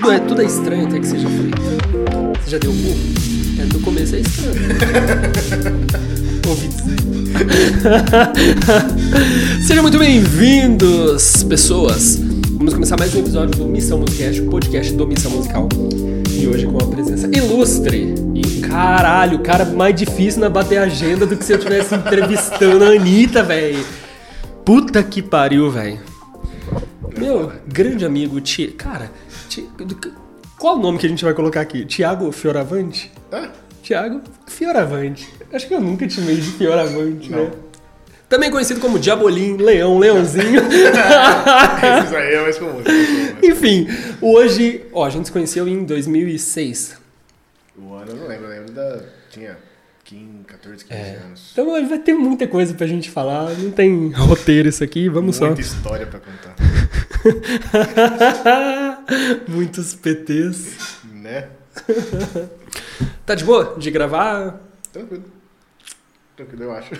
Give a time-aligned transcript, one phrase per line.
[0.00, 1.60] tudo é, tudo é estranho até que seja feito.
[2.42, 2.96] Você já deu burro?
[3.58, 4.56] É, no começo é estranho.
[6.48, 6.96] Ouvi dizer.
[9.60, 12.16] Sejam muito bem-vindos, pessoas.
[12.52, 15.68] Vamos começar mais um episódio do Missão Musicast, o podcast do Missão Musical.
[16.30, 18.14] E hoje com a presença ilustre.
[18.34, 22.84] E caralho, o cara mais difícil na bater agenda do que se eu estivesse entrevistando
[22.86, 23.84] a Anitta, velho.
[24.64, 25.98] Puta que pariu, velho.
[27.18, 28.68] Meu grande amigo, Ti...
[28.68, 29.10] cara.
[30.58, 31.84] Qual o nome que a gente vai colocar aqui?
[31.84, 33.10] Tiago Fioravante?
[33.32, 33.50] Ah,
[33.82, 35.28] Tiago Fioravante.
[35.52, 37.44] Acho que eu nunca te chamei de Fioravante, Não.
[37.44, 37.50] né?
[38.28, 40.62] Também conhecido como Diabolim, Leão, Leãozinho.
[40.70, 42.80] isso aí é mais comum.
[42.80, 43.38] isso é mais comum.
[43.42, 43.88] Enfim,
[44.20, 46.96] hoje, ó, a gente se conheceu em 2006.
[47.76, 49.00] O ano eu não lembro, eu lembro da.
[49.30, 49.56] Tinha
[50.10, 51.16] 15, 14, 15 É.
[51.24, 51.50] anos.
[51.52, 55.46] Então vai ter muita coisa pra gente falar, não tem roteiro isso aqui, vamos só.
[55.46, 56.56] Muita história pra contar.
[59.46, 60.98] Muitos PTs.
[61.14, 61.48] Né?
[63.24, 64.58] Tá de boa de gravar?
[64.92, 65.22] Tranquilo.
[66.36, 66.90] Tranquilo, eu acho.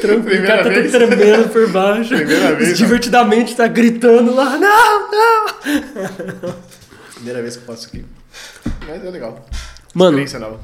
[0.00, 0.92] Tranquilo, o Primeira cara tá vez.
[0.92, 2.14] tremendo por baixo.
[2.14, 2.76] Primeira vez.
[2.76, 5.46] Divertidamente tá gritando lá, não, não.
[7.14, 8.04] Primeira vez que eu faço aqui.
[8.86, 9.46] Mas é legal.
[9.94, 10.60] Mano, Experiência nova.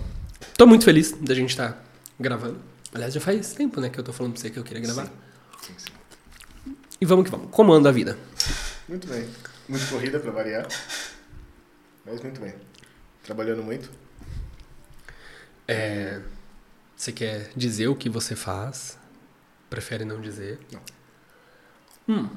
[0.62, 1.84] Tô muito feliz da gente estar
[2.20, 2.60] gravando.
[2.94, 5.06] Aliás, já faz tempo, né, que eu tô falando pra você que eu queria gravar.
[5.60, 6.74] Sim, sim.
[7.00, 7.50] E vamos que vamos.
[7.50, 8.16] Como anda a vida?
[8.88, 9.28] Muito bem.
[9.68, 10.68] Muito corrida pra variar.
[12.06, 12.54] Mas muito bem.
[13.24, 13.90] Trabalhando muito.
[15.66, 16.20] É,
[16.96, 18.96] você quer dizer o que você faz?
[19.68, 20.60] Prefere não dizer?
[20.70, 20.82] Não.
[22.08, 22.30] Hum.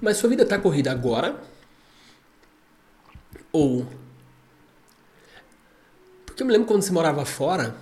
[0.00, 1.38] Mas sua vida tá corrida agora?
[3.52, 3.86] Ou.
[6.32, 7.74] Porque eu me lembro quando você morava fora.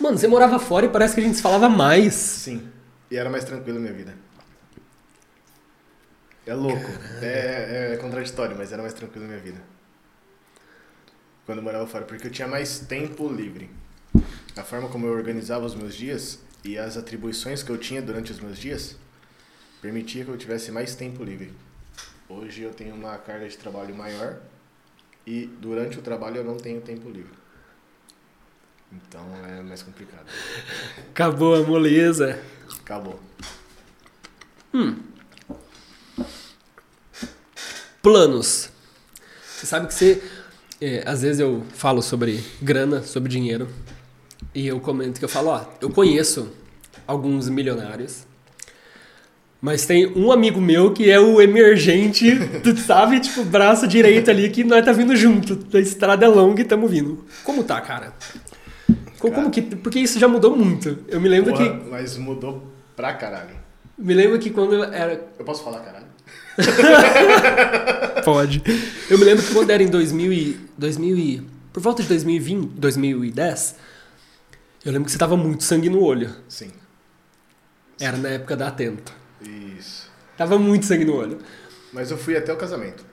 [0.00, 2.14] Mano, você morava fora e parece que a gente se falava mais.
[2.14, 2.66] Sim.
[3.10, 4.14] E era mais tranquilo a minha vida.
[6.46, 6.90] É louco.
[7.20, 9.60] É, é contraditório, mas era mais tranquilo a minha vida.
[11.44, 13.68] Quando eu morava fora, porque eu tinha mais tempo livre.
[14.56, 18.32] A forma como eu organizava os meus dias e as atribuições que eu tinha durante
[18.32, 18.96] os meus dias
[19.82, 21.52] permitia que eu tivesse mais tempo livre.
[22.30, 24.38] Hoje eu tenho uma carga de trabalho maior
[25.26, 27.32] e durante o trabalho eu não tenho tempo livre.
[28.92, 30.26] Então é mais complicado.
[31.10, 32.40] Acabou a moleza.
[32.80, 33.20] Acabou.
[38.02, 38.70] Planos.
[39.46, 40.22] Você sabe que você.
[40.80, 43.68] é, às vezes eu falo sobre grana, sobre dinheiro.
[44.54, 46.52] E eu comento que eu falo, ó, eu conheço
[47.06, 48.26] alguns milionários.
[49.64, 52.30] Mas tem um amigo meu que é o emergente,
[52.62, 55.58] tu sabe, tipo, braço direito ali, que nós tá vindo junto.
[55.74, 57.24] A estrada é longa e tamo vindo.
[57.42, 58.12] Como tá, cara?
[59.18, 59.48] Co- Como, Cara.
[59.50, 59.62] que.
[59.62, 60.98] Porque isso já mudou muito.
[61.08, 61.88] Eu me lembro Porra, que.
[61.90, 62.62] Mas mudou
[62.94, 63.56] pra caralho.
[63.96, 65.26] Me lembro que quando eu era.
[65.38, 66.04] Eu posso falar caralho?
[68.22, 68.62] Pode.
[69.08, 71.42] Eu me lembro que quando era em 2000 e, 2000 e,
[71.72, 73.76] por volta de 2020, 2010,
[74.84, 76.30] eu lembro que você tava muito sangue no olho.
[76.50, 76.70] Sim.
[77.98, 79.23] Era na época da Atento.
[80.36, 81.38] Tava muito sangue no olho.
[81.92, 83.04] Mas eu fui até o casamento.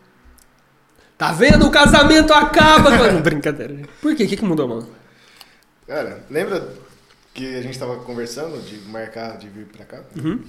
[1.17, 1.67] Tá vendo?
[1.67, 2.89] O casamento acaba!
[2.97, 3.87] Mano, brincadeira.
[4.01, 4.23] Por quê?
[4.23, 4.89] O que, que mudou, mano?
[5.85, 6.67] Cara, lembra
[7.33, 10.03] que a gente tava conversando de marcar de vir pra cá?
[10.15, 10.43] Uhum.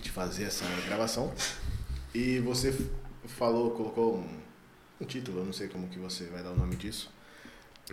[0.00, 1.32] De fazer essa gravação.
[2.14, 2.74] E você
[3.26, 4.40] falou, colocou um,
[5.00, 7.12] um título, eu não sei como que você vai dar o nome disso.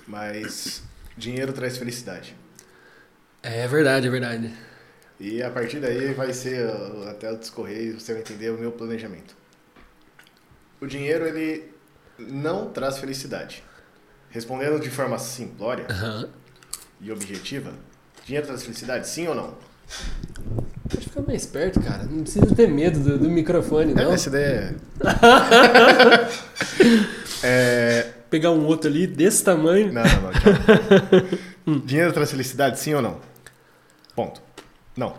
[0.07, 0.83] Mas
[1.17, 2.35] dinheiro traz felicidade.
[3.43, 4.53] É verdade, é verdade.
[5.21, 8.71] E a partir daí vai ser uh, até eu discorrer você vai entender o meu
[8.71, 9.35] planejamento.
[10.81, 11.71] O dinheiro, ele
[12.17, 13.63] não traz felicidade.
[14.31, 16.27] Respondendo de forma simplória Aham.
[16.99, 17.71] e objetiva,
[18.25, 19.53] dinheiro traz felicidade, sim ou não?
[20.89, 22.03] Pode ficar mais perto, cara.
[22.05, 24.11] Não precisa ter medo do, do microfone, não.
[24.11, 24.75] Essa ideia
[27.43, 27.45] é...
[27.47, 28.13] é...
[28.27, 29.93] Pegar um outro ali desse tamanho.
[29.93, 30.31] Não, não,
[31.67, 31.79] não.
[31.85, 33.19] dinheiro traz felicidade, sim ou não?
[34.15, 34.41] Ponto.
[34.95, 35.15] Não.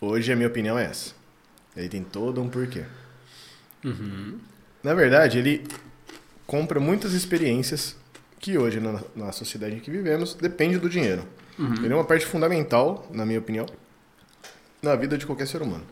[0.00, 1.14] Hoje a minha opinião é essa.
[1.76, 2.84] Ele tem todo um porquê.
[3.84, 4.38] Uhum.
[4.82, 5.66] Na verdade, ele
[6.46, 7.96] compra muitas experiências
[8.38, 11.26] que hoje, na, na sociedade em que vivemos, depende do dinheiro.
[11.82, 13.66] Ele é uma parte fundamental, na minha opinião,
[14.82, 15.84] na vida de qualquer ser humano.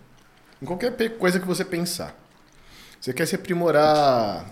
[0.61, 2.15] Em qualquer coisa que você pensar.
[3.01, 4.47] Você quer se aprimorar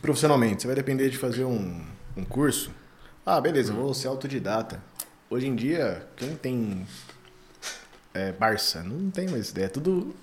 [0.00, 1.84] profissionalmente, você vai depender de fazer um,
[2.16, 2.70] um curso.
[3.24, 4.82] Ah, beleza, eu vou ser autodidata.
[5.32, 6.86] Hoje em dia, quem tem
[8.12, 8.82] é, Barça?
[8.82, 9.64] Não tem mais ideia.
[9.64, 10.14] É tudo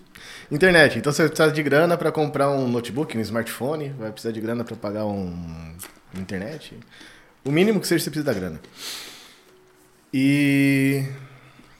[0.52, 1.00] internet.
[1.00, 3.90] Então você vai precisar de grana para comprar um notebook, um smartphone.
[3.98, 5.76] Vai precisar de grana para pagar um
[6.14, 6.78] internet.
[7.44, 8.62] O mínimo que seja, você precisa da grana.
[10.14, 11.04] E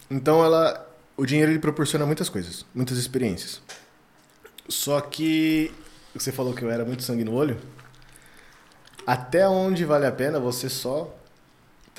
[0.10, 3.62] então ela, o dinheiro ele proporciona muitas coisas, muitas experiências.
[4.68, 5.72] Só que
[6.16, 7.60] você falou que eu era muito sangue no olho.
[9.06, 11.16] Até onde vale a pena você só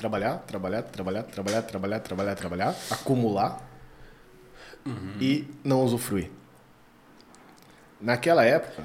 [0.01, 3.61] trabalhar, trabalhar, trabalhar, trabalhar, trabalhar, trabalhar, trabalhar, acumular
[5.19, 6.31] e não usufruir.
[8.01, 8.83] Naquela época,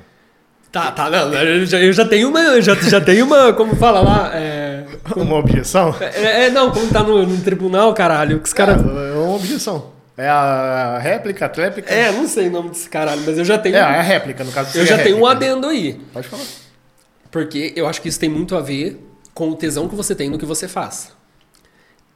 [0.71, 4.03] Tá, tá, não, eu já, eu já tenho uma, já, já tenho uma, como fala
[4.03, 4.85] lá, é,
[5.17, 5.95] uma objeção?
[5.99, 8.83] é, é, não, como tá no, no tribunal, caralho, que os caras...
[8.83, 9.93] É, é uma objeção.
[10.19, 11.91] É a réplica, a tréplica?
[11.91, 13.77] É, não sei o nome desse caralho, mas eu já tenho...
[13.77, 14.77] É, a réplica, no caso.
[14.77, 16.45] eu já tenho um adendo aí, Pode falar.
[17.31, 19.06] porque eu acho que isso tem muito a ver
[19.37, 21.12] com o tesão que você tem no que você faz.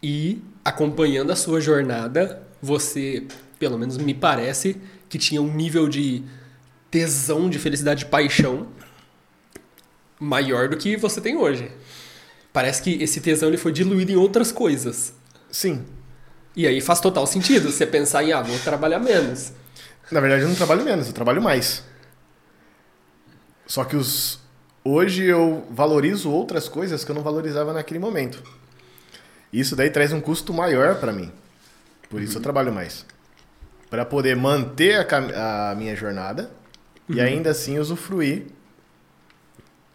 [0.03, 3.27] E, acompanhando a sua jornada, você,
[3.59, 6.25] pelo menos me parece, que tinha um nível de
[6.91, 8.69] tesão, de felicidade, de paixão
[10.19, 11.71] maior do que você tem hoje.
[12.55, 15.13] Parece que esse tesão ele foi diluído em outras coisas.
[15.51, 15.85] Sim.
[16.57, 19.53] E aí faz total sentido você pensar em, ah, vou trabalhar menos.
[20.11, 21.85] Na verdade, eu não trabalho menos, eu trabalho mais.
[23.67, 24.40] Só que os
[24.85, 28.43] hoje eu valorizo outras coisas que eu não valorizava naquele momento.
[29.53, 31.33] Isso daí traz um custo maior para mim.
[32.09, 33.05] Por isso eu trabalho mais.
[33.89, 36.51] Para poder manter a, a minha jornada
[37.09, 38.47] e ainda assim usufruir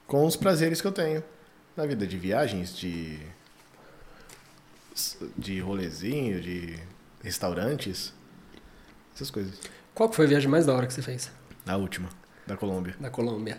[0.05, 1.23] com os prazeres que eu tenho
[1.75, 3.19] na vida de viagens, de
[5.37, 6.79] de rolezinho, de
[7.21, 8.13] restaurantes,
[9.13, 9.59] essas coisas.
[9.93, 11.31] Qual foi a viagem mais da hora que você fez?
[11.65, 12.09] A última,
[12.47, 12.95] da Colômbia.
[12.99, 13.57] Na Colômbia.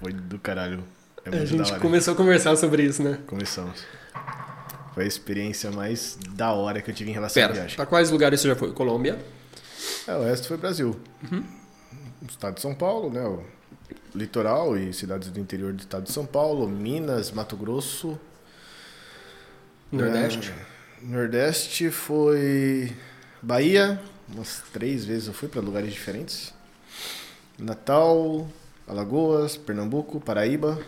[0.00, 0.84] Foi do caralho.
[1.24, 1.80] É a muito gente da hora.
[1.80, 3.18] começou a conversar sobre isso, né?
[3.26, 3.84] Começamos.
[4.94, 7.76] Foi a experiência mais da hora que eu tive em relação à Pera, viagem.
[7.76, 8.72] pra quais lugares você já foi?
[8.72, 9.18] Colômbia?
[10.06, 11.00] É, o resto foi Brasil.
[11.30, 11.44] Uhum.
[12.22, 13.22] O estado de São Paulo, né?
[13.22, 13.42] O
[14.14, 18.18] litoral e cidades do interior do estado de São Paulo, Minas, Mato Grosso.
[19.90, 20.50] Nordeste?
[20.50, 22.92] É, Nordeste foi
[23.40, 26.52] Bahia, umas três vezes eu fui para lugares diferentes.
[27.58, 28.48] Natal,
[28.92, 30.78] Alagoas, Pernambuco, Paraíba.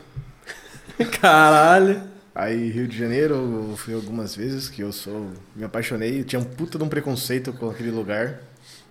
[1.21, 2.03] Caralho.
[2.35, 3.35] Aí Rio de Janeiro
[3.71, 5.29] eu fui algumas vezes, que eu sou.
[5.57, 8.41] Me apaixonei, eu tinha um puta de um preconceito com aquele lugar.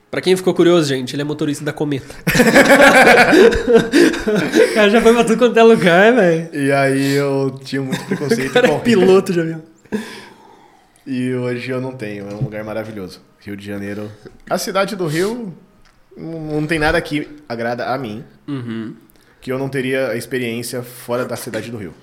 [0.10, 2.14] Pra quem ficou curioso, gente, ele é motorista da Cometa.
[4.72, 6.50] o cara já foi pra tudo quanto é lugar, velho.
[6.54, 9.62] E aí eu tinha muito preconceito O cara com é piloto de avião.
[11.06, 13.22] E hoje eu não tenho, é um lugar maravilhoso.
[13.40, 14.10] Rio de Janeiro.
[14.50, 15.54] A cidade do Rio
[16.16, 18.94] não tem nada que agrada a mim, Uhum.
[19.44, 21.94] Que eu não teria a experiência fora da cidade do Rio.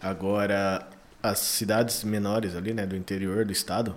[0.00, 0.86] Agora,
[1.22, 3.96] as cidades menores ali, né, do interior do estado,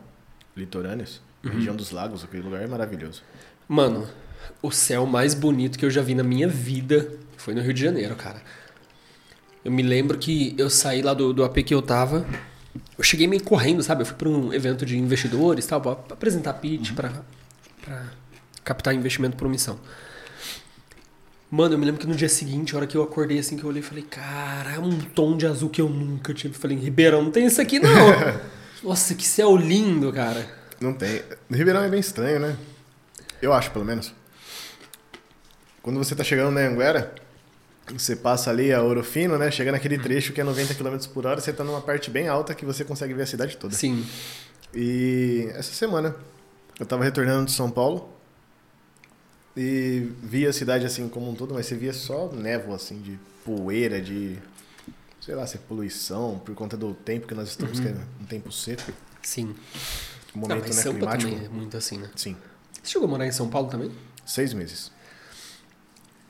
[0.56, 3.22] litorâneos, região dos lagos, aquele lugar é maravilhoso.
[3.68, 4.08] Mano,
[4.62, 7.82] o céu mais bonito que eu já vi na minha vida foi no Rio de
[7.82, 8.42] Janeiro, cara.
[9.64, 12.26] Eu me lembro que eu saí lá do, do AP que eu tava.
[12.98, 14.04] Eu cheguei meio correndo, sabe?
[14.04, 17.12] Eu fui pra um evento de investidores, tal, pra apresentar pitch, pra,
[17.82, 18.06] pra
[18.64, 19.78] captar investimento por missão.
[21.52, 23.64] Mano, eu me lembro que no dia seguinte, a hora que eu acordei assim, que
[23.66, 26.54] eu olhei, falei, cara, um tom de azul que eu nunca tive.
[26.54, 27.92] Falei, Ribeirão, não tem isso aqui não.
[28.82, 30.48] Nossa, que céu lindo, cara.
[30.80, 31.22] Não tem.
[31.52, 32.56] Ribeirão é bem estranho, né?
[33.42, 34.14] Eu acho, pelo menos.
[35.84, 37.14] Quando você tá chegando na Anguera,
[37.92, 39.52] você passa ali a Ouro Fino, né?
[39.52, 42.56] Chega naquele trecho que é 90 km por hora, você tá numa parte bem alta
[42.56, 43.76] que você consegue ver a cidade toda.
[43.76, 44.06] Sim.
[44.74, 46.16] E essa semana
[46.80, 48.10] eu tava retornando de São Paulo
[49.56, 53.20] e vi a cidade assim como um todo, mas você via só névoa assim de
[53.46, 54.38] poeira, de
[55.20, 58.26] sei lá, se é poluição por conta do tempo que nós estamos, que é um
[58.26, 58.92] tempo seco,
[59.22, 59.56] Sim.
[60.36, 61.32] um Não, momento mas né, Sampa climático.
[61.32, 62.10] também é muito assim, né?
[62.16, 62.36] Sim,
[62.82, 63.92] Você chegou a morar em São Paulo também?
[64.26, 64.92] seis meses.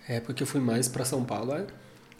[0.07, 1.53] É, porque eu fui mais pra São Paulo.
[1.53, 1.65] É...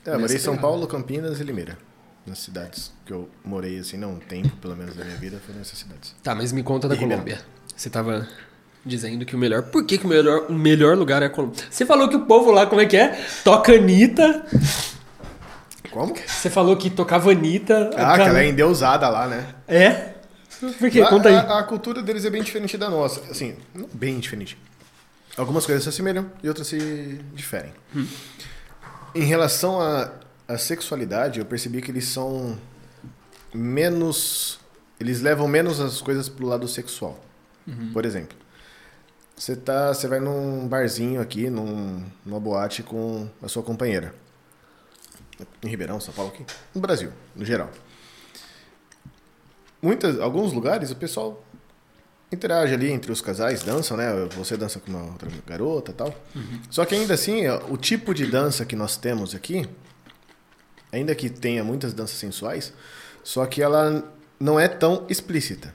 [0.05, 0.58] É, morei em São.
[0.58, 1.77] Paulo, Campinas e Limeira.
[2.25, 5.58] Nas cidades que eu morei, assim, não, um tempo pelo menos da minha vida, foram
[5.60, 6.15] nessas cidades.
[6.24, 7.24] Tá, mas me conta da E Ribeirão.
[7.24, 7.46] Colômbia.
[7.75, 8.27] Você tava
[8.85, 9.63] dizendo que o melhor.
[9.63, 11.63] Por que, que o, melhor, o melhor lugar é a Colômbia?
[11.69, 13.19] Você falou que o povo lá, como é que é?
[13.43, 14.45] Toca Anitta.
[15.89, 16.15] Como?
[16.15, 17.91] Você falou que tocava Anitta.
[17.95, 19.47] Ah, que ela é endeusada lá, né?
[19.67, 20.13] É?
[20.79, 21.01] Por quê?
[21.01, 21.35] Lá, Conta aí.
[21.35, 23.21] A, a cultura deles é bem diferente da nossa.
[23.29, 23.55] Assim,
[23.93, 24.57] bem diferente.
[25.38, 27.71] Algumas coisas se assemelham e outras se diferem.
[27.95, 28.05] Hum.
[29.15, 30.11] Em relação à
[30.53, 32.57] à sexualidade, eu percebi que eles são
[33.53, 34.59] menos.
[35.00, 37.19] Eles levam menos as coisas pro lado sexual.
[37.67, 37.91] Uhum.
[37.93, 38.38] Por exemplo,
[39.41, 44.13] você tá, você vai num barzinho aqui, num, numa boate com a sua companheira.
[45.63, 46.45] Em Ribeirão, São Paulo aqui,
[46.75, 47.71] no Brasil, no geral.
[49.81, 51.43] Muitas, alguns lugares o pessoal
[52.31, 54.13] interage ali entre os casais, dançam, né?
[54.38, 56.13] Você dança com uma outra garota, e tal.
[56.69, 59.67] Só que ainda assim, ó, o tipo de dança que nós temos aqui,
[60.91, 62.71] ainda que tenha muitas danças sensuais,
[63.24, 64.07] só que ela
[64.39, 65.74] não é tão explícita.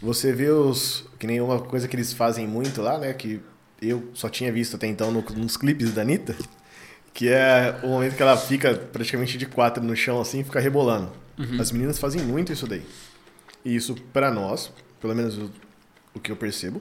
[0.00, 1.04] Você vê os.
[1.18, 3.12] Que nem uma coisa que eles fazem muito lá, né?
[3.12, 3.40] Que
[3.80, 6.34] eu só tinha visto até então no- nos clipes da Anitta,
[7.14, 10.60] que é o momento que ela fica praticamente de quatro no chão assim e fica
[10.60, 11.12] rebolando.
[11.60, 12.82] As meninas fazem muito isso daí.
[13.64, 15.50] E isso pra nós, pelo menos o,
[16.14, 16.80] o que eu percebo,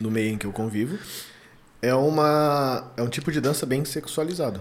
[0.00, 0.98] no meio em que eu convivo,
[1.80, 4.60] é uma é um tipo de dança bem sexualizado.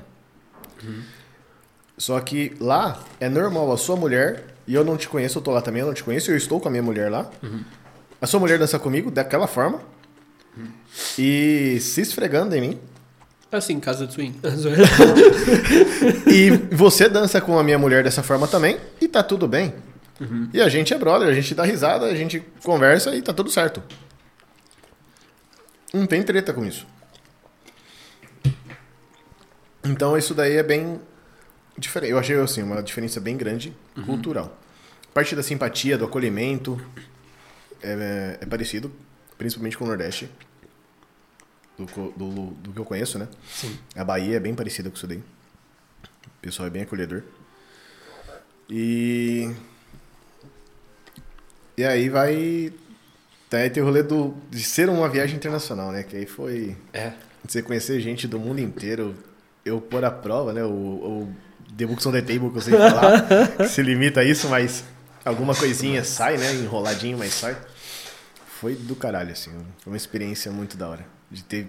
[1.98, 5.52] Só que lá é normal a sua mulher, e eu não te conheço, eu tô
[5.52, 7.30] lá também, eu não te conheço, eu estou com a minha mulher lá.
[8.22, 9.82] A sua mulher dança comigo daquela forma.
[11.18, 12.80] E se esfregando em mim.
[13.52, 14.40] Assim, casa de swing.
[16.28, 18.78] E você dança com a minha mulher dessa forma também.
[19.02, 19.74] E tá tudo bem.
[20.54, 23.50] E a gente é brother, a gente dá risada, a gente conversa e tá tudo
[23.50, 23.82] certo.
[25.94, 26.86] Não tem treta com isso.
[29.84, 31.00] Então isso daí é bem.
[32.04, 33.74] Eu achei assim, uma diferença bem grande
[34.06, 34.58] cultural.
[35.10, 36.80] A parte da simpatia, do acolhimento
[37.82, 38.92] é, é parecido,
[39.38, 40.30] principalmente com o Nordeste.
[41.78, 41.86] Do,
[42.16, 43.28] do, do que eu conheço, né?
[43.50, 43.78] Sim.
[43.96, 45.18] A Bahia é bem parecida com isso daí.
[45.18, 47.24] O pessoal é bem acolhedor.
[48.70, 49.52] E.
[51.78, 52.72] E aí vai.
[53.50, 56.04] Tem o rolê do, de ser uma viagem internacional, né?
[56.04, 56.78] Que aí foi.
[56.94, 57.14] É.
[57.46, 59.16] Você conhecer gente do mundo inteiro,
[59.66, 60.64] eu pôr à prova, né?
[60.64, 61.36] O, o
[61.78, 64.84] The Books on the Table que eu sei falar, que se limita a isso, mas
[65.24, 66.54] alguma coisinha sai, né?
[66.54, 67.58] Enroladinho, mas sai.
[68.60, 69.52] Foi do caralho, assim.
[69.80, 71.06] Foi uma experiência muito da hora.
[71.30, 71.68] De ter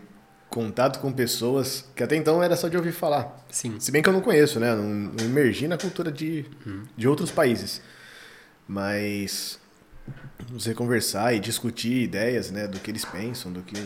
[0.50, 3.42] contato com pessoas que até então era só de ouvir falar.
[3.50, 3.80] Sim.
[3.80, 4.74] Se bem que eu não conheço, né?
[4.74, 6.44] Não, não emergi na cultura de,
[6.96, 7.80] de outros países.
[8.68, 9.58] Mas
[10.50, 12.66] você conversar e discutir ideias, né?
[12.66, 13.76] Do que eles pensam, do que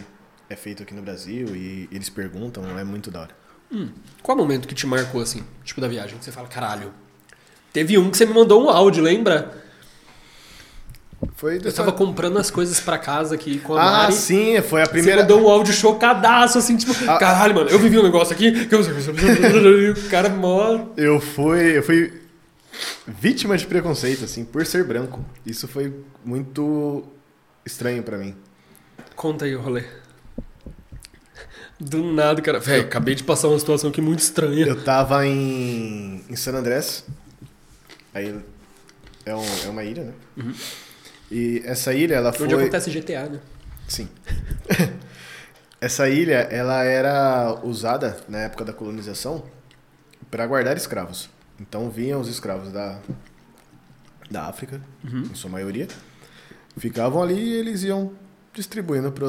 [0.49, 3.46] é feito aqui no Brasil e eles perguntam, é muito da hora.
[4.23, 6.93] Qual momento que te marcou, assim, tipo da viagem, que você fala, caralho.
[7.73, 9.65] Teve um que você me mandou um áudio, lembra?
[11.35, 11.77] Foi Eu dessa...
[11.79, 14.13] tava comprando as coisas pra casa aqui com a Ah, Mari.
[14.15, 15.23] sim, foi a Você primeira.
[15.23, 17.19] mandou um áudio chocadaço, assim, tipo, Ah.
[17.19, 18.81] caralho, mano, eu vivi um negócio aqui que eu...
[20.07, 20.87] o cara mó...
[20.97, 22.23] Eu fui, eu fui
[23.07, 25.25] vítima de preconceito, assim, por ser branco.
[25.45, 25.95] Isso foi
[26.25, 27.05] muito
[27.65, 28.35] estranho pra mim.
[29.15, 29.85] Conta aí o rolê.
[31.79, 32.59] Do nada, cara.
[32.59, 34.67] Véi, acabei de passar uma situação aqui muito estranha.
[34.67, 37.05] Eu tava em, em San Andrés.
[38.15, 38.35] Aí
[39.27, 40.05] é, um- é uma ilha,
[40.37, 40.55] né?
[41.31, 42.47] E essa ilha, ela foi.
[42.47, 43.41] Onde acontece GTA, né?
[43.89, 44.09] Sim.
[45.81, 49.45] essa ilha, ela era usada na época da colonização
[50.31, 51.29] para guardar escravos.
[51.61, 52.99] Então vinham os escravos da,
[54.31, 55.89] da África, em sua maioria,
[56.77, 58.13] ficavam ali e eles iam
[58.53, 59.27] distribuindo para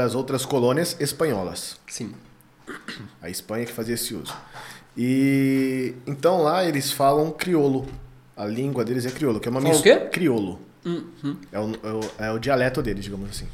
[0.00, 1.78] as outras colônias espanholas.
[1.86, 2.14] Sim.
[3.20, 4.34] A Espanha que fazia esse uso.
[4.96, 7.86] E então lá eles falam crioulo.
[8.36, 9.96] A língua deles é crioulo, que é uma mistura.
[9.96, 10.06] o quê?
[10.08, 10.60] Crioulo.
[10.84, 11.36] Uhum.
[11.52, 13.48] É o, é, o, é o dialeto deles, digamos assim.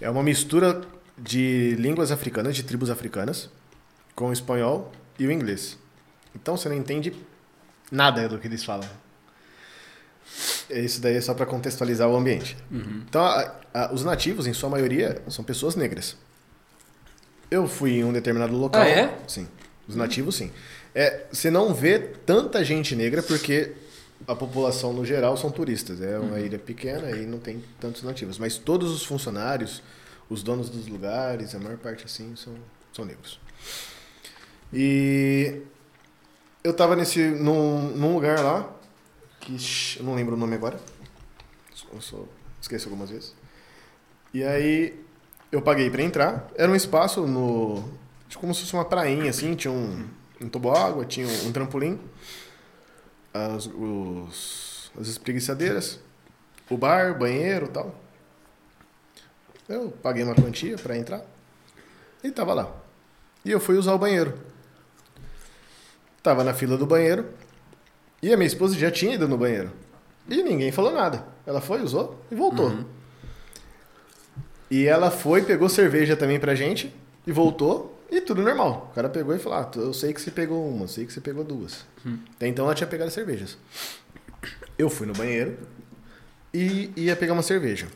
[0.00, 0.82] É uma mistura
[1.18, 3.50] de línguas africanas, de tribos africanas,
[4.14, 5.78] com o espanhol e o inglês.
[6.34, 7.12] Então você não entende
[7.90, 8.88] nada do que eles falam.
[10.70, 12.56] Isso daí é só para contextualizar o ambiente.
[12.70, 16.16] Então, a- a- os nativos, em sua maioria, são pessoas negras.
[17.50, 18.82] Eu fui em um determinado local.
[18.82, 19.16] Ah, é?
[19.28, 19.46] Sim.
[19.88, 20.50] Os nativos, sim.
[20.94, 23.72] É, você não vê tanta gente negra porque
[24.26, 26.00] a população, no geral, são turistas.
[26.02, 28.36] É uma ilha pequena e não tem tantos nativos.
[28.38, 29.80] Mas todos os funcionários,
[30.28, 32.54] os donos dos lugares, a maior parte, assim, são,
[32.92, 33.38] são negros.
[34.72, 35.60] E
[36.64, 38.68] eu tava nesse, num, num lugar lá,
[39.46, 40.78] que eu não lembro o nome agora.
[41.92, 42.24] Eu só
[42.60, 43.34] esqueço algumas vezes.
[44.34, 44.98] E aí
[45.52, 46.48] eu paguei pra entrar.
[46.56, 47.84] Era um espaço no.
[48.28, 50.08] tipo, como se fosse uma prainha, assim, tinha um,
[50.40, 52.00] um toboágua, tinha um, trampolim,
[53.32, 56.00] as, os, as espreguiçadeiras,
[56.68, 57.94] o bar, banheiro tal.
[59.68, 61.24] Eu paguei uma quantia pra entrar
[62.22, 62.74] e tava lá.
[63.44, 64.36] E eu fui usar o banheiro.
[66.22, 67.28] Tava na fila do banheiro
[68.22, 69.70] e a minha esposa já tinha ido no banheiro.
[70.28, 71.24] E ninguém falou nada.
[71.46, 72.70] Ela foi, usou e voltou.
[74.70, 76.92] E ela foi, pegou cerveja também pra gente
[77.26, 78.88] e voltou e tudo normal.
[78.90, 81.12] O cara pegou e falou: ah, eu sei que você pegou uma, eu sei que
[81.12, 81.84] você pegou duas.
[82.36, 83.56] Até então ela tinha pegado cervejas.
[84.76, 85.56] Eu fui no banheiro
[86.52, 87.86] e ia pegar uma cerveja.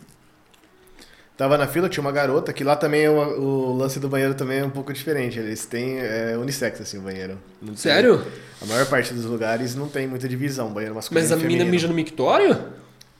[1.40, 4.34] Tava na fila, tinha uma garota, que lá também é uma- o lance do banheiro
[4.34, 5.38] também é um pouco diferente.
[5.38, 7.38] Eles têm é, unissex, assim, o banheiro.
[7.64, 8.22] Tem- Sério?
[8.60, 11.88] A maior parte dos lugares não tem muita divisão, banheiro masculino Mas a menina mija
[11.88, 12.62] no mictório?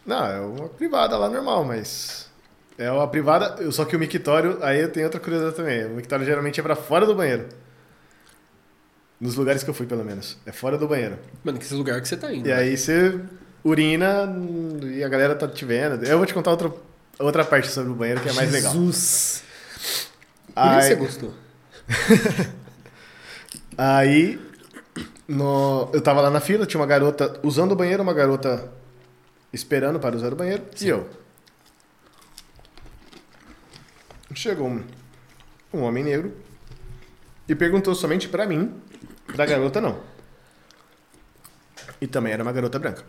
[0.05, 2.29] Não, é uma privada lá normal, mas.
[2.77, 5.87] É uma privada, só que o mictório, aí eu tenho outra curiosidade também.
[5.87, 7.47] O mictório geralmente é pra fora do banheiro.
[9.19, 10.37] Nos lugares que eu fui, pelo menos.
[10.45, 11.19] É fora do banheiro.
[11.43, 12.47] Mano, que esse lugar que você tá indo.
[12.47, 12.55] E né?
[12.55, 13.19] aí você
[13.65, 14.31] urina
[14.85, 16.05] e a galera tá te vendo.
[16.05, 16.71] Eu vou te contar outra,
[17.21, 18.73] outra parte sobre o banheiro que é mais legal.
[18.73, 19.43] Jesus.
[20.55, 21.35] Por isso você Aí, gostou.
[23.79, 24.41] aí
[25.29, 28.71] no- eu tava lá na fila, tinha uma garota usando o banheiro, uma garota
[29.53, 31.09] esperando para usar o banheiro, e eu.
[34.35, 34.85] Chegou um,
[35.73, 36.33] um homem negro
[37.49, 38.75] e perguntou somente pra mim,
[39.27, 40.01] pra garota não.
[42.01, 43.05] E também era uma garota branca.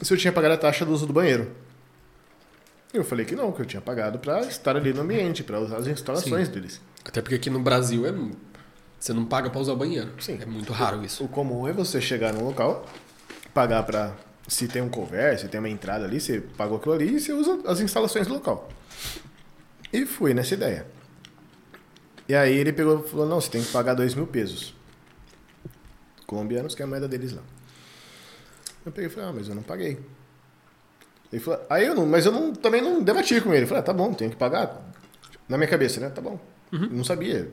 [0.00, 1.50] Se eu tinha pagado a taxa do uso do banheiro.
[2.92, 5.76] Eu falei que não, que eu tinha pagado pra estar ali no ambiente, pra usar
[5.76, 6.80] as instalações deles.
[7.04, 8.14] Até porque aqui no Brasil é.
[8.98, 10.10] Você não paga pra usar o banheiro.
[10.18, 10.38] Sim.
[10.40, 11.24] É muito raro isso.
[11.24, 12.86] O comum é você chegar num local,
[13.52, 14.16] pagar pra.
[14.46, 17.32] Se tem um cover, se tem uma entrada ali, você pagou aquilo ali e você
[17.32, 18.70] usa as instalações do local.
[19.92, 20.86] E fui nessa ideia.
[22.26, 24.74] E aí ele pegou e falou: não, você tem que pagar dois mil pesos.
[26.26, 27.42] Colombianos, que é a moeda deles lá.
[28.84, 29.98] Eu peguei e falei: ah, mas eu não paguei.
[31.32, 33.64] Ele falou, aí eu não, mas eu não, também não debati com ele.
[33.64, 34.80] Eu falei, ah, tá bom, tenho que pagar.
[35.48, 36.08] Na minha cabeça, né?
[36.10, 36.38] Tá bom.
[36.72, 37.50] Não sabia.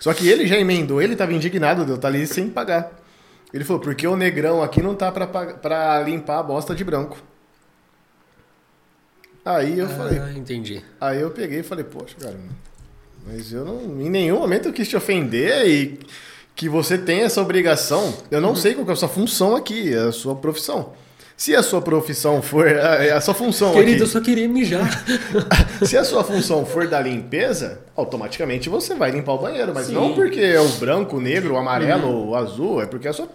[0.00, 2.90] Só que ele já emendou, ele tava indignado de eu estar ali sem pagar.
[3.52, 7.16] Ele falou, porque o negrão aqui não tá pra, pra limpar a bosta de branco.
[9.44, 10.82] Aí eu falei, Ah, entendi.
[11.00, 12.38] aí eu peguei e falei, poxa, cara,
[13.26, 16.00] mas eu não, em nenhum momento eu quis te ofender e
[16.56, 18.14] que você tem essa obrigação.
[18.30, 20.94] Eu não sei qual é a sua função aqui, é a sua profissão.
[21.36, 24.88] Se a sua profissão for a, a sua função Querido, eu aqui, só queria mijar.
[25.84, 29.94] se a sua função for da limpeza, automaticamente você vai limpar o banheiro, mas Sim.
[29.94, 33.10] não porque é o branco, o negro, o amarelo ou o azul, é porque é
[33.10, 33.28] a sua,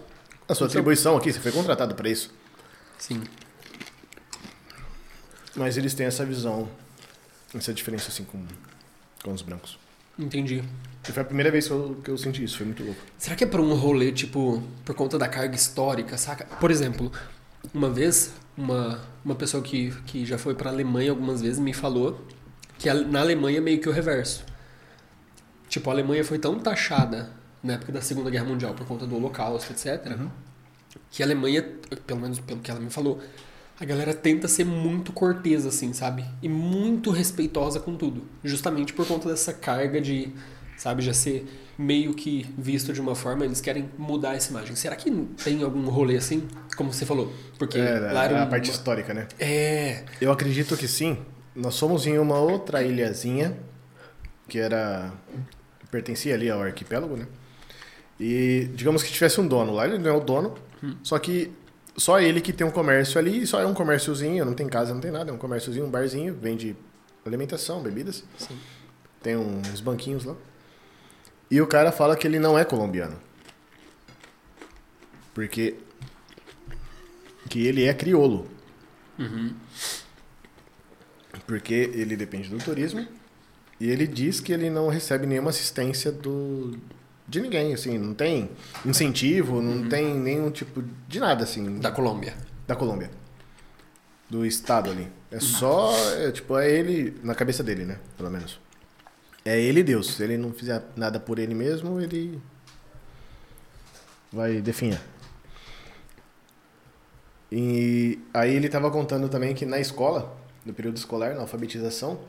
[0.48, 2.32] a sua atribuição aqui, você foi contratado para isso.
[2.98, 3.22] Sim.
[5.54, 6.68] Mas eles têm essa visão,
[7.54, 8.42] essa diferença assim com,
[9.22, 9.78] com os brancos.
[10.18, 10.62] Entendi.
[11.08, 13.00] E foi a primeira vez que eu, que eu senti isso, foi muito louco.
[13.18, 16.44] Será que é pra um rolê, tipo, por conta da carga histórica, saca?
[16.56, 17.10] Por exemplo,
[17.74, 22.24] uma vez, uma, uma pessoa que, que já foi pra Alemanha algumas vezes me falou
[22.78, 24.44] que a- na Alemanha é meio que o reverso.
[25.68, 27.30] Tipo, a Alemanha foi tão taxada
[27.62, 30.16] na época da Segunda Guerra Mundial por conta do Holocausto, etc.,
[31.10, 31.62] que a Alemanha,
[32.06, 33.20] pelo menos pelo que ela me falou,
[33.78, 36.24] a galera tenta ser muito cortês, assim, sabe?
[36.42, 38.24] E muito respeitosa com tudo.
[38.42, 40.32] Justamente por conta dessa carga de,
[40.76, 41.46] sabe, já ser
[41.80, 44.76] meio que visto de uma forma, eles querem mudar essa imagem.
[44.76, 45.10] Será que
[45.42, 46.46] tem algum rolê assim?
[46.76, 47.32] Como você falou?
[47.58, 49.26] Porque É, lá era a uma- parte histórica, né?
[49.38, 50.04] É.
[50.20, 51.18] Eu acredito que sim.
[51.56, 53.56] Nós fomos em uma outra ilhazinha
[54.48, 55.12] que era
[55.90, 57.26] pertencia ali ao arquipélago, né?
[58.18, 60.54] E digamos que tivesse um dono lá, ele não é o dono,
[61.02, 61.50] só que
[61.96, 65.00] só ele que tem um comércio ali, só é um comérciozinho, não tem casa, não
[65.00, 66.76] tem nada, é um comérciozinho, um barzinho, vende
[67.24, 68.24] alimentação, bebidas.
[68.36, 68.56] Sim.
[69.22, 70.34] Tem uns banquinhos lá.
[71.50, 73.18] E o cara fala que ele não é colombiano.
[75.34, 75.76] Porque
[77.48, 78.46] que ele é criolo.
[81.46, 83.06] Porque ele depende do turismo
[83.78, 86.78] e ele diz que ele não recebe nenhuma assistência do
[87.26, 88.50] de ninguém, assim, não tem
[88.84, 92.34] incentivo, não tem nenhum tipo de nada assim Da Colômbia.
[92.66, 93.10] da Colômbia.
[94.28, 95.08] Do estado ali.
[95.30, 98.58] É só, é, tipo, é ele na cabeça dele, né, pelo menos.
[99.44, 100.14] É ele Deus.
[100.14, 102.40] Se ele não fizer nada por ele mesmo, ele
[104.32, 105.02] vai definhar.
[107.50, 112.20] E aí ele tava contando também que na escola, no período escolar, na alfabetização,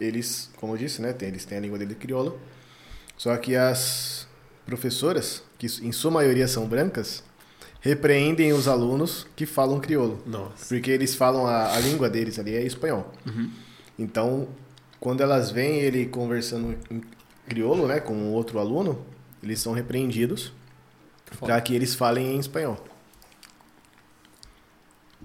[0.00, 2.40] eles, como eu disse, né, tem, eles têm a língua dele crioulo.
[3.16, 4.26] Só que as
[4.66, 7.22] professoras, que em sua maioria são brancas,
[7.80, 10.20] repreendem os alunos que falam crioulo.
[10.26, 10.66] Nossa.
[10.68, 13.12] Porque eles falam a, a língua deles ali é espanhol.
[13.98, 14.48] Então,
[15.00, 17.02] quando elas veem ele conversando em
[17.48, 19.04] crioulo, né, com outro aluno,
[19.42, 20.52] eles são repreendidos
[21.40, 22.84] para que eles falem em espanhol.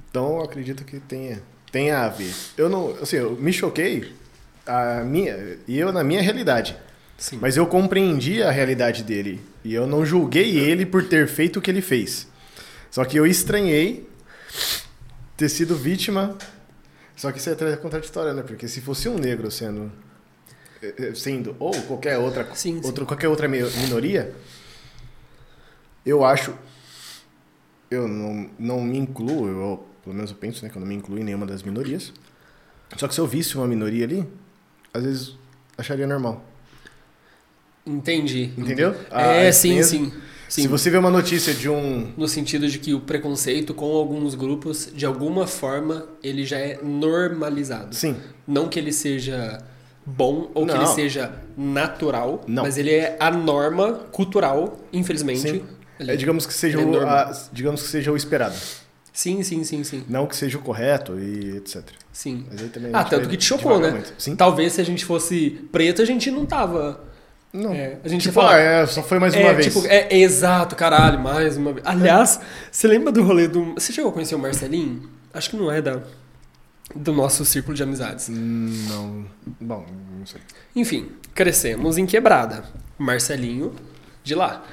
[0.09, 2.33] Então, eu acredito que tenha, tenha a ver.
[2.55, 4.13] Eu não, assim, eu me choquei
[4.65, 6.77] a minha e eu na minha realidade.
[7.17, 7.39] Sim.
[7.41, 9.41] Mas eu compreendi a realidade dele.
[9.63, 12.27] E eu não julguei ele por ter feito o que ele fez.
[12.91, 14.07] Só que eu estranhei
[15.37, 16.37] ter sido vítima.
[17.15, 18.41] Só que isso é contraditório, né?
[18.43, 19.91] Porque se fosse um negro sendo.
[20.81, 22.87] eh, eh, sendo ou qualquer outra, Sim, sim.
[22.87, 24.33] outro, qualquer outra mi- minoria,
[26.05, 26.53] eu acho.
[27.89, 30.95] Eu não, não me incluo, eu, pelo menos eu penso né, que eu não me
[30.95, 32.11] incluo em nenhuma das minorias.
[32.97, 34.27] Só que se eu visse uma minoria ali,
[34.93, 35.37] às vezes
[35.77, 36.43] acharia normal.
[37.85, 38.51] Entendi.
[38.57, 38.95] Entendeu?
[39.11, 40.13] É, Ah, sim, tem- sim.
[40.53, 40.61] Sim.
[40.61, 42.11] Se você vê uma notícia de um.
[42.15, 46.77] No sentido de que o preconceito com alguns grupos, de alguma forma, ele já é
[46.83, 47.95] normalizado.
[47.95, 48.15] Sim.
[48.47, 49.63] Não que ele seja
[50.05, 50.83] bom ou que Não.
[50.83, 52.61] ele seja natural, Não.
[52.61, 55.63] mas ele é a norma cultural, infelizmente.
[55.99, 58.53] É, digamos que seja é o, a- digamos que seja o esperado.
[59.11, 60.03] Sim, sim, sim, sim.
[60.07, 61.81] Não que seja o correto e etc.
[62.11, 62.45] Sim.
[62.51, 63.89] Mas aí também Ah, tanto que te chocou, né?
[63.89, 64.13] muito.
[64.19, 64.35] Sim.
[64.35, 67.11] Talvez se a gente fosse preto, a gente não tava.
[67.53, 67.71] Não.
[67.71, 68.55] É, a gente tipo, falar.
[68.55, 69.71] ah, é, só foi mais é, uma vez.
[69.71, 71.85] tipo, é, é exato, caralho, mais uma vez.
[71.85, 72.39] Aliás,
[72.71, 73.75] você lembra do rolê do.
[73.75, 75.07] Você chegou a conhecer o Marcelinho?
[75.31, 76.01] Acho que não é da,
[76.95, 78.27] do nosso círculo de amizades.
[78.29, 79.25] Hum, Não.
[79.61, 79.85] Bom,
[80.17, 80.41] não sei.
[80.75, 82.63] Enfim, crescemos em quebrada.
[82.97, 83.73] Marcelinho
[84.23, 84.65] de lá.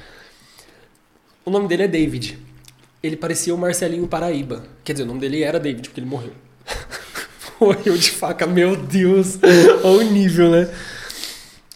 [1.45, 2.39] O nome dele é David.
[3.03, 4.63] Ele parecia o Marcelinho Paraíba.
[4.83, 6.33] Quer dizer, o nome dele era David, porque ele morreu.
[7.61, 9.37] morreu de faca, meu Deus.
[9.83, 10.69] Olha o nível, né?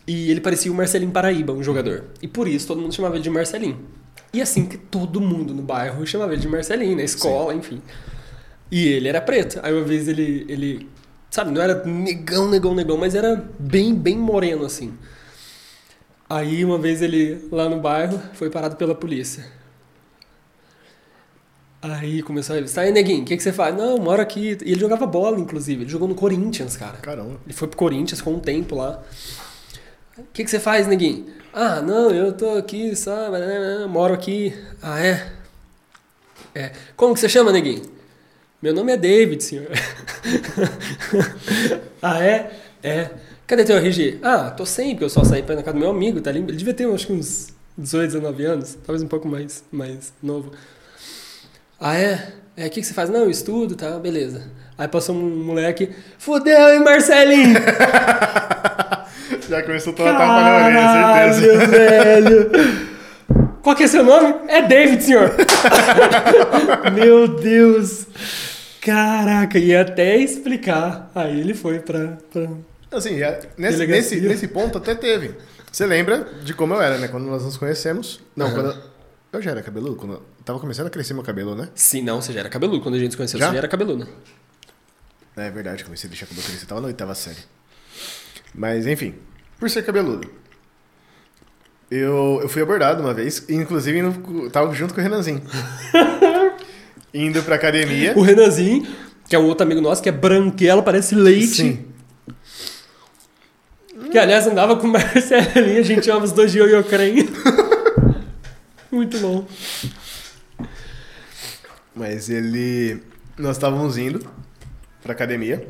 [0.08, 2.06] E ele parecia o Marcelinho Paraíba, um jogador.
[2.22, 3.80] E por isso todo mundo chamava ele de Marcelinho.
[4.32, 7.82] E assim que todo mundo no bairro chamava ele de Marcelinho, na escola, enfim.
[8.72, 9.60] E ele era preto.
[9.64, 10.90] Aí uma vez ele, ele.
[11.32, 14.94] Sabe, não era negão, negão, negão, mas era bem, bem moreno assim.
[16.30, 19.46] Aí uma vez ele, lá no bairro, foi parado pela polícia.
[21.82, 23.76] Aí começou a ele, aí neguinho, o que, que você faz?
[23.76, 24.58] Não, moro aqui.
[24.66, 25.84] E ele jogava bola, inclusive.
[25.84, 26.98] Ele jogou no Corinthians, cara.
[26.98, 27.40] Caramba.
[27.46, 29.04] Ele foi pro Corinthians com um tempo lá.
[30.18, 31.26] O que, que você faz, neguinho?
[31.54, 34.54] Ah, não, eu tô aqui, né, Moro aqui.
[34.82, 35.32] Ah, é?
[36.54, 36.72] É.
[36.96, 37.82] Como que você chama, neguinho?
[38.62, 39.68] Meu nome é David, senhor.
[42.02, 42.52] ah, é?
[42.82, 43.10] É.
[43.46, 44.20] Cadê teu RG?
[44.24, 46.50] Ah, tô sempre, eu só saí pra ir na casa do meu amigo, tá limpo.
[46.50, 50.52] Ele devia ter, acho que uns 18, 19 anos, talvez um pouco mais, mais novo.
[51.78, 52.32] Ah, é?
[52.56, 53.10] É, o que, que você faz?
[53.10, 54.50] Não, eu estudo, tá, beleza.
[54.78, 57.56] Aí passou um moleque, fudeu, hein, Marcelinho?
[59.50, 61.68] Já começou a tomar tapa na orelha, certeza.
[61.68, 62.52] Velho.
[63.62, 64.36] Qual que é seu nome?
[64.48, 65.32] É David, senhor.
[66.94, 68.06] Meu Deus.
[68.82, 71.10] Caraca, ia até explicar.
[71.16, 72.18] Aí ele foi pra...
[72.32, 72.48] pra...
[72.92, 74.18] Assim, já, nesse, Delegacia.
[74.18, 75.36] nesse, nesse ponto até teve.
[75.72, 77.08] Você lembra de como eu era, né?
[77.08, 78.22] Quando nós nos conhecemos.
[78.36, 78.56] Não, Aham.
[78.56, 78.76] quando eu,
[79.34, 79.96] eu já era cabeludo.
[79.96, 81.68] Quando eu tava começando a crescer meu cabelo, né?
[81.74, 82.82] Se não, você já era cabeludo.
[82.82, 83.48] Quando a gente se conheceu, Já?
[83.48, 84.08] você já era cabeludo.
[85.36, 86.66] É verdade, comecei a deixar cabelo crescer.
[86.68, 87.40] Tava na oitava série.
[88.54, 89.16] Mas, enfim.
[89.60, 90.30] Por ser cabeludo.
[91.90, 93.46] Eu, eu fui abordado uma vez.
[93.50, 95.42] Inclusive, indo, tava junto com o Renanzinho.
[97.14, 98.14] indo pra academia.
[98.18, 98.86] O Renanzinho,
[99.30, 101.48] que é um outro amigo nosso, que é branquelo, parece leite.
[101.48, 101.86] Sim.
[104.12, 107.30] Que, aliás, andava com o Marcelinho, a gente chamava os dois de ioiocrem.
[108.92, 109.48] Muito bom.
[111.94, 113.02] Mas ele.
[113.38, 114.26] Nós estávamos indo
[115.02, 115.68] pra academia.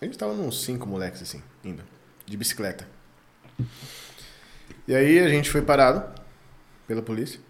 [0.00, 1.82] A gente tava uns cinco moleques assim, indo.
[2.26, 2.95] De bicicleta.
[4.88, 6.04] E aí a gente foi parado
[6.86, 7.40] pela polícia.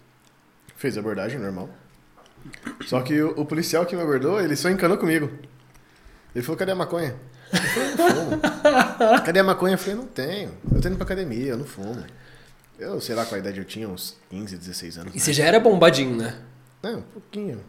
[0.75, 1.69] Fez a abordagem normal.
[2.85, 5.29] Só que o, o policial que me abordou, ele só encanou comigo.
[6.33, 7.15] Ele falou, cadê a maconha?
[7.51, 8.41] Eu falei, não fumo.
[9.25, 9.73] Cadê a maconha?
[9.75, 10.51] Eu falei, não tenho.
[10.71, 12.03] Eu tô indo pra academia, eu não fumo.
[12.77, 15.13] Eu sei lá qual idade eu tinha, uns 15, 16 anos.
[15.13, 15.23] E né?
[15.23, 16.39] você já era bombadinho, né?
[16.83, 17.63] Não, um pouquinho.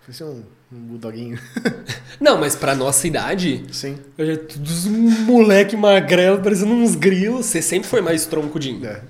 [0.00, 1.38] Parecia um, um bulldoguinho.
[2.20, 3.98] Não, mas pra nossa idade, Sim.
[4.16, 7.46] eu já todos um moleque magrelo, parecendo uns grilos.
[7.46, 8.86] Você sempre foi mais troncudinho.
[8.86, 9.02] É.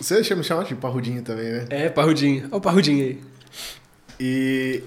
[0.00, 1.66] Você chama, chama de parrudinho também, né?
[1.70, 2.44] É, parrudinho.
[2.46, 3.20] Olha o parrudinho aí.
[4.18, 4.82] E,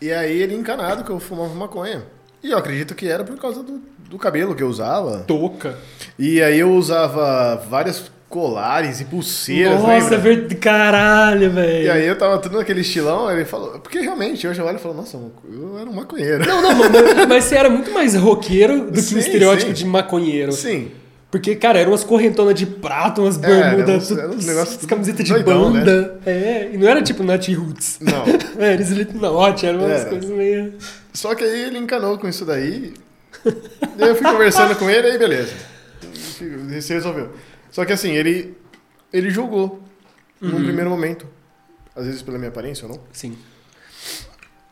[0.00, 2.04] e aí ele encanado que eu fumava maconha.
[2.42, 5.20] E eu acredito que era por causa do, do cabelo que eu usava.
[5.20, 5.78] Touca.
[6.18, 10.54] E aí eu usava vários colares e pulseiras, Nossa, é verdade.
[10.54, 11.84] Caralho, velho.
[11.84, 13.78] E aí eu tava tudo naquele estilão, ele falou...
[13.78, 16.46] Porque realmente, hoje eu olho e falo, nossa, eu era um maconheiro.
[16.46, 19.74] Não, não, mas, mas você era muito mais roqueiro do que Sim, um estereótipo sim.
[19.74, 20.50] de maconheiro.
[20.52, 20.90] Sim.
[21.30, 24.28] Porque, cara, eram umas correntonas de prato, umas É, era bermudas, uns- tudo- era
[24.60, 25.80] umas camisetas de doidão, né?
[25.80, 26.20] banda.
[26.24, 27.98] É, e não era tipo Nat Roots.
[28.00, 28.24] Não.
[28.62, 28.90] É, eles
[29.66, 30.10] eram umas Era.
[30.10, 30.72] coisas meio...
[31.12, 32.94] Só que aí ele encanou com isso daí.
[33.98, 35.52] Daí eu fui conversando com ele, aí beleza.
[36.80, 37.30] Se resolveu.
[37.72, 38.56] Só que assim, ele,
[39.12, 39.82] ele julgou
[40.40, 40.64] num Uhum.
[40.64, 41.26] primeiro momento.
[41.96, 43.02] Às vezes pela minha aparência ou não.
[43.12, 43.36] Sim.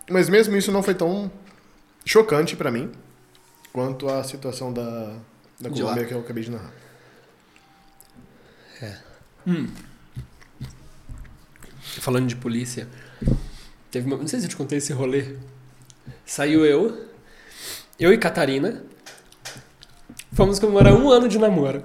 [0.08, 1.30] Mas mesmo isso não foi tão
[2.04, 2.92] chocante pra mim
[3.72, 5.16] quanto a situação da,
[5.60, 6.08] da Colômbia lá.
[6.08, 6.72] que eu acabei de narrar.
[12.00, 12.88] Falando de polícia,
[13.90, 14.16] teve uma...
[14.16, 15.36] Não sei se eu te contei esse rolê.
[16.24, 17.06] Saiu eu,
[17.98, 18.82] eu e Catarina,
[20.32, 21.82] fomos comemorar um ano de namoro.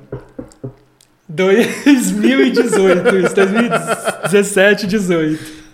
[1.27, 5.65] 2018, isso, 2017, 18.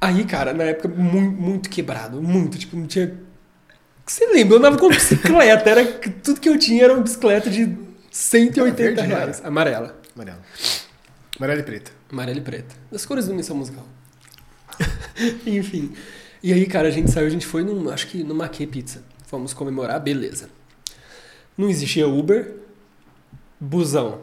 [0.00, 3.14] Aí, cara, na época, muito, muito quebrado, muito, tipo, não tinha...
[4.04, 4.54] Você lembra?
[4.54, 5.84] Eu andava com bicicleta, era...
[6.22, 7.76] tudo que eu tinha era uma bicicleta de
[8.10, 9.42] 180 Era verde, não reais.
[9.44, 9.98] Amarela.
[10.14, 10.38] Amarelo.
[11.38, 11.90] Amarelo e preta.
[12.10, 12.74] Amarela e preta.
[12.90, 13.86] Das cores do Missão Musical.
[15.46, 15.92] Enfim.
[16.42, 19.02] E aí, cara, a gente saiu, a gente foi num, acho que numa Maquê Pizza.
[19.26, 20.48] Fomos comemorar, beleza.
[21.58, 22.54] Não existia Uber,
[23.60, 24.20] busão.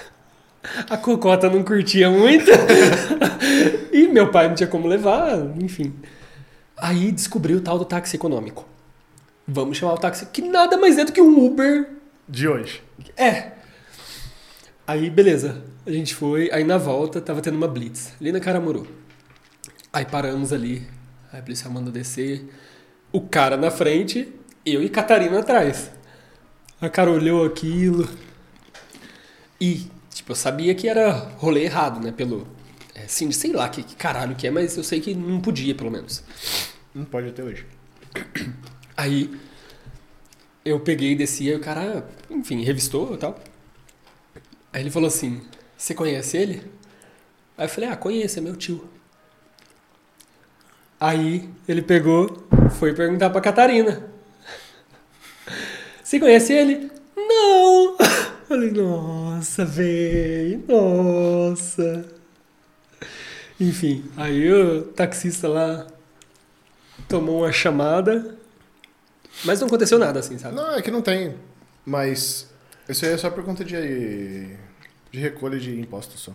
[0.88, 2.50] A Cocota não curtia muito.
[3.92, 5.94] e meu pai não tinha como levar, enfim.
[6.76, 8.66] Aí descobri o tal do táxi econômico.
[9.46, 11.88] Vamos chamar o táxi, que nada mais é do que um Uber.
[12.28, 12.82] De hoje.
[13.16, 13.52] É.
[14.86, 15.62] Aí, beleza.
[15.86, 18.88] A gente foi, aí na volta tava tendo uma blitz, ali na Caramuru.
[19.92, 20.86] Aí paramos ali,
[21.32, 22.52] aí a polícia manda descer.
[23.12, 24.28] O cara na frente,
[24.64, 25.92] eu e Catarina atrás.
[26.80, 28.08] A cara olhou aquilo.
[29.60, 32.12] E, tipo, eu sabia que era rolê errado, né?
[32.12, 32.46] Pelo.
[32.94, 35.74] É, assim, sei lá que, que caralho que é, mas eu sei que não podia,
[35.74, 36.22] pelo menos.
[36.94, 37.66] Não pode até hoje.
[38.96, 39.30] Aí
[40.64, 43.38] eu peguei e desci, aí o cara, enfim, revistou e tal.
[44.72, 45.42] Aí ele falou assim:
[45.76, 46.62] Você conhece ele?
[47.56, 48.88] Aí eu falei: Ah, conheço, é meu tio.
[50.98, 52.46] Aí ele pegou,
[52.78, 54.10] foi perguntar pra Catarina:
[56.06, 56.88] Você conhece ele?
[57.16, 57.96] Não!
[58.46, 62.04] Falei: Nossa, véi, nossa.
[63.58, 65.84] Enfim, aí o taxista lá
[67.08, 68.36] tomou uma chamada,
[69.44, 70.54] mas não aconteceu nada assim, sabe?
[70.54, 71.34] Não, é que não tem.
[71.84, 72.48] Mas
[72.88, 73.76] isso aí é só por conta de,
[75.10, 76.32] de recolha de impostos só.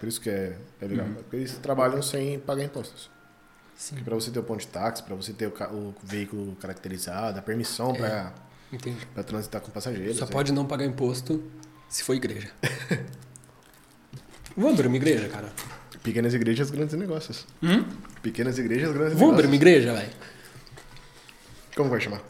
[0.00, 1.06] Por isso que é, é legal.
[1.14, 3.08] Porque eles trabalham sem pagar impostos.
[3.76, 4.02] Sim.
[4.02, 7.42] Pra você ter o ponto de táxi, pra você ter o, o veículo caracterizado, a
[7.42, 8.34] permissão pra,
[8.72, 9.06] Entendi.
[9.14, 10.16] pra transitar com passageiros.
[10.16, 10.28] Só é.
[10.28, 11.42] pode não pagar imposto
[11.88, 12.50] se for igreja.
[14.56, 15.52] Vamos abrir uma igreja, cara.
[16.02, 17.46] Pequenas igrejas, grandes negócios.
[17.62, 17.84] Hum?
[18.22, 19.54] Pequenas igrejas, grandes Vamos abrir uma negócios.
[19.54, 20.10] igreja, velho?
[21.76, 22.22] Como vai chamar?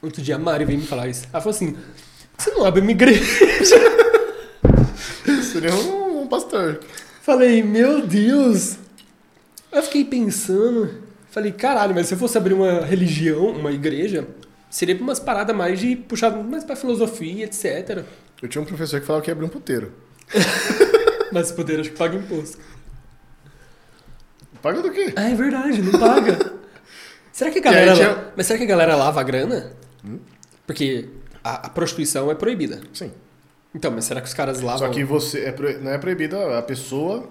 [0.00, 1.24] Outro dia a Mari veio me falar isso.
[1.32, 1.76] Ela falou assim:
[2.36, 3.22] você não abre uma igreja?
[5.52, 6.80] Seria um, um pastor.
[7.22, 8.76] Falei, meu Deus.
[9.70, 11.02] Eu fiquei pensando.
[11.30, 14.26] Falei, caralho, mas se eu fosse abrir uma religião, uma igreja,
[14.72, 18.04] seria umas paradas mais de puxar mais pra filosofia, etc.
[18.42, 19.92] Eu tinha um professor que falava que ia abrir um puteiro.
[21.32, 22.58] Mas esse poder acho que paga imposto.
[24.60, 25.12] Paga do quê?
[25.16, 26.52] Ah, é verdade, não paga.
[27.32, 27.94] será que a galera.
[27.94, 29.72] Tinha- Mas será que a galera lava a grana?
[30.66, 31.08] Porque
[31.42, 32.80] a, a prostituição é proibida.
[32.92, 33.12] Sim.
[33.74, 34.86] Então, mas será que os caras lavam?
[34.86, 35.40] Só que você.
[35.46, 37.26] É pro- não é proibido a a pessoa,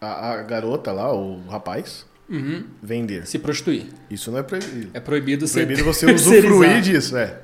[0.00, 2.64] a, a garota lá, o rapaz, Uhum.
[2.82, 3.26] vender.
[3.26, 3.86] Se prostituir.
[4.10, 4.90] Isso não é proibido.
[4.94, 7.40] É proibido ser proibido você usufruir disso, é.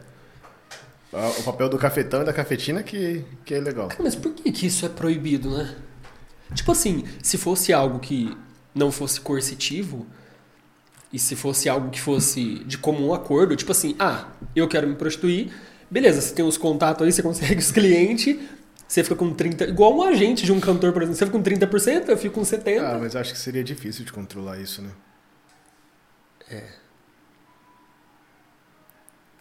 [1.13, 3.89] Ah, O papel do cafetão e da cafetina que, que é legal.
[3.99, 5.75] Mas por que, que isso é proibido, né?
[6.55, 8.35] Tipo assim, se fosse algo que
[8.75, 10.07] não fosse coercitivo,
[11.13, 14.95] e se fosse algo que fosse de comum acordo, tipo assim, ah, eu quero me
[14.95, 15.51] prostituir,
[15.91, 18.37] beleza, você tem os contatos aí, você consegue os clientes,
[18.89, 21.45] você fica com 30%, igual um agente de um cantor, por exemplo, você fica com
[21.45, 22.79] 30%, eu fico com 70%.
[22.81, 24.91] Ah, mas acho que seria difícil de controlar isso, né?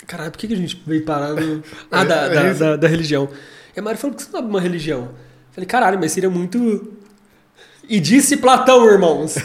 [0.05, 1.63] Caralho, por que, que a gente veio parar no...
[1.89, 2.60] Ah, É, da, é da, isso.
[2.60, 3.29] da, da religião.
[3.75, 5.03] E a Mari falou, por que você não abre uma religião?
[5.05, 5.15] Eu
[5.51, 6.93] falei, caralho, mas seria muito...
[7.89, 9.36] E disse Platão, irmãos.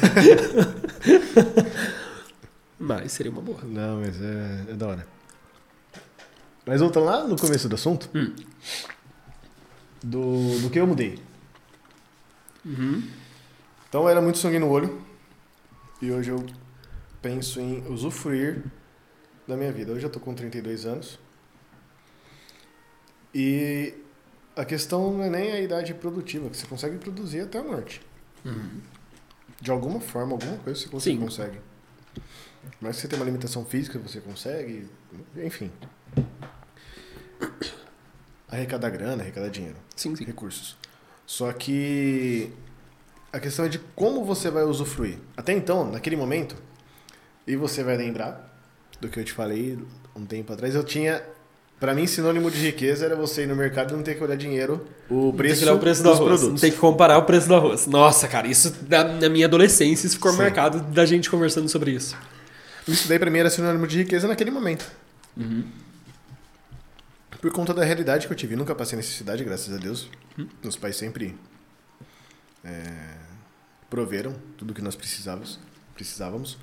[2.79, 3.61] mas seria uma boa.
[3.63, 5.07] Não, mas é, é da hora.
[6.67, 8.33] Mas voltando lá no começo do assunto, Hum.
[10.03, 11.19] Do, do que eu mudei.
[12.65, 13.03] Uhum.
[13.89, 15.03] Então era muito sangue no olho.
[16.01, 16.45] E hoje eu
[17.21, 18.65] penso em usufruir
[19.47, 19.93] da minha vida.
[19.93, 21.19] Hoje eu tô com 32 anos.
[23.35, 23.95] E
[24.57, 28.01] a questão não é nem a idade produtiva, que você consegue produzir até a morte.
[29.61, 31.19] De alguma forma, alguma coisa você cons- Sim.
[31.19, 31.59] consegue.
[32.81, 34.87] Mas se você tem uma limitação física, você consegue.
[35.37, 35.71] Enfim.
[38.53, 40.25] Arrecadar grana, arrecadar dinheiro Sim, sim.
[40.25, 40.77] recursos.
[41.27, 42.53] Só que
[43.33, 45.17] a questão é de como você vai usufruir.
[45.35, 46.55] Até então, naquele momento,
[47.47, 48.55] e você vai lembrar
[49.01, 49.79] do que eu te falei
[50.15, 51.23] um tempo atrás, eu tinha.
[51.81, 54.37] Pra mim, sinônimo de riqueza era você ir no mercado e não ter que olhar
[54.37, 56.25] dinheiro, o preço, olhar o preço do arroz.
[56.25, 56.49] produtos.
[56.51, 57.87] Não tem que comparar o preço do arroz.
[57.89, 60.39] Nossa, cara, isso na, na minha adolescência isso ficou Sim.
[60.39, 62.17] marcado da gente conversando sobre isso.
[62.87, 64.85] Isso daí pra mim era sinônimo de riqueza naquele momento.
[67.43, 68.55] Por conta da realidade que eu tive.
[68.55, 70.09] Nunca passei necessidade, graças a Deus.
[70.63, 71.37] Meus pais sempre
[72.65, 73.17] é,
[73.91, 75.59] proveram tudo que nós precisávamos.
[75.93, 76.57] precisávamos.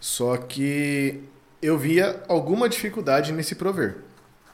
[0.00, 1.22] Só que
[1.60, 3.98] eu via alguma dificuldade nesse prover.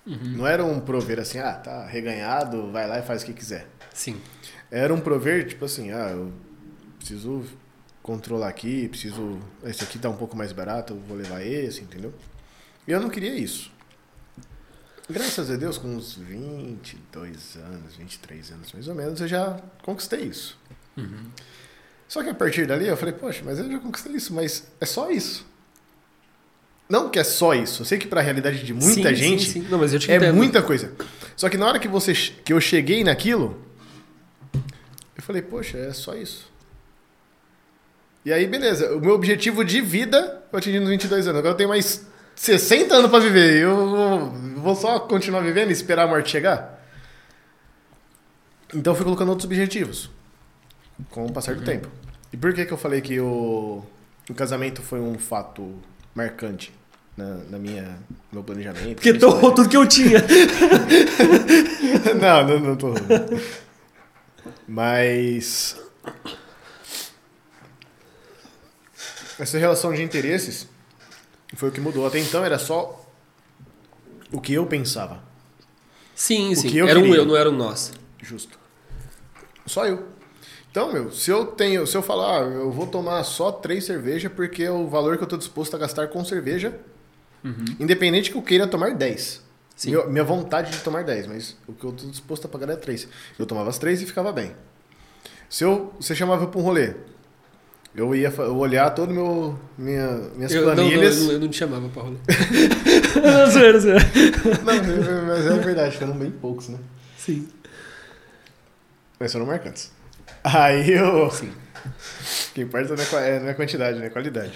[0.04, 3.68] Não era um prover assim, ah, tá reganhado, vai lá e faz o que quiser.
[3.94, 4.20] Sim.
[4.68, 6.32] Era um prover, tipo assim, ah, eu
[6.98, 7.44] preciso
[8.02, 9.38] controlar aqui, preciso.
[9.62, 12.12] Esse aqui tá um pouco mais barato, eu vou levar esse, entendeu?
[12.86, 13.75] E eu não queria isso.
[15.08, 20.22] Graças a Deus, com uns 22 anos, 23 anos mais ou menos, eu já conquistei
[20.24, 20.58] isso.
[22.08, 24.86] Só que a partir dali eu falei, poxa, mas eu já conquistei isso, mas é
[24.86, 25.46] só isso.
[26.88, 27.82] Não que é só isso.
[27.82, 29.68] Eu sei que pra realidade de muita Sim, gente sim, sim.
[29.68, 30.92] Não, mas eu te é muita coisa.
[31.36, 33.60] Só que na hora que, você, que eu cheguei naquilo,
[34.54, 36.48] eu falei, poxa, é só isso.
[38.24, 38.94] E aí, beleza.
[38.96, 41.38] O meu objetivo de vida eu atingi nos 22 anos.
[41.38, 43.62] Agora eu tenho mais 60 anos pra viver.
[43.62, 44.32] Eu
[44.66, 46.82] vou- só continuar vivendo e esperar a morte chegar?
[48.74, 50.10] Então eu fui colocando outros objetivos
[51.10, 51.88] com o passar do tempo.
[52.32, 53.84] E por que, que eu falei que o,
[54.28, 55.74] o casamento foi um fato
[56.14, 56.72] marcante
[57.16, 58.96] na, na minha, no meu planejamento?
[58.96, 59.54] Porque torrou história?
[59.56, 60.18] tudo que eu tinha.
[62.20, 62.92] não, não, não tô.
[64.66, 65.80] Mas.
[69.38, 70.66] Essa relação de interesses
[71.54, 72.06] foi o que mudou.
[72.06, 73.05] Até então era só
[74.32, 75.22] o que eu pensava.
[76.14, 76.80] Sim, O sim.
[76.80, 77.92] era um eu, não era um nós.
[78.22, 78.58] Justo.
[79.66, 80.08] Só eu.
[80.70, 84.30] Então, meu, se eu tenho, se eu falar, ah, eu vou tomar só três cervejas
[84.32, 86.78] porque é o valor que eu tô disposto a gastar com cerveja,
[87.78, 89.42] independente que eu queira tomar 10.
[89.74, 89.90] Sim.
[89.90, 92.76] Meu- minha vontade de tomar 10, mas o que eu tô disposto a pagar é
[92.76, 93.06] 3.
[93.38, 94.54] Eu tomava as três e ficava bem.
[95.48, 96.94] Se eu, você chamava pra um rolê,
[97.96, 100.06] eu ia eu olhar todo meu minha,
[100.36, 101.22] minhas Eu, não, não, eu, planilhas.
[101.22, 102.16] não, eu não te chamava pra rolê.
[103.22, 104.00] não, zoeira, zoeira.
[104.64, 106.78] Não, mas é verdade, foram bem poucos, né?
[107.16, 107.48] Sim.
[109.18, 109.90] Mas foram marcantes.
[110.44, 111.30] Aí eu.
[111.30, 111.50] Sim.
[111.50, 114.06] O que importa não é, é- não é quantidade, né?
[114.06, 114.52] É qualidade.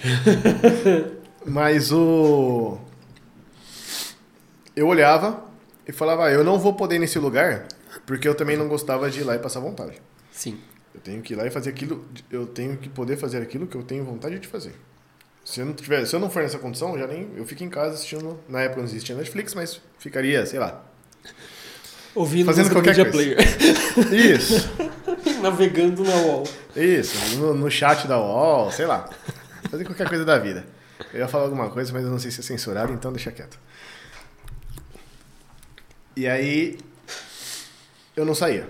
[1.45, 2.77] Mas o.
[4.75, 5.43] Eu olhava
[5.87, 7.67] e falava, ah, eu não vou poder ir nesse lugar
[8.05, 10.01] porque eu também não gostava de ir lá e passar vontade.
[10.31, 10.57] Sim.
[10.93, 13.75] Eu tenho que ir lá e fazer aquilo, eu tenho que poder fazer aquilo que
[13.75, 14.73] eu tenho vontade de fazer.
[15.43, 17.69] Se eu não tiver, se eu não for nessa condição, já nem eu fico em
[17.69, 20.83] casa assistindo, na época não existia Netflix, mas ficaria, sei lá.
[22.13, 23.35] Ouvindo Fazendo qualquer Media coisa.
[23.35, 24.35] Player.
[24.35, 24.69] Isso.
[25.41, 26.43] Navegando na wall.
[26.75, 29.09] Isso, no, no chat da UOL, sei lá.
[29.69, 30.65] Fazer qualquer coisa da vida.
[31.13, 33.57] Eu ia falar alguma coisa, mas eu não sei se é censurado, então deixa quieto.
[36.15, 36.77] E aí,
[38.15, 38.67] eu não saía.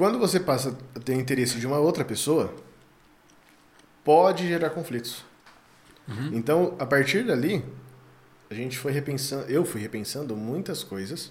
[0.00, 2.54] Quando você passa a ter interesse de uma outra pessoa,
[4.02, 5.22] pode gerar conflitos.
[6.32, 7.62] Então, a partir dali,
[8.48, 11.30] a gente foi repensando, eu fui repensando muitas coisas.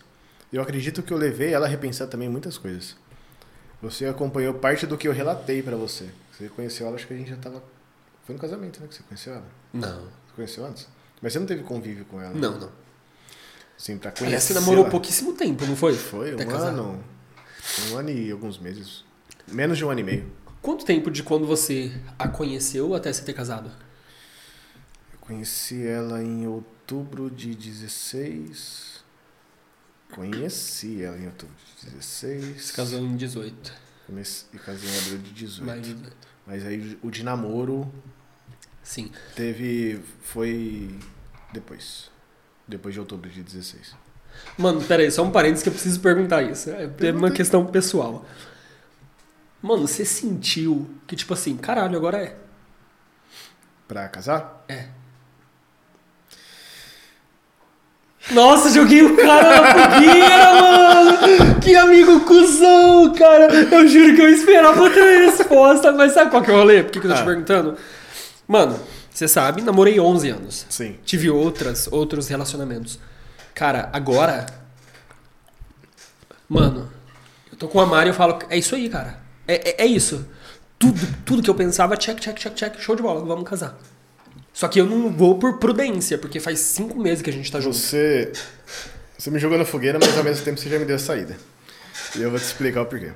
[0.53, 2.95] Eu acredito que eu levei ela a repensar também muitas coisas.
[3.81, 6.07] Você acompanhou parte do que eu relatei pra você.
[6.31, 7.63] Você conheceu ela, acho que a gente já tava.
[8.23, 8.87] Foi no casamento, né?
[8.87, 9.45] Que você conheceu ela?
[9.73, 10.01] Não.
[10.03, 10.87] Você conheceu antes?
[11.23, 12.35] Mas você não teve convívio com ela?
[12.35, 12.69] Não, não.
[13.75, 14.53] Sim, Aliás, conhecer.
[14.53, 15.95] você namorou pouquíssimo tempo, não foi?
[15.95, 16.67] Foi, Até um casar.
[16.67, 17.03] ano.
[17.91, 19.03] Um ano e alguns meses.
[19.47, 20.31] Menos de um ano e meio.
[20.61, 23.71] Quanto tempo de quando você a conheceu até você ter casado?
[25.13, 29.03] Eu conheci ela em outubro de 16.
[30.13, 32.65] Conheci ela em outubro de 16.
[32.65, 33.73] Se casou em 18.
[34.05, 35.65] Comece- E casei em abril de 18.
[35.65, 36.17] Mais de 18.
[36.47, 37.91] Mas aí o de namoro
[38.83, 39.11] Sim.
[39.35, 40.01] teve.
[40.23, 40.97] Foi.
[41.53, 42.09] Depois.
[42.67, 43.95] Depois de outubro de 16.
[44.57, 46.69] Mano, pera aí, só um parênteses que eu preciso perguntar isso.
[46.69, 48.25] É é uma questão pessoal.
[49.61, 52.35] Mano, você sentiu que, tipo assim, caralho, agora é.
[53.87, 54.63] Pra casar?
[54.67, 54.85] É.
[58.31, 61.59] Nossa, joguei o cara na fogueira, mano!
[61.61, 63.47] Que amigo cuzão, cara!
[63.53, 66.83] Eu juro que eu esperava outra resposta, mas sabe qual que é o rolê?
[66.83, 67.25] Por que, que eu tô te Ah.
[67.25, 67.75] perguntando?
[68.47, 70.65] Mano, você sabe, namorei 11 anos.
[70.69, 70.97] Sim.
[71.03, 72.99] Tive outras, outros relacionamentos.
[73.59, 74.45] Cara, agora.
[76.47, 76.89] Mano,
[77.51, 79.19] eu tô com a Mari e eu falo, é isso aí, cara.
[79.45, 80.25] É, é, é isso.
[80.79, 83.77] Tudo, tudo que eu pensava, check, check, check, check, show de bola, vamos casar.
[84.53, 87.59] Só que eu não vou por prudência, porque faz cinco meses que a gente tá
[87.59, 87.75] junto.
[87.75, 88.31] Você.
[89.17, 91.35] Você me jogou na fogueira, mas ao mesmo tempo você já me deu a saída.
[92.15, 93.11] E eu vou te explicar o porquê.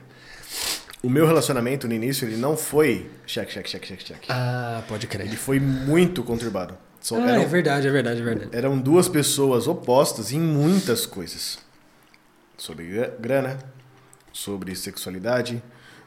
[1.01, 4.25] O meu relacionamento no início, ele não foi check, check, check, check, check.
[4.27, 5.37] Ah, pode Ele crer.
[5.37, 6.77] foi muito conturbado.
[7.03, 8.49] Só Ah, eram, é verdade, é verdade, é verdade.
[8.55, 11.59] eram duas pessoas opostas em muitas coisas.
[12.57, 13.59] Sobre gra- grana,
[14.31, 15.61] sobre sexualidade,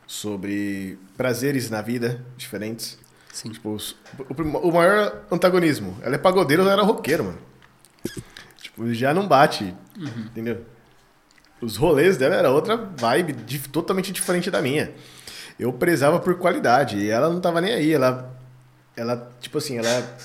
[0.06, 2.98] sobre prazeres na vida diferentes.
[3.30, 3.50] Sim.
[3.50, 5.98] Tipo, os- o, o maior antagonismo.
[6.02, 7.38] Ela é pagodeira, ela era roqueiro, mano.
[8.62, 10.64] Tipo, já não bate, entendeu?
[11.61, 14.92] Os rolês dela era outra vibe, dif- totalmente diferente da minha.
[15.59, 17.92] Eu prezava por qualidade e ela não tava nem aí.
[17.92, 18.34] Ela,
[18.97, 20.16] ela tipo assim, ela...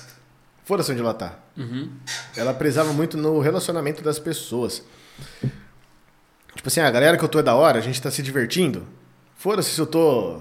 [0.64, 1.38] Foda-se onde ela tá.
[1.56, 1.90] Uhum.
[2.36, 4.82] Ela prezava muito no relacionamento das pessoas.
[6.54, 8.86] Tipo assim, a galera que eu tô é da hora, a gente tá se divertindo.
[9.36, 10.40] Foda-se se eu tô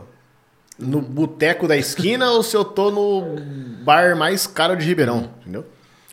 [0.78, 3.36] no boteco da esquina ou se eu tô no
[3.84, 5.66] bar mais caro de Ribeirão, entendeu?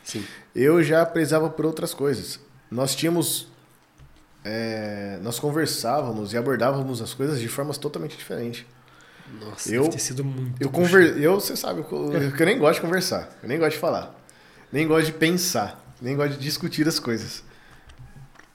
[0.03, 0.25] Sim.
[0.55, 2.39] Eu já prezava por outras coisas.
[2.71, 3.47] Nós tínhamos.
[4.43, 8.65] é, nós conversávamos e abordávamos as coisas de formas totalmente diferentes.
[9.41, 10.61] Nossa, Eu- ter sido muito.
[10.61, 11.17] Eu conver...
[11.21, 14.15] eu, você sabe, eu, eu nem gosto de conversar, eu nem gosto de falar,
[14.71, 17.43] nem gosto de pensar, nem gosto de discutir as coisas.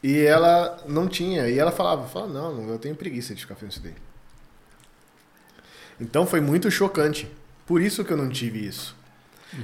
[0.02, 3.70] E ela não tinha, e ela falava, falava, não, eu tenho preguiça de ficar fazendo
[3.72, 3.94] isso daí.
[6.00, 7.30] Então foi muito chocante.
[7.66, 8.94] Por isso que eu não tive isso.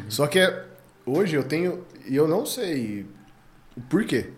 [0.08, 0.64] Só que é-
[1.04, 1.84] hoje eu tenho.
[2.06, 3.04] E eu não sei
[3.76, 4.30] o porquê.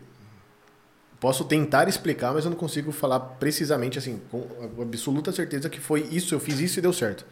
[1.22, 4.44] Posso tentar explicar, mas eu não consigo falar precisamente assim, com
[4.82, 7.24] absoluta certeza que foi isso, eu fiz isso e deu certo.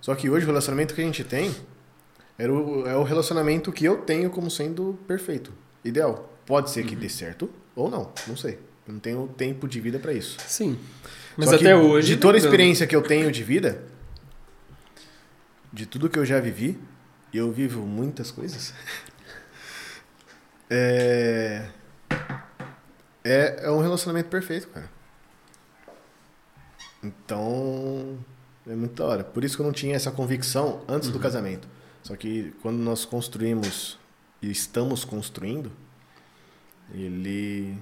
[0.00, 1.54] Só que hoje o relacionamento que a gente tem
[2.38, 5.52] era o, é o relacionamento que eu tenho como sendo perfeito,
[5.84, 6.34] ideal.
[6.46, 8.58] Pode ser que dê certo ou não, não sei.
[8.88, 10.38] Eu não tenho tempo de vida para isso.
[10.48, 10.78] Sim.
[11.36, 12.14] Mas Só até hoje.
[12.14, 13.84] De toda a experiência que eu tenho de vida,
[15.70, 16.78] de tudo que eu já vivi,
[17.30, 18.72] e eu vivo muitas coisas.
[20.74, 21.68] É,
[23.24, 24.88] é, é um relacionamento perfeito, cara.
[27.02, 28.18] Então,
[28.66, 29.24] é muito da hora.
[29.24, 31.14] Por isso que eu não tinha essa convicção antes Uhum.
[31.14, 31.68] do casamento.
[32.02, 33.98] Só que quando nós construímos
[34.40, 35.70] e estamos construindo,
[36.92, 37.76] ele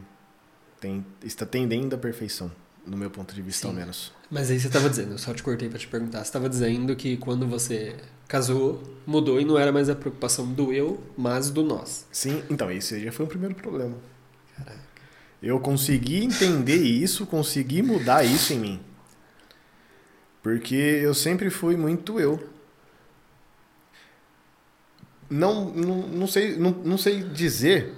[0.80, 2.50] tem, está tendendo à perfeição,
[2.86, 3.68] no meu ponto de vista, Sim.
[3.68, 4.12] ao menos.
[4.30, 6.22] Mas aí você tava dizendo, eu só te cortei pra te perguntar.
[6.24, 7.96] Você tava dizendo que quando você
[8.28, 12.06] casou, mudou e não era mais a preocupação do eu, mas do nós.
[12.12, 13.96] Sim, então esse já foi o primeiro problema.
[15.42, 18.80] Eu consegui entender isso, consegui mudar isso em mim.
[20.42, 22.48] Porque eu sempre fui muito eu.
[25.28, 27.94] Não, não, não, sei, não, não sei dizer,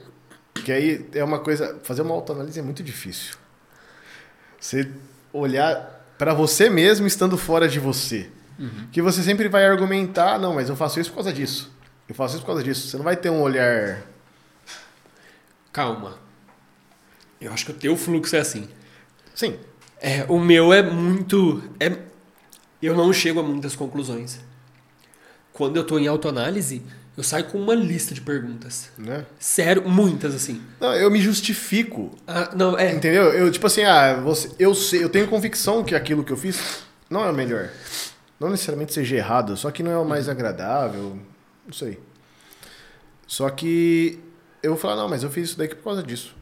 [0.54, 1.80] que aí é uma coisa.
[1.82, 3.36] Fazer uma autoanálise é muito difícil.
[4.60, 4.90] Você
[5.32, 8.30] olhar para você mesmo estando fora de você.
[8.92, 11.72] Que você sempre vai argumentar, não, mas eu faço isso por causa disso.
[12.08, 12.86] Eu faço isso por causa disso.
[12.86, 14.02] Você não vai ter um olhar.
[15.72, 16.18] Calma.
[17.42, 18.68] Eu acho que o teu fluxo é assim.
[19.34, 19.58] Sim,
[20.00, 21.62] É, o meu é muito.
[21.80, 21.96] É,
[22.82, 24.40] eu não chego a muitas conclusões.
[25.52, 26.82] Quando eu tô em autoanálise,
[27.16, 28.90] eu saio com uma lista de perguntas.
[28.98, 29.26] né?
[29.38, 30.62] Sério, muitas assim.
[30.80, 32.10] Não, eu me justifico.
[32.26, 32.92] Ah, não, é.
[32.92, 33.24] Entendeu?
[33.32, 36.84] Eu, tipo assim, ah, você, eu sei, eu tenho convicção que aquilo que eu fiz
[37.10, 37.68] não é o melhor.
[38.40, 41.18] Não necessariamente seja errado, só que não é o mais agradável.
[41.66, 41.98] Não sei.
[43.26, 44.18] Só que
[44.62, 46.34] eu vou falar, não, mas eu fiz isso daqui por causa disso.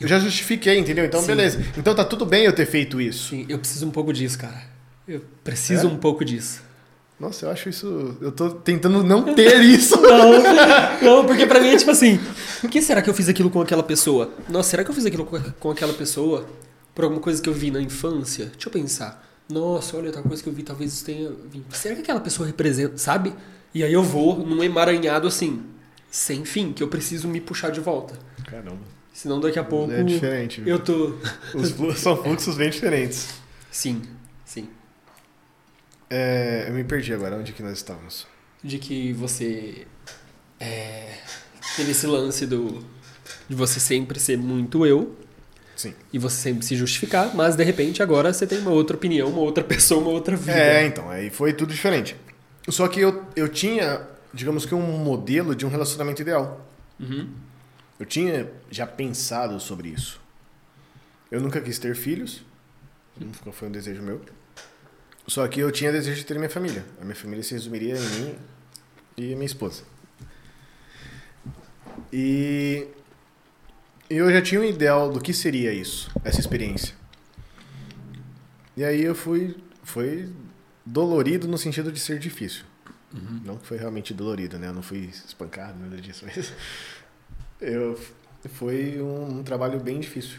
[0.00, 1.04] Eu já justifiquei, entendeu?
[1.04, 1.26] Então, Sim.
[1.28, 1.64] beleza.
[1.76, 3.30] Então tá tudo bem eu ter feito isso.
[3.30, 4.62] Sim, eu preciso um pouco disso, cara.
[5.06, 5.90] Eu preciso É?
[5.90, 6.62] um pouco disso.
[7.20, 8.16] Nossa, eu acho isso.
[8.20, 9.96] Eu tô tentando não ter isso.
[10.00, 10.42] Não,
[11.02, 12.18] não, porque pra mim é tipo assim,
[12.60, 14.32] por que será que eu fiz aquilo com aquela pessoa?
[14.48, 15.24] Nossa, será que eu fiz aquilo
[15.60, 16.48] com- aquela pessoa
[16.94, 18.46] por alguma coisa que eu vi na infância?
[18.46, 19.24] Deixa eu pensar.
[19.48, 21.64] Nossa, olha, tal coisa que eu vi, talvez isso tenha vindo.
[21.70, 23.32] Será que aquela pessoa representa, sabe?
[23.74, 25.62] E aí eu vou num emaranhado assim,
[26.10, 28.18] sem fim, que eu preciso me puxar de volta.
[28.46, 28.78] Caramba.
[29.12, 30.62] Senão daqui a pouco É diferente.
[30.66, 31.14] eu tô.
[31.54, 33.28] Os flu- são fluxos bem diferentes.
[33.70, 34.02] Sim,
[34.44, 34.68] sim.
[36.10, 37.36] É, eu me perdi agora.
[37.36, 38.26] Onde que nós estávamos?
[38.62, 39.86] De que você
[40.60, 41.18] é,
[41.76, 42.84] teve esse lance do.
[43.48, 45.16] de você sempre ser muito eu.
[45.76, 45.94] Sim.
[46.12, 49.40] E você sempre se justificar, mas de repente agora você tem uma outra opinião, uma
[49.40, 50.52] outra pessoa, uma outra vida.
[50.52, 52.14] É, então, aí foi tudo diferente.
[52.68, 56.64] Só que eu, eu tinha, digamos que um modelo de um relacionamento ideal.
[57.00, 57.28] Uhum.
[58.02, 60.20] Eu tinha já pensado sobre isso.
[61.30, 62.42] Eu nunca quis ter filhos,
[63.16, 64.20] nunca foi um desejo meu.
[65.24, 66.84] Só que eu tinha desejo de ter minha família.
[67.00, 68.34] A minha família se resumiria em mim
[69.16, 69.84] e a minha esposa.
[72.12, 72.88] E
[74.10, 76.96] eu já tinha um ideal do que seria isso, essa experiência.
[78.76, 80.28] E aí eu fui, foi
[80.84, 82.64] dolorido no sentido de ser difícil.
[83.44, 84.66] Não que foi realmente dolorido, né?
[84.66, 86.52] Eu não fui espancado, nada disso, mas
[87.62, 87.98] eu
[88.54, 90.38] foi um, um trabalho bem difícil.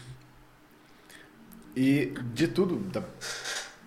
[1.76, 3.02] E de tudo, da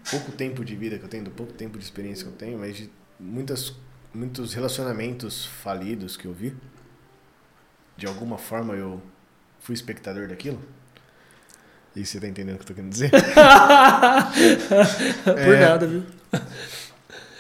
[0.10, 2.58] pouco tempo de vida que eu tenho, do pouco tempo de experiência que eu tenho,
[2.60, 3.74] mas de muitas,
[4.14, 6.56] muitos relacionamentos falidos que eu vi,
[7.96, 9.02] de alguma forma eu
[9.60, 10.60] fui espectador daquilo.
[11.96, 13.10] E você tá entendendo o que eu tô querendo dizer?
[15.24, 15.60] Por É.
[15.68, 16.04] nada, viu?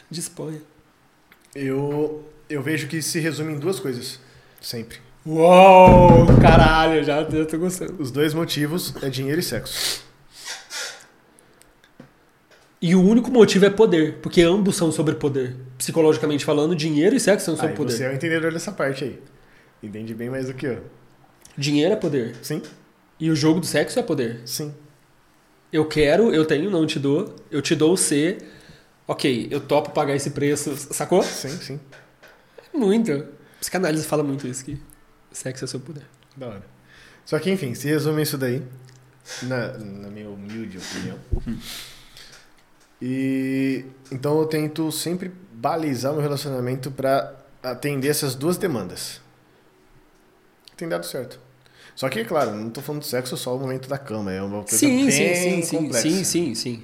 [0.09, 0.61] Disponha.
[1.53, 4.19] Eu, eu vejo que se resume em duas coisas,
[4.61, 4.99] sempre.
[5.27, 6.25] Uou!
[6.41, 8.01] Caralho, já, já tô gostando.
[8.01, 10.01] Os dois motivos é dinheiro e sexo.
[12.81, 15.57] E o único motivo é poder, porque ambos são sobre poder.
[15.77, 17.91] Psicologicamente falando, dinheiro e sexo são sobre Aí poder.
[17.91, 19.19] você é o entendedor dessa parte aí.
[19.83, 20.81] Entende bem mais do que eu.
[21.57, 22.33] Dinheiro é poder.
[22.41, 22.61] Sim,
[23.19, 24.41] E o jogo do sexo é poder.
[24.45, 24.73] sim.
[25.73, 27.35] Eu quero, eu tenho, não te dou.
[27.51, 28.37] Eu te dou o C.
[29.05, 30.73] Ok, eu topo pagar esse preço.
[30.77, 31.21] Sacou?
[31.21, 31.79] Sim, sim.
[32.73, 33.25] Muito.
[33.59, 34.79] Psicanálise fala muito isso, que
[35.37, 36.03] sexo é seu poder.
[36.35, 36.63] Da hora.
[37.25, 38.63] Só que, enfim, se resume isso daí,
[39.43, 41.19] na, na minha humilde opinião.
[43.01, 49.21] E então eu tento sempre balizar meu relacionamento pra atender essas duas demandas.
[50.75, 51.39] Tem dado certo.
[51.95, 54.41] Só que, é claro, não tô falando de sexo só o momento da cama, é
[54.41, 56.09] uma coisa Sim, bem sim, sim, complexa.
[56.09, 56.83] sim, sim, sim.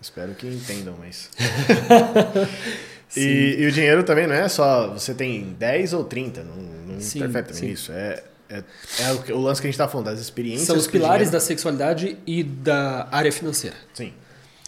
[0.00, 1.30] Espero que entendam, mas.
[3.16, 7.08] e, e, o dinheiro também não é só você tem 10 ou 30, não, não
[7.08, 7.70] sim, interfere também sim.
[7.70, 7.92] isso.
[7.92, 8.64] É, é,
[9.00, 10.66] é, o, lance que a gente está falando, das experiências.
[10.66, 13.76] São os pilares da sexualidade e da área financeira.
[13.92, 14.12] Sim.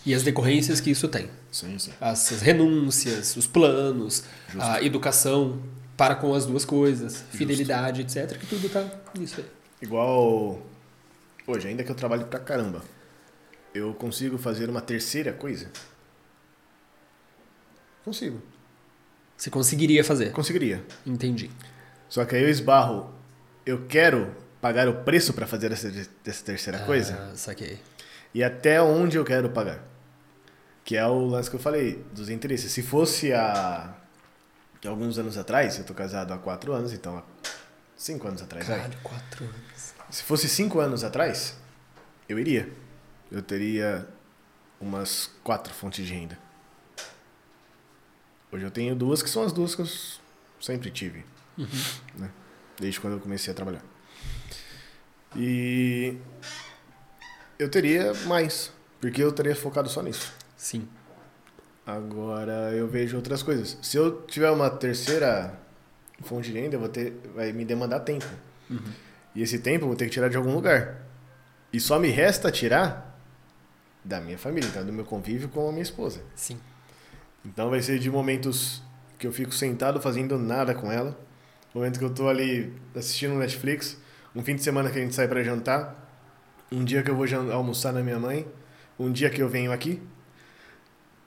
[0.05, 1.29] E as decorrências que isso tem.
[1.51, 1.93] Sim, sim.
[2.01, 4.69] As, as renúncias, os planos, Justo.
[4.69, 5.61] a educação
[5.97, 7.37] para com as duas coisas, Justo.
[7.37, 8.39] fidelidade, etc.
[8.39, 8.87] Que tudo tá
[9.19, 9.47] nisso aí.
[9.83, 10.63] Igual
[11.47, 12.83] hoje, ainda que eu trabalhe pra caramba,
[13.75, 15.71] eu consigo fazer uma terceira coisa?
[18.05, 18.41] Consigo.
[19.37, 20.33] Você conseguiria fazer?
[20.33, 20.85] Conseguiria.
[21.07, 21.51] Entendi.
[22.11, 23.15] Só que aí eu esbarro.
[23.65, 25.89] Eu quero pagar o preço para fazer essa,
[26.27, 27.33] essa terceira ah, coisa?
[27.37, 27.81] Saquei.
[28.35, 29.83] E até onde eu quero pagar?
[30.85, 32.73] Que é o lance que eu falei, dos interesses.
[32.73, 33.95] Se fosse há
[34.85, 37.23] alguns anos atrás, eu tô casado há quatro anos, então há
[37.97, 38.67] cinco anos atrás.
[38.67, 39.95] Caralho, quatro anos.
[40.11, 41.55] Se fosse cinco anos atrás,
[42.29, 42.69] eu iria.
[43.31, 44.09] Eu teria
[44.81, 46.37] umas quatro fontes de renda.
[48.51, 49.89] Hoje eu tenho duas que são as duas que eu
[50.61, 51.25] sempre tive.
[51.59, 51.67] Uhum.
[52.17, 52.31] Né?
[52.79, 53.83] Desde quando eu comecei a trabalhar.
[55.37, 56.17] E
[57.59, 60.33] eu teria mais, porque eu teria focado só nisso.
[60.57, 60.89] Sim.
[61.87, 63.79] Agora eu vejo outras coisas.
[63.83, 65.59] Se eu tiver uma terceira
[66.23, 68.27] fonte de renda, eu vou ter, vai me demandar tempo.
[68.69, 68.93] Uhum.
[69.35, 71.03] E esse tempo eu vou ter que tirar de algum lugar.
[71.73, 73.19] E só me resta tirar
[74.05, 76.21] da minha família, então do meu convívio com a minha esposa.
[76.35, 76.59] Sim.
[77.45, 78.83] Então vai ser de momentos
[79.19, 81.19] que eu fico sentado fazendo nada com ela,
[81.75, 83.97] momento que eu tô ali assistindo Netflix,
[84.35, 86.09] um fim de semana que a gente sai para jantar,
[86.71, 88.47] um dia que eu vou almoçar na minha mãe,
[88.99, 90.01] um dia que eu venho aqui.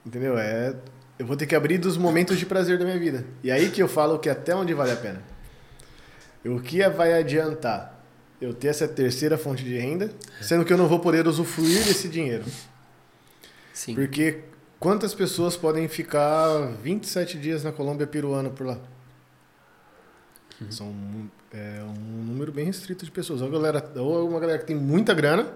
[0.04, 0.38] Entendeu?
[0.38, 0.74] É
[1.18, 3.24] eu vou ter que abrir dos momentos de prazer da minha vida.
[3.42, 5.22] E aí que eu falo que até onde vale a pena.
[6.44, 8.04] O que vai adiantar
[8.40, 10.10] eu ter essa terceira fonte de renda,
[10.42, 12.44] sendo que eu não vou poder usufruir desse dinheiro?
[13.72, 13.94] Sim.
[13.94, 14.40] Porque
[14.78, 18.78] quantas pessoas podem ficar 27 dias na Colômbia peruana por lá?
[20.60, 20.70] Uhum.
[20.70, 20.94] São
[21.52, 23.40] é, um número bem restrito de pessoas.
[23.40, 25.52] Ou, galera, ou uma galera que tem muita grana,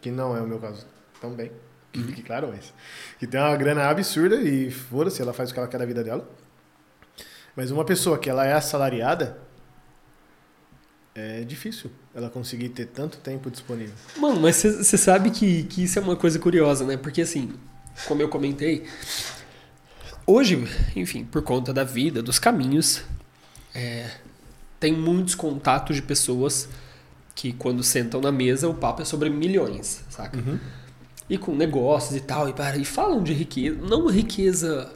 [0.00, 0.86] que não é o meu caso
[1.20, 1.50] também,
[1.92, 2.06] que uhum.
[2.06, 2.72] fique claro, mas
[3.18, 6.04] que tem uma grana absurda e fora-se, ela faz o que ela quer da vida
[6.04, 6.28] dela.
[7.54, 9.38] Mas uma pessoa que ela é assalariada,
[11.14, 13.94] é difícil ela conseguir ter tanto tempo disponível.
[14.18, 16.98] Mano, mas você sabe que, que isso é uma coisa curiosa, né?
[16.98, 17.54] Porque assim,
[18.06, 18.86] como eu comentei,
[20.26, 23.02] hoje, enfim, por conta da vida, dos caminhos,
[23.74, 24.10] é,
[24.78, 26.68] tem muitos contatos de pessoas
[27.34, 30.38] que quando sentam na mesa o papo é sobre milhões, saca?
[30.38, 30.58] Uhum.
[31.28, 34.92] E com negócios e tal, e, para, e falam de riqueza, não riqueza.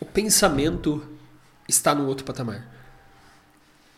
[0.00, 1.02] O pensamento
[1.68, 2.72] está no outro patamar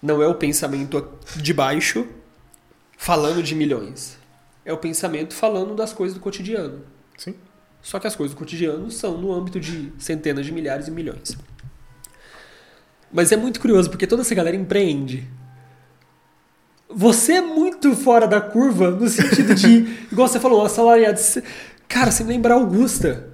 [0.05, 2.07] não é o pensamento de baixo
[2.99, 4.19] falando de milhões.
[4.63, 6.83] É o pensamento falando das coisas do cotidiano.
[7.17, 7.35] Sim.
[7.81, 11.39] Só que as coisas do cotidiano são no âmbito de centenas de milhares e milhões.
[13.15, 15.25] Mas é muito curioso porque toda essa galera empreende.
[16.91, 21.21] Você é muito fora da curva no sentido de, igual você falou, assalariado.
[21.87, 23.31] Cara, você me lembra Augusta.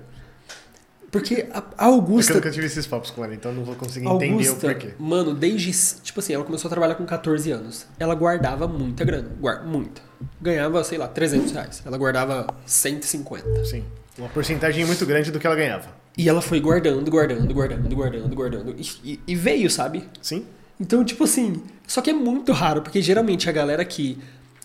[1.10, 2.32] Porque a Augusta.
[2.32, 4.50] É que eu nunca tive esses papos com ela, então não vou conseguir Augusta, entender
[4.50, 4.94] o porquê.
[4.98, 5.72] Mano, desde.
[6.02, 7.86] Tipo assim, ela começou a trabalhar com 14 anos.
[7.98, 9.30] Ela guardava muita grana.
[9.40, 10.02] Guarda, muita.
[10.40, 11.82] Ganhava, sei lá, 300 reais.
[11.86, 13.64] Ela guardava 150.
[13.64, 13.84] Sim.
[14.18, 15.99] Uma porcentagem muito grande do que ela ganhava.
[16.20, 18.76] E ela foi guardando, guardando, guardando, guardando, guardando.
[19.02, 20.06] E, e, veio, sabe?
[20.20, 20.44] Sim.
[20.78, 21.62] Então, tipo assim.
[21.86, 24.18] Só que é muito raro, porque geralmente a galera que.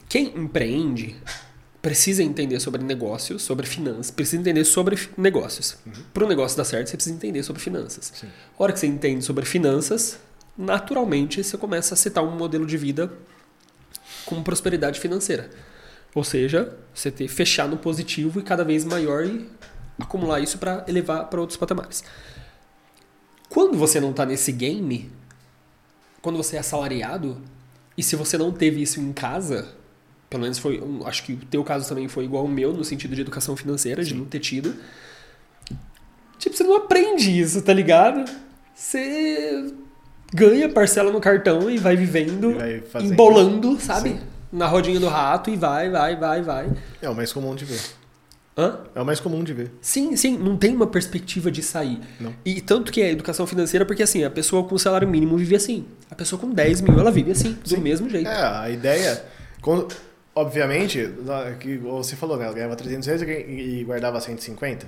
[0.10, 1.16] Quem empreende
[1.82, 5.78] precisa entender sobre negócios, sobre finanças, precisa entender sobre negócios.
[5.86, 5.94] Uhum.
[6.14, 8.12] Para o negócio dar certo, você precisa entender sobre finanças.
[8.14, 8.28] Sim.
[8.28, 10.20] A hora que você entende sobre finanças,
[10.58, 13.10] naturalmente você começa a setar um modelo de vida
[14.26, 15.50] com prosperidade financeira.
[16.14, 19.50] Ou seja, você ter fechar no positivo e cada vez maior e
[20.00, 22.04] acumular isso para elevar para outros patamares.
[23.50, 25.12] Quando você não está nesse game,
[26.22, 27.42] quando você é assalariado,
[27.98, 29.74] e se você não teve isso em casa,
[30.30, 30.82] pelo menos foi.
[31.06, 34.04] Acho que o teu caso também foi igual ao meu, no sentido de educação financeira,
[34.04, 34.10] Sim.
[34.10, 34.76] de não ter tido.
[36.38, 38.30] Tipo, você não aprende isso, tá ligado?
[38.74, 39.74] Você
[40.34, 44.10] ganha parcela no cartão e vai vivendo, e vai embolando, sabe?
[44.10, 44.20] Sim.
[44.52, 46.72] Na rodinha do rato e vai, vai, vai, vai.
[47.02, 47.82] É o mais comum de ver.
[48.58, 48.80] Hã?
[48.96, 49.72] É o mais comum de ver.
[49.82, 52.00] Sim, sim, não tem uma perspectiva de sair.
[52.20, 52.34] Não.
[52.46, 55.86] E tanto que é educação financeira, porque assim, a pessoa com salário mínimo vive assim.
[56.10, 57.76] A pessoa com 10 mil, ela vive assim, sim.
[57.76, 58.30] do mesmo jeito.
[58.30, 59.26] É, a ideia
[60.36, 61.10] obviamente,
[61.60, 62.46] que você falou, né?
[62.46, 64.88] Ela ganhava 300 reais e guardava 150.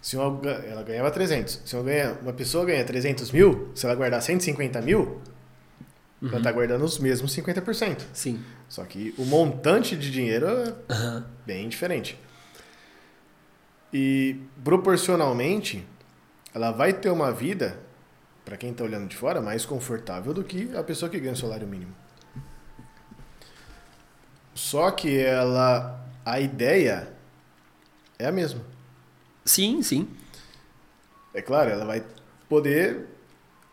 [0.00, 1.62] Se uma, ela ganhava 300.
[1.64, 5.20] Se uma, ganha, uma pessoa ganha 300 mil, se ela guardar 150 mil,
[6.22, 6.28] uhum.
[6.28, 7.98] ela está guardando os mesmos 50%.
[8.12, 8.40] Sim.
[8.68, 11.22] Só que o montante de dinheiro é uhum.
[11.46, 12.18] bem diferente.
[13.92, 15.86] E proporcionalmente,
[16.54, 17.78] ela vai ter uma vida,
[18.44, 21.36] para quem está olhando de fora, mais confortável do que a pessoa que ganha o
[21.36, 21.94] salário mínimo.
[24.54, 25.98] Só que ela.
[26.24, 27.12] A ideia
[28.18, 28.60] é a mesma.
[29.44, 30.08] Sim, sim.
[31.32, 32.04] É claro, ela vai
[32.48, 33.06] poder.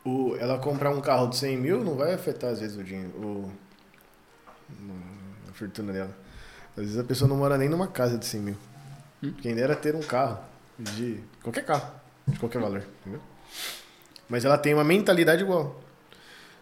[0.05, 3.09] O, ela comprar um carro de 100 mil não vai afetar, às vezes, o dinheiro.
[3.18, 3.51] O,
[5.49, 6.18] a fortuna dela.
[6.78, 8.57] Às vezes a pessoa não mora nem numa casa de 100 mil.
[9.24, 9.34] Hum.
[9.41, 10.39] Quem dera ter um carro.
[10.80, 11.91] De qualquer carro.
[12.28, 12.86] De qualquer valor.
[13.01, 13.22] Entendeu?
[14.30, 15.82] Mas ela tem uma mentalidade igual.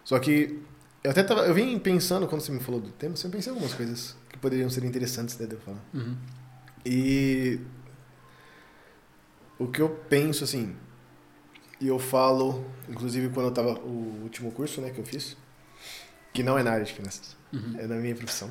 [0.04, 0.62] Só que.
[1.04, 1.42] Eu até tava.
[1.46, 4.38] Eu vim pensando, quando você me falou do tema, eu pensei em algumas coisas que
[4.38, 5.78] poderiam ser interessantes né, de eu falar.
[5.94, 6.16] Uhum.
[6.84, 7.60] E
[9.58, 10.74] o que eu penso assim,
[11.80, 15.36] e eu falo, inclusive quando eu tava o último curso, né, que eu fiz,
[16.32, 17.74] que não é na área de finanças, Uhum.
[17.78, 18.50] é na minha profissão.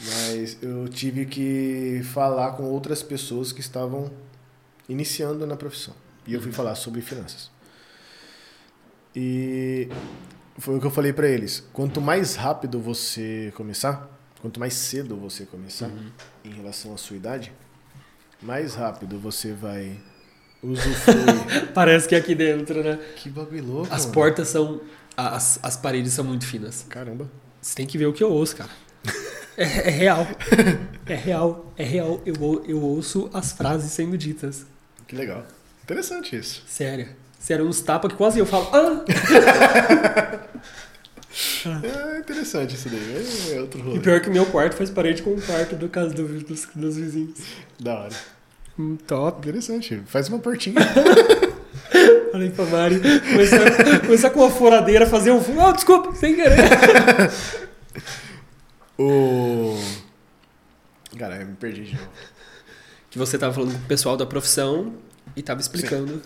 [0.00, 4.10] Mas eu tive que falar com outras pessoas que estavam
[4.88, 5.94] iniciando na profissão.
[6.26, 7.50] E eu fui falar sobre finanças.
[9.14, 9.88] E
[10.58, 11.64] foi o que eu falei para eles.
[11.72, 14.08] Quanto mais rápido você começar,
[14.40, 16.10] quanto mais cedo você começar Uhum.
[16.44, 17.52] em relação à sua idade,
[18.42, 19.98] mais rápido você vai
[20.62, 21.72] usufruir.
[21.72, 22.98] Parece que é aqui dentro, né?
[23.16, 23.94] que bagulho louco.
[23.94, 24.12] As mano.
[24.14, 24.80] portas são.
[25.16, 26.84] As, as paredes são muito finas.
[26.88, 27.30] Caramba.
[27.62, 28.70] Você tem que ver o que eu ouço, cara.
[29.56, 30.26] É, é real.
[31.08, 31.72] É real.
[31.78, 32.20] É real.
[32.26, 34.66] Eu, eu ouço as frases sendo ditas.
[35.06, 35.44] Que legal.
[35.84, 36.64] Interessante isso.
[36.66, 37.06] Sério.
[37.38, 38.68] Sério, uns tapas que quase eu falo.
[38.72, 39.04] Ah!
[42.14, 43.52] É interessante isso daí.
[43.54, 44.00] É outro E rolê.
[44.00, 47.38] pior que meu quarto faz parede com o quarto do caso do- dos, dos vizinhos.
[47.78, 48.14] Da hora.
[48.78, 49.38] Hum, top.
[49.46, 50.00] Interessante.
[50.06, 50.76] Faz uma portinha.
[52.32, 53.00] Falei pra Mari.
[53.20, 55.40] Começar, começar com uma furadeira, fazer um.
[55.58, 56.56] Oh, desculpa, sem querer.
[58.98, 59.76] O.
[61.18, 62.10] Caralho, eu me perdi de novo.
[63.08, 64.94] Que você tava falando com o pessoal da profissão
[65.34, 66.20] e tava explicando.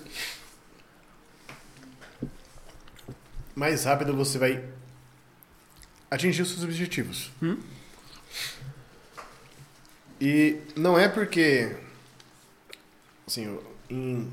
[3.54, 4.64] Mais rápido você vai
[6.10, 7.30] atingir os seus objetivos.
[7.40, 7.58] Hum?
[10.20, 11.76] E não é porque.
[13.24, 13.56] Assim,
[13.88, 14.28] em,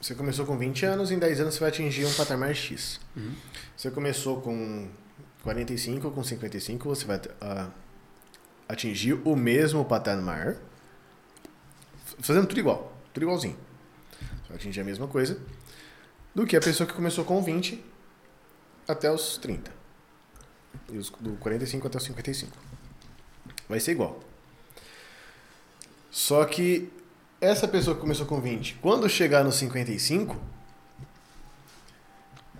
[0.00, 3.00] você começou com 20 anos, em 10 anos você vai atingir um patamar X.
[3.16, 3.32] Uhum.
[3.76, 4.88] Você começou com
[5.46, 7.70] 45, com 55, você vai ah,
[8.68, 10.56] atingir o mesmo patamar,
[12.18, 13.56] fazendo tudo igual, tudo igualzinho.
[14.10, 15.40] Você vai atingir a mesma coisa
[16.34, 17.80] do que a pessoa que começou com 20
[18.88, 19.70] até os 30.
[20.90, 22.56] E os do 45 até os 55.
[23.68, 24.18] Vai ser igual.
[26.10, 26.92] Só que
[27.40, 30.36] essa pessoa que começou com 20, quando chegar nos 55,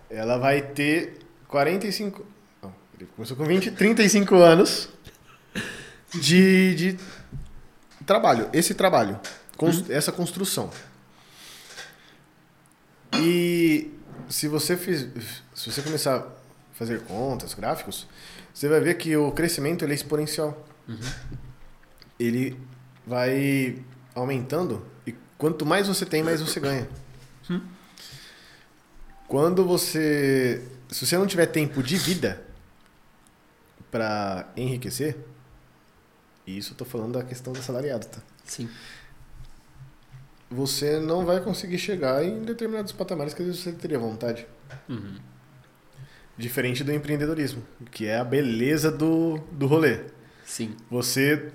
[0.09, 1.19] ela vai ter
[1.49, 2.36] 45.
[2.99, 4.89] Ele começou com 20, 35 anos
[6.15, 6.99] de, de
[8.07, 8.49] trabalho.
[8.53, 9.19] Esse trabalho,
[9.57, 10.71] cons- essa construção.
[13.15, 13.91] E
[14.29, 15.07] se você fiz,
[15.55, 16.27] se você começar a
[16.75, 18.07] fazer contas, gráficos,
[18.53, 20.67] você vai ver que o crescimento ele é exponencial.
[22.19, 22.59] Ele
[23.07, 23.79] vai
[24.15, 26.89] aumentando e quanto mais você tem, mais você ganha.
[29.29, 32.43] Quando você, se você não tiver tempo de vida
[33.97, 35.17] para enriquecer,
[36.47, 38.19] e isso eu tô falando da questão do assalariado, tá?
[38.45, 38.69] Sim.
[40.51, 44.47] Você não vai conseguir chegar em determinados patamares que às vezes você teria vontade.
[44.87, 45.17] Uhum.
[46.37, 50.01] Diferente do empreendedorismo, que é a beleza do, do rolê.
[50.45, 50.77] Sim.
[50.91, 51.51] Você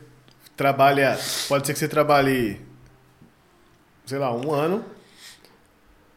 [0.58, 1.20] trabalha.
[1.48, 2.60] Pode ser que você trabalhe,
[4.04, 4.84] sei lá, um ano.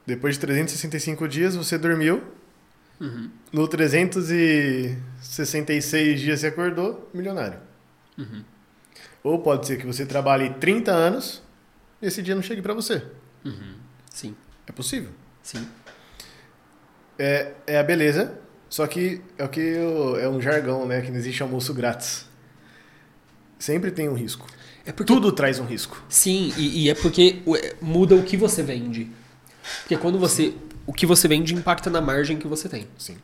[0.06, 2.24] Depois de 365 dias você dormiu.
[3.00, 3.30] Uhum.
[3.52, 7.58] No 366 dias você acordou, milionário.
[8.18, 8.44] Uhum.
[9.22, 11.42] Ou pode ser que você trabalhe 30 anos
[12.00, 13.02] e esse dia não chegue pra você.
[13.44, 13.74] Uhum.
[14.10, 14.34] Sim.
[14.66, 15.10] É possível.
[15.42, 15.66] Sim.
[17.18, 18.38] É, é a beleza,
[18.68, 21.00] só que é o que eu- é um jargão, né?
[21.00, 22.26] Que não existe almoço grátis.
[23.58, 24.46] Sempre tem um risco.
[24.84, 26.02] É porque Tudo traz um risco.
[26.08, 29.10] Sim, e, e é porque é, muda o que você vende.
[29.80, 30.54] Porque quando você.
[30.86, 32.86] O que você vende impacta na margem que você tem.
[32.98, 33.16] Sim.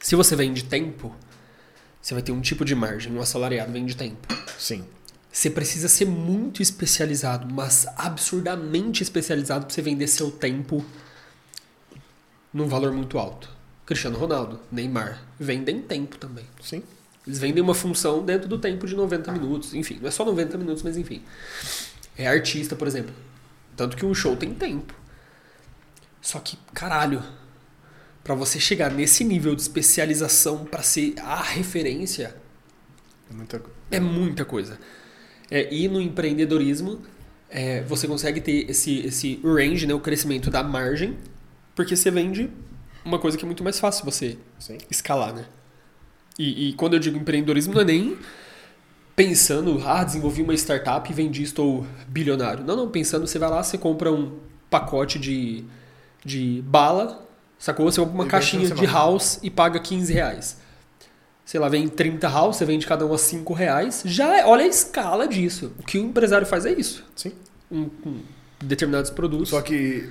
[0.00, 1.14] Se você vende tempo,
[2.00, 3.12] você vai ter um tipo de margem.
[3.12, 4.28] Um assalariado vende tempo.
[4.58, 4.84] Sim.
[5.30, 10.84] Você precisa ser muito especializado, mas absurdamente especializado para você vender seu tempo
[12.52, 13.48] num valor muito alto.
[13.86, 16.44] Cristiano Ronaldo, Neymar, vendem tempo também.
[16.60, 16.82] Sim.
[17.26, 19.74] Eles vendem uma função dentro do tempo de 90 minutos.
[19.74, 21.22] Enfim, não é só 90 minutos, mas enfim.
[22.16, 23.14] É artista, por exemplo.
[23.76, 24.92] Tanto que um show tem tempo.
[26.22, 27.22] Só que, caralho,
[28.24, 32.34] pra você chegar nesse nível de especialização pra ser a referência,
[33.28, 33.62] É muita...
[33.90, 34.78] é muita coisa.
[35.50, 37.02] É, e no empreendedorismo,
[37.50, 41.18] é, você consegue ter esse, esse range, né, o crescimento da margem,
[41.74, 42.48] porque você vende
[43.04, 44.78] uma coisa que é muito mais fácil você Sim.
[44.90, 45.44] escalar, né?
[46.38, 48.16] E, e quando eu digo empreendedorismo, não é nem
[49.14, 52.64] pensando, ah, desenvolvi uma startup e vendi, estou bilionário.
[52.64, 54.38] Não, não, pensando, você vai lá, você compra um
[54.70, 55.64] pacote de,
[56.24, 57.26] de bala,
[57.58, 57.90] sacou?
[57.90, 60.58] Você compra uma caixinha de house e paga 15 reais.
[61.44, 64.02] Sei lá, vem 30 house, você vende cada uma 5 reais.
[64.04, 65.72] Já é, olha a escala disso.
[65.78, 67.04] O que o empresário faz é isso.
[67.16, 67.32] Sim.
[67.70, 68.22] Um, um
[68.62, 69.48] determinados produtos.
[69.48, 70.08] Só que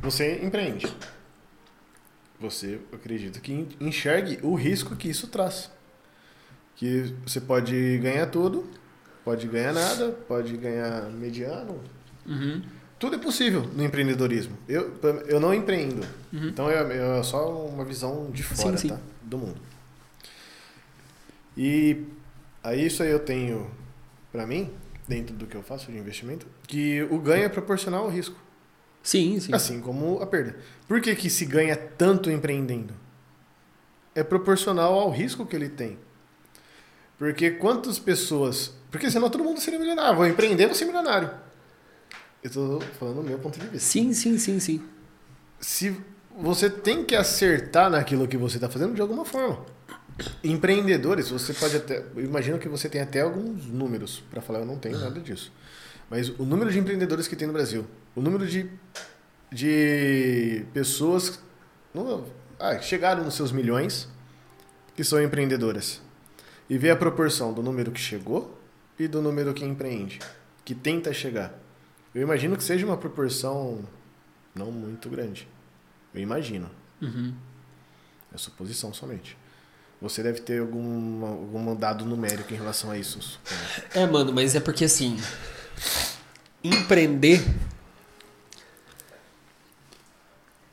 [0.00, 0.86] você empreende.
[2.40, 5.70] Você acredita que enxergue o risco que isso traz.
[6.76, 8.70] Que você pode ganhar tudo,
[9.24, 11.82] pode ganhar nada, pode ganhar mediano.
[12.24, 12.62] Uhum.
[12.98, 14.56] Tudo é possível no empreendedorismo.
[14.68, 14.92] Eu,
[15.26, 16.04] eu não empreendo.
[16.32, 18.94] Então é, é só uma visão de fora Sim, sim.
[18.94, 19.00] Tá?
[19.22, 19.60] do mundo.
[21.56, 22.04] E
[22.62, 23.70] aí isso aí eu tenho
[24.32, 24.70] pra mim,
[25.06, 28.36] dentro do que eu faço de investimento, que o ganho é proporcional ao risco.
[29.02, 29.54] Sim, sim.
[29.54, 30.56] Assim como a perda.
[30.86, 32.94] Por que, que se ganha tanto empreendendo?
[34.14, 35.98] É proporcional ao risco que ele tem.
[37.16, 38.74] Porque quantas pessoas.
[38.90, 40.16] Porque senão todo mundo seria milionário.
[40.16, 41.30] Vou empreender, vou ser milionário.
[42.42, 43.78] Eu tô falando do meu ponto de vista.
[43.78, 44.82] Sim, sim, sim, sim.
[45.60, 45.96] Se
[46.36, 49.64] você tem que acertar naquilo que você está fazendo de alguma forma.
[50.42, 52.04] Empreendedores, você pode até.
[52.14, 55.52] Eu imagino que você tem até alguns números para falar, eu não tenho nada disso.
[56.10, 57.84] Mas o número de empreendedores que tem no Brasil,
[58.14, 58.68] o número de,
[59.52, 61.38] de pessoas
[62.58, 64.08] ah, que chegaram nos seus milhões
[64.96, 66.00] que são empreendedoras.
[66.68, 68.58] E ver a proporção do número que chegou
[68.98, 70.18] e do número que empreende,
[70.64, 71.58] que tenta chegar.
[72.18, 73.78] Eu imagino que seja uma proporção
[74.52, 75.46] não muito grande.
[76.12, 76.68] Eu imagino.
[77.00, 77.32] Uhum.
[78.34, 79.38] É suposição somente.
[80.02, 83.38] Você deve ter algum, algum dado numérico em relação a isso.
[83.94, 85.16] É, mano, mas é porque assim.
[86.64, 87.40] Empreender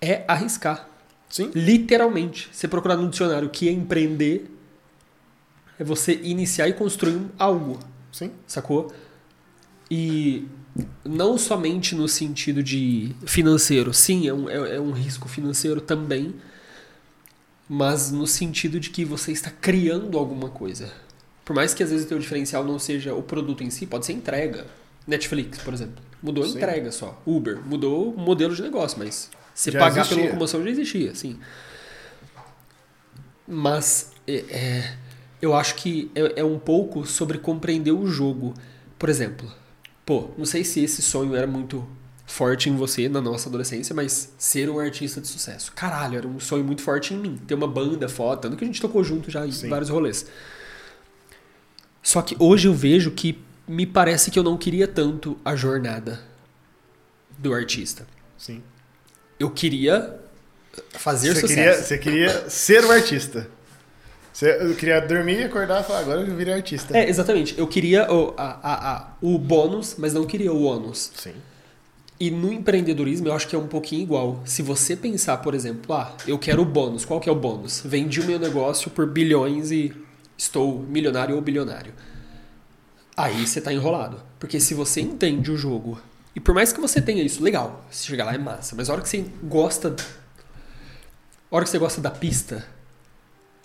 [0.02, 0.90] é arriscar.
[1.30, 1.52] Sim?
[1.54, 2.50] Literalmente.
[2.52, 4.50] Você procurar no dicionário o que é empreender,
[5.78, 7.78] é você iniciar e construir algo,
[8.12, 8.32] Sim.
[8.48, 8.92] sacou?
[9.92, 10.48] E
[11.04, 16.36] não somente no sentido de financeiro, sim, é um, é, é um risco financeiro também,
[17.70, 20.92] mas no sentido de que você está criando alguma coisa.
[21.44, 24.06] Por mais que às vezes o teu diferencial não seja o produto em si, pode
[24.06, 24.66] ser entrega.
[25.08, 26.04] Netflix, por exemplo.
[26.22, 26.58] Mudou a Sim.
[26.58, 27.22] entrega só.
[27.26, 30.18] Uber, mudou o modelo de negócio, mas você Já pagar existia.
[30.18, 31.40] pela locomoção já existia, sim.
[33.48, 34.98] Mas é, é,
[35.40, 38.56] eu acho que é, é um pouco sobre compreender o jogo.
[38.98, 39.52] Por exemplo,
[40.06, 41.86] pô, não sei se esse sonho era muito
[42.26, 45.72] forte em você na nossa adolescência, mas ser um artista de sucesso.
[45.74, 47.38] Caralho, era um sonho muito forte em mim.
[47.48, 49.70] Ter uma banda foda, tanto que a gente tocou junto já em Sim.
[49.70, 50.26] vários rolês.
[52.02, 56.22] Só que hoje eu vejo que me parece que eu não queria tanto a jornada
[57.38, 58.06] do artista.
[58.38, 58.62] Sim.
[59.40, 60.20] Eu queria
[60.94, 61.56] fazer Você sucesso.
[61.56, 63.50] queria, você queria ser o artista.
[64.36, 66.98] Você, eu queria dormir e acordar e falar, agora eu virei artista.
[66.98, 67.58] É, exatamente.
[67.58, 71.10] Eu queria o, a, a, a- o bônus, mas não queria o ônus.
[71.16, 71.32] Sim.
[72.20, 74.42] E no empreendedorismo eu acho que é um pouquinho igual.
[74.44, 77.06] Se você pensar, por exemplo, ah, eu quero o bônus.
[77.06, 77.82] Qual que é o bônus?
[77.86, 79.94] Vendi o meu negócio por bilhões e
[80.38, 81.94] estou milionário ou bilionário.
[83.16, 84.22] Aí você tá enrolado.
[84.38, 85.98] Porque se você entende o jogo,
[86.36, 88.94] e por mais que você tenha isso, legal, se chegar lá é massa, mas a
[88.94, 89.96] hora que você gosta.
[91.50, 92.66] A hora que você gosta da pista,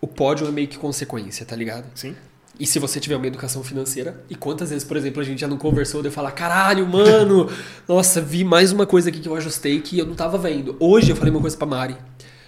[0.01, 1.87] o pódio é meio que consequência, tá ligado?
[1.95, 2.15] Sim.
[2.59, 5.49] E se você tiver uma educação financeira, e quantas vezes, por exemplo, a gente já
[5.49, 7.49] não conversou de eu falar, caralho, mano,
[7.89, 10.77] nossa, vi mais uma coisa aqui que eu ajustei que eu não tava vendo.
[10.79, 11.97] Hoje eu falei uma coisa pra Mari.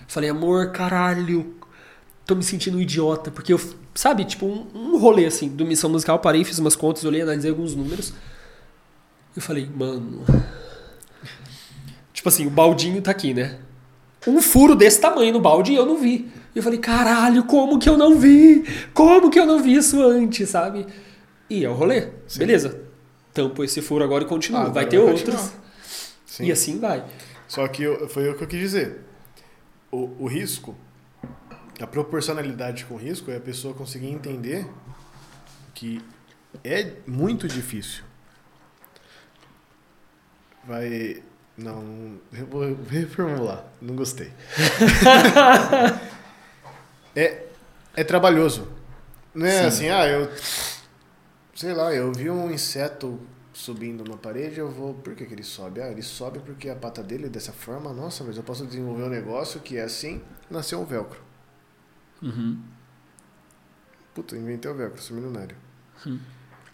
[0.06, 1.54] Falei, amor, caralho,
[2.26, 3.60] tô me sentindo um idiota, porque eu,
[3.94, 7.50] sabe, tipo, um, um rolê assim, do Missão Musical, parei, fiz umas contas, olhei, analisei
[7.50, 8.12] alguns números.
[9.34, 10.24] Eu falei, mano.
[12.12, 13.58] Tipo assim, o baldinho tá aqui, né?
[14.26, 16.30] Um furo desse tamanho no balde e eu não vi.
[16.54, 18.64] E eu falei, caralho, como que eu não vi?
[18.92, 20.86] Como que eu não vi isso antes, sabe?
[21.48, 22.08] E é o rolê.
[22.26, 22.38] Sim.
[22.40, 22.80] Beleza.
[23.32, 24.62] Tampo esse furo agora e continua.
[24.64, 25.52] Ah, vai ter vai outros.
[26.40, 27.04] E assim vai.
[27.48, 29.00] Só que eu- foi o que eu quis dizer.
[29.90, 30.74] O, o risco,
[31.80, 34.66] a proporcionalidade com o risco é a pessoa conseguir entender
[35.74, 36.00] que
[36.62, 38.04] é muito difícil.
[40.66, 41.22] Vai.
[41.56, 42.18] Não.
[42.32, 43.64] Eu vou reformular.
[43.80, 44.30] Não gostei.
[47.14, 47.46] é,
[47.94, 48.68] é trabalhoso.
[49.34, 49.66] Não é Sim.
[49.66, 50.30] assim, ah, eu.
[51.54, 53.20] Sei lá, eu vi um inseto
[53.52, 54.94] subindo na parede, eu vou.
[54.94, 55.80] Por que, que ele sobe?
[55.80, 57.92] Ah, ele sobe porque a pata dele é dessa forma.
[57.92, 60.22] Nossa, mas eu posso desenvolver um negócio que é assim.
[60.50, 61.20] Nasceu um velcro.
[62.22, 62.60] Uhum.
[64.14, 65.56] Puta, inventei o velcro, sou milionário.
[66.06, 66.18] Hum.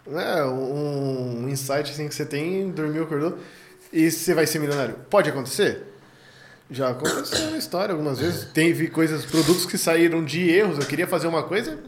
[0.07, 3.37] né, um, um insight assim que você tem, dormiu, acordou,
[3.93, 4.95] e você vai ser milionário.
[5.09, 5.88] Pode acontecer?
[6.69, 8.45] Já aconteceu na história algumas vezes.
[8.53, 10.77] Teve coisas, produtos que saíram de erros.
[10.77, 11.79] Eu queria fazer uma coisa,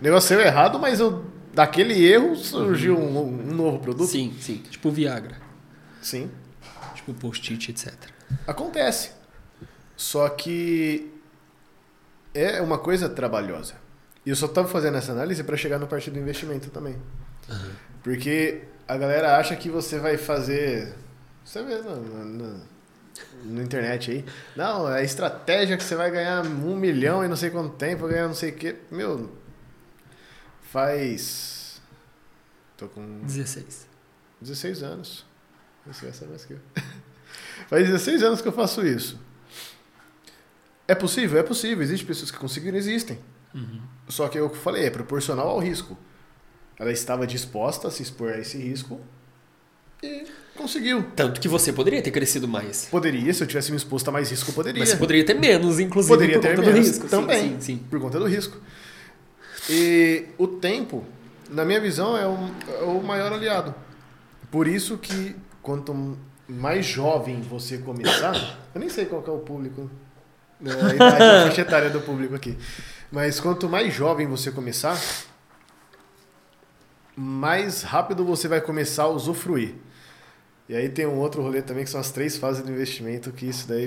[0.00, 4.08] o negócio saiu errado, mas eu, daquele erro surgiu um, um novo produto.
[4.08, 4.62] Sim, sim.
[4.68, 5.36] Tipo Viagra.
[6.02, 6.30] Sim.
[6.94, 7.94] Tipo post-it, etc.
[8.46, 9.12] Acontece.
[9.96, 11.12] Só que
[12.34, 13.74] é uma coisa trabalhosa.
[14.24, 16.96] E eu só estava fazendo essa análise para chegar no parte do investimento também.
[17.48, 17.70] Uhum.
[18.02, 20.94] Porque a galera acha que você vai fazer.
[21.44, 22.60] Você vê na, na,
[23.44, 24.24] na internet aí.
[24.56, 28.06] Não, é a estratégia que você vai ganhar um milhão e não sei quanto tempo,
[28.06, 28.76] ganhar não sei o quê.
[28.90, 29.30] Meu.
[30.62, 31.80] Faz.
[32.76, 33.86] Tô com 16.
[34.40, 35.26] 16 anos.
[35.86, 36.60] Você vai saber mais que eu.
[37.68, 39.20] Faz 16 anos que eu faço isso.
[40.86, 41.38] É possível?
[41.38, 41.82] É possível.
[41.82, 43.18] Existem pessoas que conseguiram, existem.
[43.54, 43.80] Uhum.
[44.08, 45.96] Só que eu falei, é proporcional ao risco.
[46.78, 49.00] Ela estava disposta a se expor a esse risco
[50.02, 50.26] e
[50.60, 51.04] conseguiu.
[51.16, 52.86] Tanto que você poderia ter crescido mais.
[52.90, 54.78] Poderia, se eu tivesse me exposto a mais risco, poderia.
[54.78, 57.04] Mas você poderia ter menos, inclusive, Poderia por ter conta menos do risco.
[57.04, 57.76] Sim, também, Sim, sim.
[57.88, 58.58] por conta do risco.
[59.68, 61.04] E o tempo,
[61.48, 62.36] na minha visão, é o,
[62.68, 63.74] é o maior aliado.
[64.50, 66.16] Por isso que quanto
[66.48, 68.34] mais jovem você começar,
[68.74, 69.90] eu nem sei qual que é o público,
[70.60, 72.58] né, a idade, a faixa etária do público aqui,
[73.10, 75.00] mas quanto mais jovem você começar,
[77.16, 79.74] mais rápido você vai começar a usufruir.
[80.70, 83.44] E aí tem um outro rolê também que são as três fases do investimento, que
[83.44, 83.86] isso daí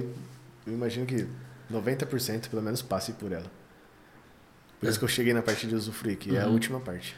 [0.68, 1.26] eu imagino que
[1.72, 3.50] 90% pelo menos passe por ela.
[4.82, 6.52] Por isso que eu cheguei na parte de usufruir, que é a Uhum.
[6.54, 7.16] última parte.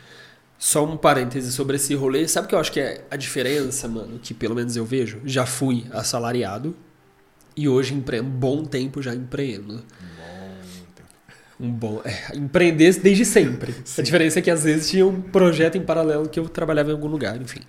[0.60, 2.28] Só um parêntese sobre esse rolê.
[2.28, 4.20] Sabe o que eu acho que é a diferença, mano?
[4.20, 5.20] Que pelo menos eu vejo.
[5.26, 6.76] Já fui assalariado
[7.58, 8.28] e hoje empreendo.
[8.28, 9.84] Um bom tempo já empreendo.
[11.60, 12.02] Um bom.
[12.06, 13.74] É, empreender desde sempre.
[13.98, 16.94] A diferença é que às vezes tinha um projeto em paralelo que eu trabalhava em
[16.94, 17.62] algum lugar, enfim.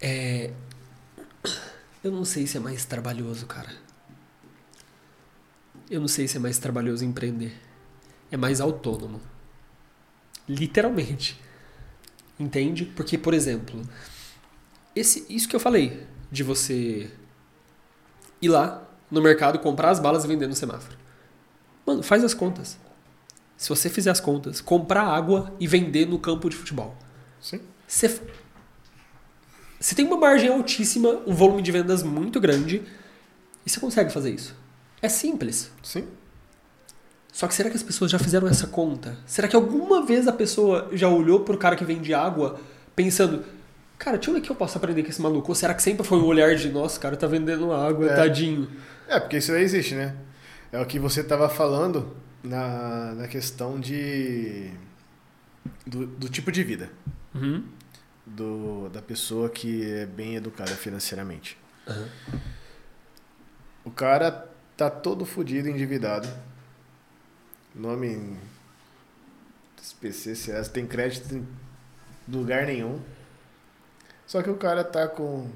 [0.00, 0.52] É.
[2.02, 3.72] Eu não sei se é mais trabalhoso, cara.
[5.90, 7.56] Eu não sei se é mais trabalhoso empreender.
[8.30, 9.20] É mais autônomo.
[10.48, 11.40] Literalmente.
[12.38, 12.84] Entende?
[12.84, 13.82] Porque, por exemplo,
[14.94, 17.10] esse, isso que eu falei, de você
[18.40, 20.96] ir lá no mercado, comprar as balas e vender no semáforo.
[21.86, 22.78] Mano, faz as contas.
[23.56, 26.96] Se você fizer as contas, comprar água e vender no campo de futebol.
[27.40, 27.60] Sim.
[27.86, 28.20] Você,
[29.80, 32.82] você tem uma margem altíssima, um volume de vendas muito grande,
[33.64, 34.54] e você consegue fazer isso.
[35.00, 35.70] É simples.
[35.82, 36.04] Sim.
[37.32, 39.16] Só que será que as pessoas já fizeram essa conta?
[39.26, 42.58] Será que alguma vez a pessoa já olhou pro cara que vende água
[42.96, 43.44] pensando,
[43.96, 45.48] cara, deixa eu ver o que eu posso aprender com esse maluco?
[45.50, 48.16] Ou será que sempre foi um olhar de, nossa, o cara tá vendendo água, É.
[48.16, 48.68] tadinho?
[49.06, 50.16] É, porque isso aí existe, né?
[50.72, 54.70] É o que você estava falando na, na questão de.
[55.86, 56.90] Do, do tipo de vida.
[57.34, 57.62] Uhum.
[58.34, 61.56] Do, da pessoa que é bem educada financeiramente.
[61.86, 62.08] Aham.
[63.84, 66.28] O cara tá todo fodido, endividado.
[67.74, 68.38] Nome em
[69.82, 71.46] SPCCS, tem crédito em
[72.28, 73.00] lugar nenhum.
[74.26, 75.50] Só que o cara tá com um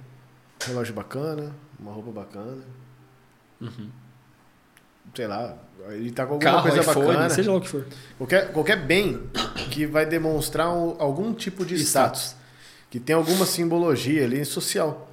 [0.65, 2.63] relógio bacana, uma roupa bacana,
[3.61, 3.91] Uhum.
[5.15, 5.57] sei lá,
[5.91, 7.31] ele tá com alguma Carro, coisa iPhone, bacana.
[7.31, 7.87] seja lá o que for.
[8.17, 9.29] Qualquer, qualquer bem
[9.71, 12.35] que vai demonstrar um- algum tipo de status.
[12.93, 15.11] Que tem alguma simbologia ali social.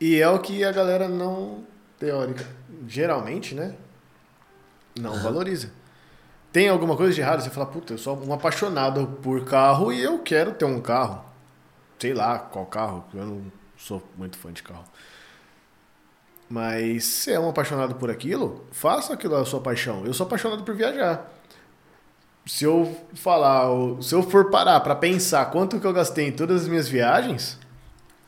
[0.00, 1.64] E é o que a galera não
[1.98, 2.46] teórica,
[2.86, 3.74] geralmente, né?
[5.00, 5.72] Não valoriza.
[6.52, 7.42] Tem alguma coisa de errado?
[7.42, 11.24] Você fala, puta, eu sou um apaixonado por carro e eu quero ter um carro.
[11.98, 14.84] Sei lá qual carro, eu não sou muito fã de carro.
[16.48, 20.06] Mas se é um apaixonado por aquilo, faça aquilo a sua paixão.
[20.06, 21.28] Eu sou apaixonado por viajar.
[22.44, 23.68] Se eu falar,
[24.02, 27.58] se eu for parar pra pensar quanto que eu gastei em todas as minhas viagens,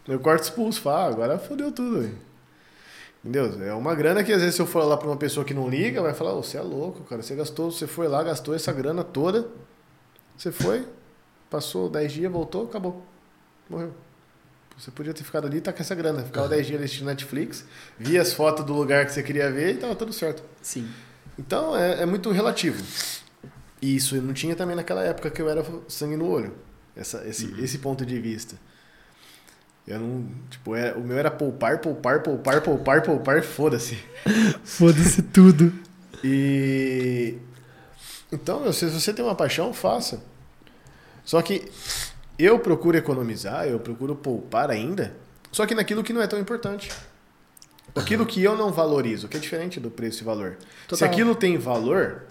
[0.06, 2.00] eu corto expulso, falo, ah, agora fodeu tudo.
[2.00, 2.14] Aí.
[3.24, 3.66] Entendeu?
[3.66, 5.68] É uma grana que às vezes se eu for lá pra uma pessoa que não
[5.68, 8.70] liga, vai falar, "Ô, você é louco, cara, você gastou, você foi lá, gastou essa
[8.72, 9.48] grana toda,
[10.36, 10.86] você foi,
[11.50, 13.02] passou 10 dias, voltou, acabou.
[13.68, 13.92] Morreu.
[14.76, 16.22] Você podia ter ficado ali e tá com essa grana.
[16.22, 17.64] Ficava 10 dias assistindo Netflix,
[17.98, 20.42] via as fotos do lugar que você queria ver e tava tudo certo.
[20.60, 20.88] Sim.
[21.38, 22.82] Então é, é muito relativo.
[23.84, 26.54] E isso eu não tinha também naquela época que eu era sangue no olho.
[26.96, 28.56] Essa, esse, esse ponto de vista.
[29.86, 30.26] Eu não.
[30.48, 33.98] Tipo, era, o meu era poupar, poupar, poupar, poupar, poupar, foda-se.
[34.64, 35.70] Foda-se tudo.
[36.22, 37.36] E.
[38.32, 40.22] Então, meu, se você tem uma paixão, faça.
[41.22, 41.70] Só que
[42.38, 45.14] eu procuro economizar, eu procuro poupar ainda,
[45.52, 46.90] só que naquilo que não é tão importante.
[47.94, 50.56] Aquilo que eu não valorizo, que é diferente do preço e valor.
[50.84, 51.08] Se Total.
[51.08, 52.22] aquilo tem valor,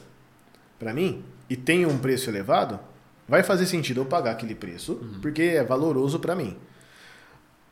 [0.80, 1.24] pra mim,
[1.54, 2.80] e tem um preço elevado,
[3.28, 6.58] vai fazer sentido eu pagar aquele preço, porque é valoroso para mim.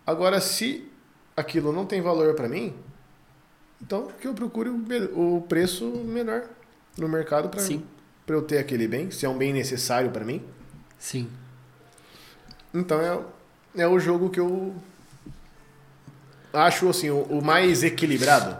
[0.05, 0.87] Agora, se
[1.35, 2.75] aquilo não tem valor para mim,
[3.81, 6.43] então que eu procure o, preço menor
[6.95, 10.45] no mercado para eu ter aquele bem, se é um bem necessário para mim.
[10.99, 11.27] Sim.
[12.71, 14.75] Então é, é o jogo que eu
[16.53, 18.59] acho assim, o, o mais equilibrado.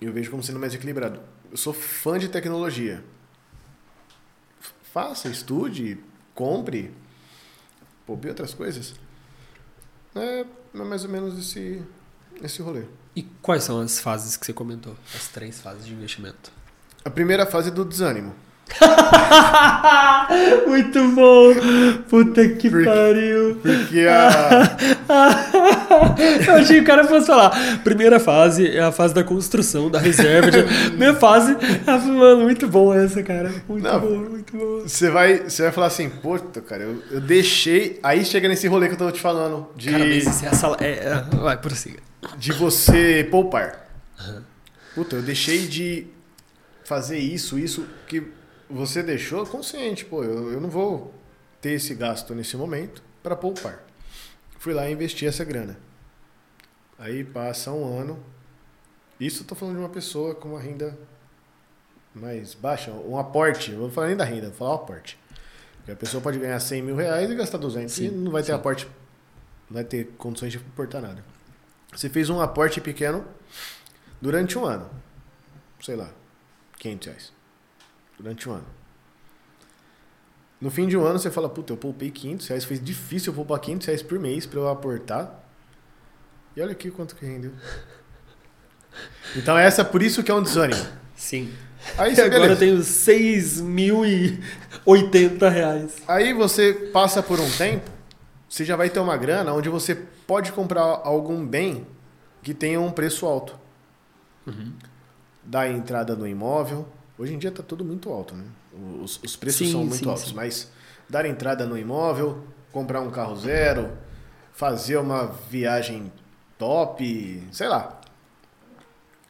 [0.00, 1.33] Eu vejo como sendo mais equilibrado.
[1.54, 3.04] Eu sou fã de tecnologia.
[4.92, 6.00] Faça, estude,
[6.34, 6.92] compre,
[8.04, 8.96] poupe outras coisas.
[10.16, 10.44] É, é
[10.74, 11.80] mais ou menos esse,
[12.42, 12.86] esse rolê.
[13.14, 14.96] E quais são as fases que você comentou?
[15.14, 16.50] As três fases de investimento.
[17.04, 18.34] A primeira fase é do desânimo.
[20.66, 21.54] Muito bom!
[22.08, 23.56] Puta que Porque- pariu!
[23.62, 24.76] Porque a,
[26.48, 27.50] Eu achei que o cara fosse falar.
[27.84, 30.50] Primeira fase é a fase da construção, da reserva.
[30.50, 30.62] De...
[30.96, 31.56] Minha fase.
[31.86, 33.52] Mano, muito bom essa, cara.
[33.68, 34.00] Muito Não.
[34.00, 34.80] bom, muito bom.
[34.80, 37.98] Você vai, você vai falar assim, puta, cara, eu, eu deixei.
[38.02, 39.68] Aí chega nesse rolê que eu tô te falando.
[39.76, 40.76] De, Cara, mas é a sala.
[40.80, 41.24] É, é...
[41.36, 41.98] Vai, prossiga.
[42.38, 43.84] de você poupar.
[44.94, 46.06] Puta, eu deixei de
[46.84, 48.22] fazer isso, isso que
[48.68, 50.04] você deixou consciente.
[50.04, 51.14] Pô, eu, eu não vou
[51.60, 53.82] ter esse gasto nesse momento para poupar.
[54.58, 55.78] Fui lá e investi essa grana.
[56.98, 58.22] Aí passa um ano.
[59.18, 60.98] Isso eu tô falando de uma pessoa com uma renda
[62.14, 63.72] mais baixa, um aporte.
[63.72, 65.18] Eu vou falar nem da renda, vou falar um aporte.
[65.78, 68.42] Porque a pessoa pode ganhar 100 mil reais e gastar 200 e Sim, não vai
[68.42, 68.52] ter sim.
[68.52, 68.86] aporte,
[69.68, 71.22] não vai ter condições de aportar nada.
[71.92, 73.24] Você fez um aporte pequeno
[74.20, 74.90] durante um ano.
[75.80, 76.10] Sei lá,
[76.78, 77.33] 500 reais.
[78.18, 78.66] Durante um ano.
[80.60, 83.36] No fim de um ano você fala, puta, eu poupei 500 reais, foi difícil eu
[83.36, 85.42] poupar 500 reais por mês para eu aportar.
[86.56, 87.52] E olha aqui quanto que rendeu.
[89.36, 90.80] Então essa, por isso que é um desânimo.
[91.16, 91.52] Sim.
[91.98, 92.60] Aí agora eu beleza.
[92.60, 95.96] tenho 6.080 reais.
[96.06, 97.90] Aí você passa por um tempo,
[98.48, 101.84] você já vai ter uma grana onde você pode comprar algum bem
[102.40, 103.58] que tenha um preço alto.
[105.42, 106.88] Dar entrada no imóvel.
[107.16, 108.44] Hoje em dia está tudo muito alto, né?
[109.02, 110.34] Os, os preços Sim, são muito sim, altos, sim.
[110.34, 110.70] mas
[111.08, 113.92] dar entrada no imóvel, comprar um carro zero,
[114.52, 116.12] fazer uma viagem
[116.58, 118.00] top, sei lá.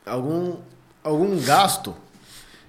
[0.07, 0.59] Algum,
[1.03, 1.95] algum gasto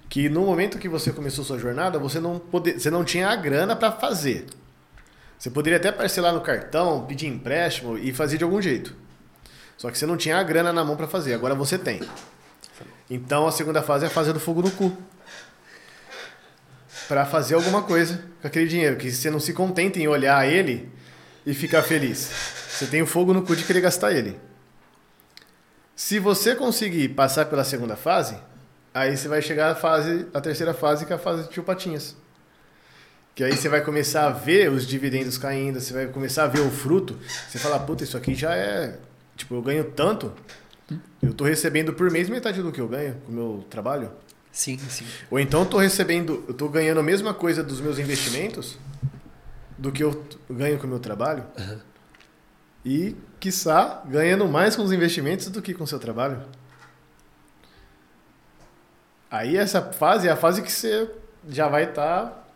[0.08, 3.36] que no momento que você começou sua jornada, você não, pode, você não tinha a
[3.36, 4.46] grana para fazer.
[5.38, 8.94] Você poderia até parcelar no cartão, pedir empréstimo e fazer de algum jeito.
[9.76, 12.00] Só que você não tinha a grana na mão para fazer, agora você tem.
[13.08, 14.96] Então a segunda fase é a fase do fogo no cu.
[17.08, 20.90] Para fazer alguma coisa com aquele dinheiro, que você não se contenta em olhar ele
[21.44, 22.30] e ficar feliz.
[22.68, 24.38] Você tem o fogo no cu de querer gastar ele.
[25.94, 28.36] Se você conseguir passar pela segunda fase,
[28.92, 31.62] aí você vai chegar à fase, a terceira fase, que é a fase de tio
[31.62, 32.16] Patinhas.
[33.34, 36.60] Que aí você vai começar a ver os dividendos caindo, você vai começar a ver
[36.60, 37.18] o fruto.
[37.48, 38.98] Você fala, puta, isso aqui já é.
[39.36, 40.32] Tipo, eu ganho tanto.
[41.22, 44.10] Eu tô recebendo por mês metade do que eu ganho com o meu trabalho.
[44.52, 45.04] Sim, sim.
[45.30, 48.78] Ou então eu tô recebendo, eu tô ganhando a mesma coisa dos meus investimentos
[49.76, 51.44] do que eu ganho com o meu trabalho.
[52.84, 56.40] E, quiçá, ganhando mais com os investimentos do que com o seu trabalho.
[59.30, 61.10] Aí essa fase é a fase que você
[61.48, 62.48] já vai estar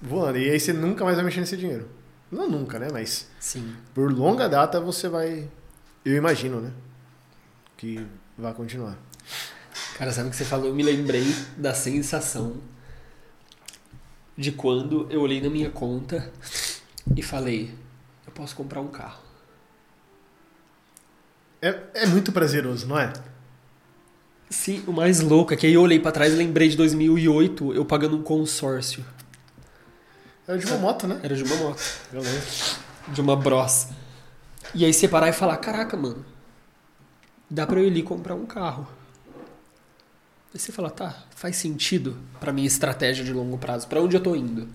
[0.00, 0.38] voando.
[0.38, 1.88] E aí você nunca mais vai mexer nesse dinheiro.
[2.30, 2.88] Não nunca, né?
[2.90, 3.74] Mas Sim.
[3.92, 5.48] por longa data você vai.
[6.04, 6.72] Eu imagino, né?
[7.82, 8.06] Que
[8.38, 8.96] vai continuar.
[9.98, 10.68] Cara, sabe o que você falou?
[10.68, 11.24] Eu me lembrei
[11.56, 12.58] da sensação
[14.38, 16.30] de quando eu olhei na minha conta
[17.16, 17.74] e falei:
[18.24, 19.20] eu posso comprar um carro.
[21.60, 23.12] É, é muito prazeroso, não é?
[24.48, 27.74] Sim, o mais louco é que aí eu olhei pra trás e lembrei de 2008,
[27.74, 29.04] eu pagando um consórcio.
[30.46, 31.18] É de uma moto, né?
[31.20, 32.46] Era de uma moto, Eu lembro.
[33.08, 33.88] de uma Bros.
[34.72, 36.24] E aí você parar e falar: caraca, mano,
[37.52, 38.88] dá pra eu ir ali comprar um carro.
[40.52, 44.22] Aí você fala: tá, faz sentido pra minha estratégia de longo prazo, pra onde eu
[44.22, 44.68] tô indo.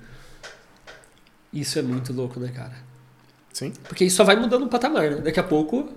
[1.52, 2.76] Isso é muito louco, né, cara?
[3.52, 3.74] Sim.
[3.88, 5.22] Porque isso só vai mudando o patamar, né?
[5.22, 5.92] Daqui a pouco.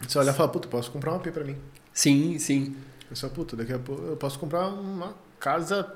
[0.00, 1.56] Você olha e fala, puta, posso comprar uma P pra mim.
[1.92, 2.74] Sim, sim.
[3.10, 5.92] Eu só, puta, daqui a pouco eu posso comprar uma casa,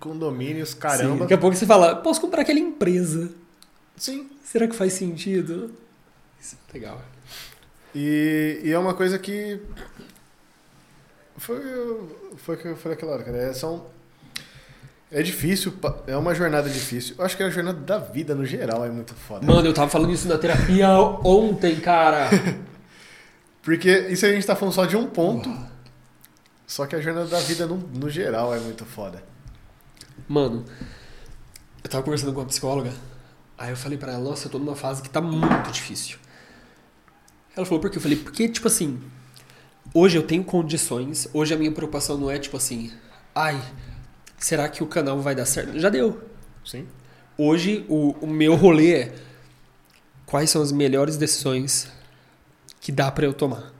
[0.00, 0.78] condomínios, sim.
[0.78, 1.20] caramba.
[1.20, 3.30] Daqui a pouco você fala, posso comprar aquela empresa.
[3.96, 4.30] Sim.
[4.42, 5.72] Será que faz sentido?
[6.40, 7.02] Isso é legal.
[7.98, 9.58] E, e é uma coisa que.
[11.38, 11.58] Foi,
[12.36, 13.38] foi o que eu falei aquela hora, cara.
[13.38, 13.86] É, são,
[15.10, 15.72] é difícil,
[16.06, 17.14] é uma jornada difícil.
[17.18, 19.46] Eu acho que a jornada da vida no geral é muito foda.
[19.46, 20.90] Mano, eu tava falando isso na terapia
[21.24, 22.28] ontem, cara.
[23.62, 25.50] Porque isso a gente tá falando só de um ponto.
[26.66, 29.24] Só que a jornada da vida no, no geral é muito foda.
[30.28, 30.66] Mano,
[31.82, 32.92] Eu tava conversando com uma psicóloga,
[33.56, 36.18] aí eu falei pra ela, nossa, eu tô numa fase que tá muito difícil.
[37.56, 37.96] Ela falou, por quê?
[37.96, 39.00] Eu falei, porque, tipo assim,
[39.94, 42.92] hoje eu tenho condições, hoje a minha preocupação não é, tipo assim,
[43.34, 43.58] ai,
[44.38, 45.78] será que o canal vai dar certo?
[45.78, 46.22] Já deu.
[46.64, 46.86] Sim.
[47.38, 49.14] Hoje o, o meu rolê é
[50.26, 51.88] quais são as melhores decisões
[52.80, 53.72] que dá pra eu tomar.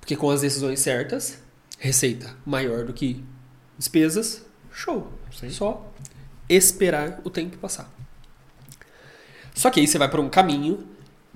[0.00, 1.38] Porque com as decisões certas,
[1.78, 3.22] receita maior do que
[3.78, 5.12] despesas, show.
[5.30, 5.50] Sim.
[5.50, 5.92] Só
[6.48, 7.92] esperar o tempo passar.
[9.54, 10.86] Só que aí você vai para um caminho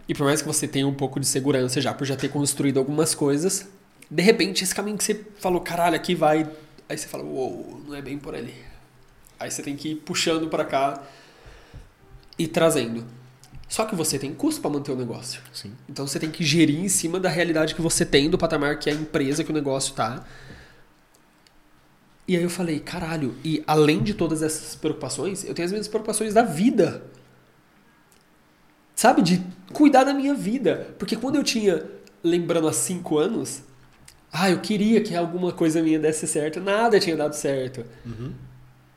[0.09, 2.79] e por mais que você tenha um pouco de segurança já por já ter construído
[2.79, 3.69] algumas coisas,
[4.11, 6.49] de repente esse caminho que você falou, caralho, aqui vai,
[6.89, 8.55] aí você fala, uou, não é bem por ali.
[9.39, 11.03] Aí você tem que ir puxando para cá
[12.39, 13.05] e trazendo.
[13.69, 15.43] Só que você tem custo para manter o negócio.
[15.53, 15.73] Sim.
[15.89, 18.89] Então você tem que gerir em cima da realidade que você tem, do patamar que
[18.89, 20.25] a empresa, que o negócio tá.
[22.29, 25.89] E aí eu falei, caralho, e além de todas essas preocupações, eu tenho as minhas
[25.89, 27.05] preocupações da vida.
[28.97, 29.20] Sabe?
[29.20, 29.44] De
[29.74, 30.94] cuidar da minha vida.
[30.99, 31.84] Porque quando eu tinha,
[32.24, 33.62] lembrando há cinco anos,
[34.32, 37.84] ah, eu queria que alguma coisa minha desse certo, nada tinha dado certo.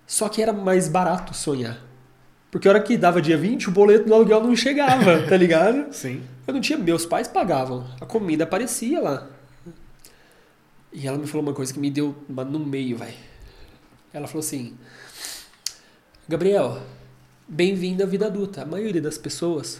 [0.08, 1.86] Só que era mais barato sonhar.
[2.50, 5.94] Porque a hora que dava dia 20, o boleto do aluguel não chegava, tá ligado?
[5.94, 6.24] Sim.
[6.48, 7.86] Eu não tinha, meus pais pagavam.
[8.02, 9.28] A comida aparecia lá.
[10.92, 13.14] E ela me falou uma coisa que me deu no meio, vai.
[14.12, 14.76] Ela falou assim:
[16.28, 16.82] Gabriel,
[17.48, 18.64] bem-vindo à vida adulta.
[18.64, 19.80] A maioria das pessoas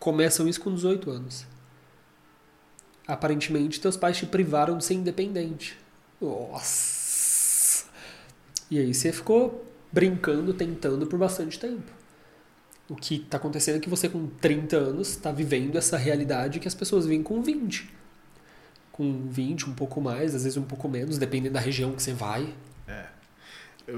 [0.00, 1.46] começam isso com 18 anos.
[3.06, 5.78] Aparentemente, teus pais te privaram de ser independente.
[6.20, 7.84] Nossa!
[8.70, 11.92] E aí você ficou brincando, tentando por bastante tempo.
[12.88, 16.66] O que está acontecendo é que você, com 30 anos, está vivendo essa realidade que
[16.66, 17.88] as pessoas vivem com 20.
[18.90, 22.12] Com 20, um pouco mais, às vezes um pouco menos, dependendo da região que você
[22.12, 22.52] vai.
[22.88, 23.06] É.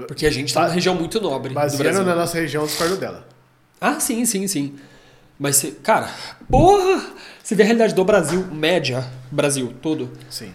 [0.07, 2.97] Porque a gente está numa região muito nobre do Baseando na nossa região, eu discordo
[2.97, 3.27] dela.
[3.79, 4.75] Ah, sim, sim, sim.
[5.39, 6.09] Mas, você, cara,
[6.49, 7.11] porra!
[7.43, 10.11] Você vê a realidade do Brasil, média, Brasil todo.
[10.29, 10.53] Sim.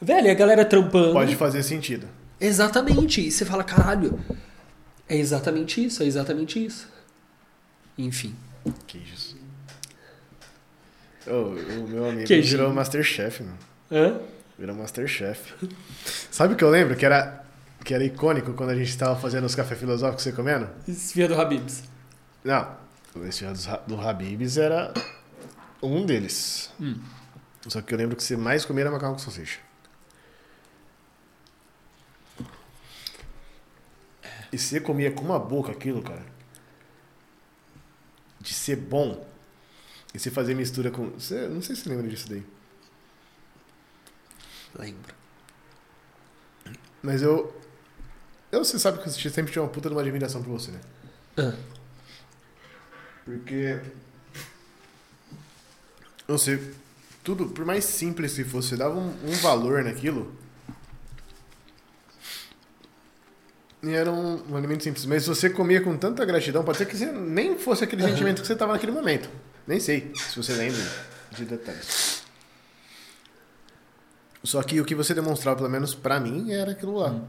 [0.00, 1.12] Velho, a galera trampando.
[1.12, 2.08] Pode fazer sentido.
[2.40, 3.26] Exatamente.
[3.26, 4.18] E você fala, caralho,
[5.08, 6.88] é exatamente isso, é exatamente isso.
[7.96, 8.34] Enfim.
[8.86, 9.36] Queijos.
[11.26, 13.58] Oh, o meu amigo virou Masterchef, mano.
[13.90, 14.20] Hã?
[14.58, 15.54] Virou Masterchef.
[16.30, 16.96] Sabe o que eu lembro?
[16.96, 17.44] Que era,
[17.84, 20.68] que era icônico quando a gente tava fazendo os café filosóficos você comendo?
[20.86, 21.82] Esfia do Habibs.
[22.44, 22.87] Não.
[23.26, 24.92] Esse do, do Habibs era
[25.82, 26.70] um deles.
[26.80, 27.00] Hum.
[27.66, 29.60] Só que eu lembro que você mais comia era macarrão com salsicha.
[34.52, 36.24] E você comia com uma boca aquilo, cara.
[38.40, 39.26] De ser bom.
[40.14, 41.10] E você fazia mistura com.
[41.10, 42.46] Você, não sei se você lembra disso daí.
[44.78, 45.14] Lembro.
[47.02, 47.54] Mas eu.
[48.50, 50.80] Eu, você sabe que eu sempre tinha uma puta de uma admiração por você, né?
[51.36, 51.54] Ah,
[53.28, 53.78] Porque.
[56.26, 56.72] Não sei.
[57.22, 60.34] Tudo, por mais simples que fosse, você dava um, um valor naquilo.
[63.82, 65.04] E era um, um alimento simples.
[65.04, 68.12] Mas você comia com tanta gratidão, pode ser que você nem fosse aquele Aham.
[68.12, 69.28] sentimento que você tava naquele momento.
[69.66, 70.82] Nem sei se você lembra
[71.32, 72.22] de detalhes.
[74.42, 77.20] Só que o que você demonstrava, pelo menos pra mim, era aquilo lá.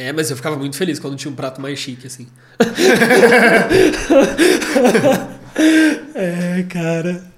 [0.00, 2.26] É, mas eu ficava muito feliz quando tinha um prato mais chique, assim.
[6.14, 7.30] é, cara.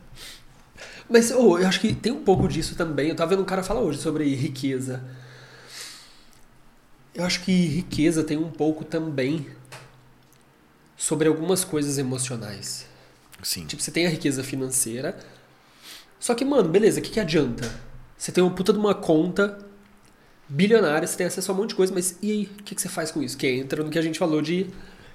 [1.11, 3.09] Mas ô, eu acho que tem um pouco disso também.
[3.09, 5.03] Eu tava vendo um cara falar hoje sobre riqueza.
[7.13, 9.45] Eu acho que riqueza tem um pouco também
[10.97, 12.87] sobre algumas coisas emocionais.
[13.43, 13.67] Sim.
[13.67, 15.19] Tipo, você tem a riqueza financeira.
[16.21, 17.69] Só que, mano, beleza, o que, que adianta?
[18.17, 19.72] Você tem uma puta de uma conta
[20.53, 22.51] bilionária, você tem acesso a um monte de coisa, mas e aí?
[22.61, 23.39] O que, que você faz com isso?
[23.39, 24.67] Que entra no que a gente falou de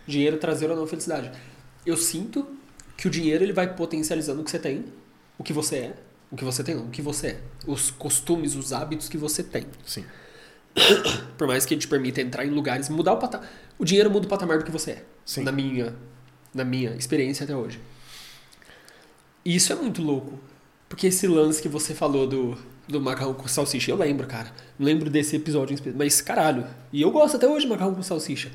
[0.07, 1.31] dinheiro trazer ou não felicidade.
[1.85, 2.47] Eu sinto
[2.97, 4.85] que o dinheiro ele vai potencializando o que você tem,
[5.37, 5.95] o que você é,
[6.31, 7.39] o que você tem não, o que você é.
[7.67, 9.65] Os costumes, os hábitos que você tem.
[9.85, 10.03] Sim.
[11.37, 13.47] Por mais que ele te permita entrar em lugares, mudar o patamar.
[13.77, 15.05] O dinheiro muda o patamar do que você é.
[15.23, 15.43] Sim.
[15.43, 15.95] Na minha,
[16.51, 17.79] na minha experiência até hoje.
[19.45, 20.39] E isso é muito louco.
[20.89, 22.57] Porque esse lance que você falou do,
[22.87, 24.49] do macarrão com salsicha, eu lembro, cara.
[24.79, 26.65] Lembro desse episódio mas caralho.
[26.91, 28.49] E eu gosto até hoje de macarrão com salsicha.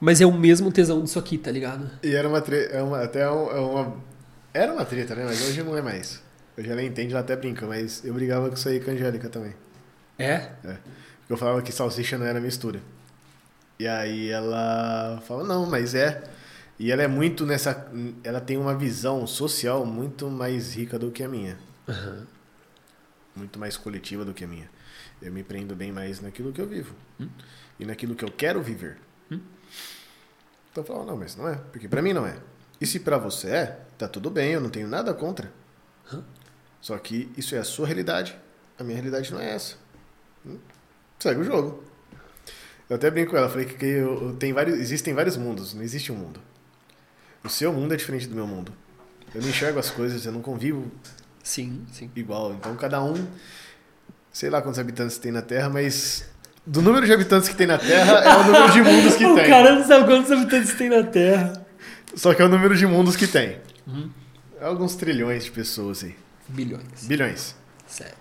[0.00, 1.90] Mas é o mesmo tesão disso aqui, tá ligado?
[2.02, 3.96] E era uma treta, é uma, até um- é uma,
[4.54, 5.24] era uma treta, né?
[5.24, 6.22] Mas hoje não é mais.
[6.56, 9.28] Hoje ela entende, ela até brinca, mas eu brigava com isso aí com a Angélica
[9.28, 9.54] também.
[10.18, 10.38] É?
[10.62, 12.80] Porque eu falava que salsicha não era mistura.
[13.78, 16.22] E aí ela falava, não, mas é.
[16.78, 17.88] E ela é muito nessa.
[18.22, 21.56] Ela tem uma visão social muito mais rica do que a minha.
[21.88, 22.26] Aham.
[23.38, 24.68] Muito mais coletiva do que a minha.
[25.22, 26.94] Eu me prendo bem mais naquilo que eu vivo.
[27.78, 28.98] E naquilo que eu quero viver.
[29.30, 31.54] Então eu falo, não, mas não é.
[31.56, 32.36] Porque pra mim não é.
[32.80, 35.52] E se pra você é, tá tudo bem, eu não tenho nada contra.
[36.12, 36.22] Hã?
[36.80, 38.36] Só que isso é a sua realidade.
[38.78, 39.76] A minha realidade não é essa.
[40.46, 40.58] Hum?
[41.18, 41.82] Segue o jogo.
[42.88, 45.82] Eu até brinco com ela, falei que eu, eu- tem vários, existem vários mundos, não
[45.82, 46.40] existe um mundo.
[47.44, 48.72] O seu mundo é diferente do meu mundo.
[49.34, 50.90] Eu não enxergo as coisas, eu não convivo
[51.48, 52.10] Sim, sim.
[52.14, 52.52] igual.
[52.52, 53.26] Então cada um,
[54.30, 56.28] sei lá quantos habitantes tem na Terra, mas
[56.66, 59.34] do número de habitantes que tem na Terra é o número de mundos que o
[59.34, 59.48] tem.
[59.48, 61.64] cara não sabe quantos habitantes tem na Terra.
[62.14, 63.56] Só que é o número de mundos que tem.
[63.86, 64.10] Uhum.
[64.60, 66.14] É alguns trilhões de pessoas aí.
[66.48, 67.04] Bilhões.
[67.06, 67.56] Bilhões.
[67.86, 68.14] Sério.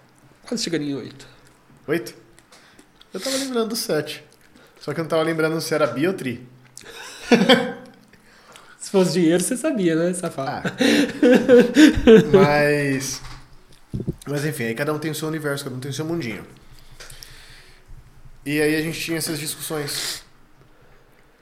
[0.48, 1.28] Quase chegando em oito.
[1.86, 2.16] Oito?
[3.14, 4.24] Eu tava lembrando do sete.
[4.80, 6.48] Só que eu não tava lembrando se era bi ou tri.
[8.88, 10.70] Se fosse dinheiro, você sabia, né, safado?
[10.70, 10.74] Ah.
[12.32, 13.22] mas.
[14.26, 16.48] Mas enfim, aí cada um tem o seu universo, cada um tem o seu mundinho.
[18.46, 20.24] E aí a gente tinha essas discussões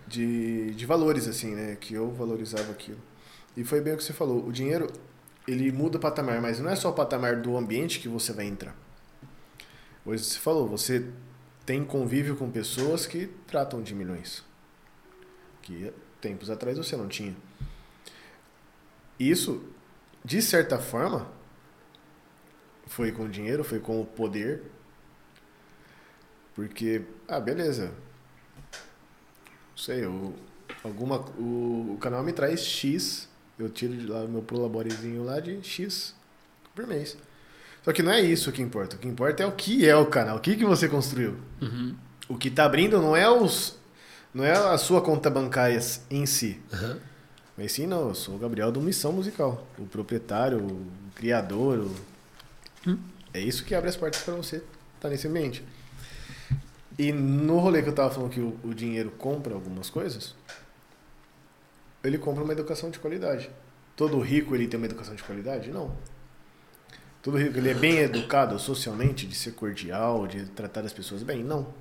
[0.08, 1.78] de, de valores, assim, né?
[1.80, 2.98] Que eu valorizava aquilo.
[3.56, 4.44] E foi bem o que você falou.
[4.44, 4.92] O dinheiro,
[5.48, 8.48] ele muda o patamar, mas não é só o patamar do ambiente que você vai
[8.48, 8.76] entrar.
[10.04, 11.06] Hoje você falou, você
[11.64, 14.44] tem convívio com pessoas que tratam de milhões.
[15.62, 15.94] Que
[16.26, 17.36] tempos atrás você não tinha.
[19.20, 19.64] Isso,
[20.24, 21.28] de certa forma,
[22.88, 24.64] foi com o dinheiro, foi com o poder.
[26.56, 27.92] Porque, ah, beleza.
[28.72, 30.34] Não sei, o,
[30.84, 33.30] alguma, o, o canal me traz X,
[33.60, 36.16] eu tiro de lá o meu prolaborezinho lá de X
[36.74, 37.16] por mês.
[37.84, 38.96] Só que não é isso que importa.
[38.96, 41.38] O que importa é o que é o canal, o que, que você construiu.
[41.62, 41.96] Uhum.
[42.28, 43.78] O que tá abrindo não é os.
[44.36, 45.80] Não é a sua conta bancária
[46.12, 46.62] em si.
[46.74, 47.00] Uhum.
[47.58, 49.66] Mas sim, não, eu sou o Gabriel do Missão Musical.
[49.80, 50.86] O proprietário, o
[51.16, 51.80] criador.
[51.80, 51.96] o-
[52.88, 53.00] Hum.
[53.34, 54.62] É isso que abre as portas para você
[54.96, 55.64] estar nesse ambiente.
[57.00, 60.36] E no rolê que eu tava falando que o, o dinheiro compra algumas coisas,
[62.04, 63.50] ele compra uma educação de qualidade.
[63.96, 65.72] Todo rico ele tem uma educação de qualidade?
[65.72, 65.96] Não.
[67.24, 71.44] Todo rico ele é bem educado socialmente, de ser cordial, de tratar as pessoas bem?
[71.44, 71.74] Não.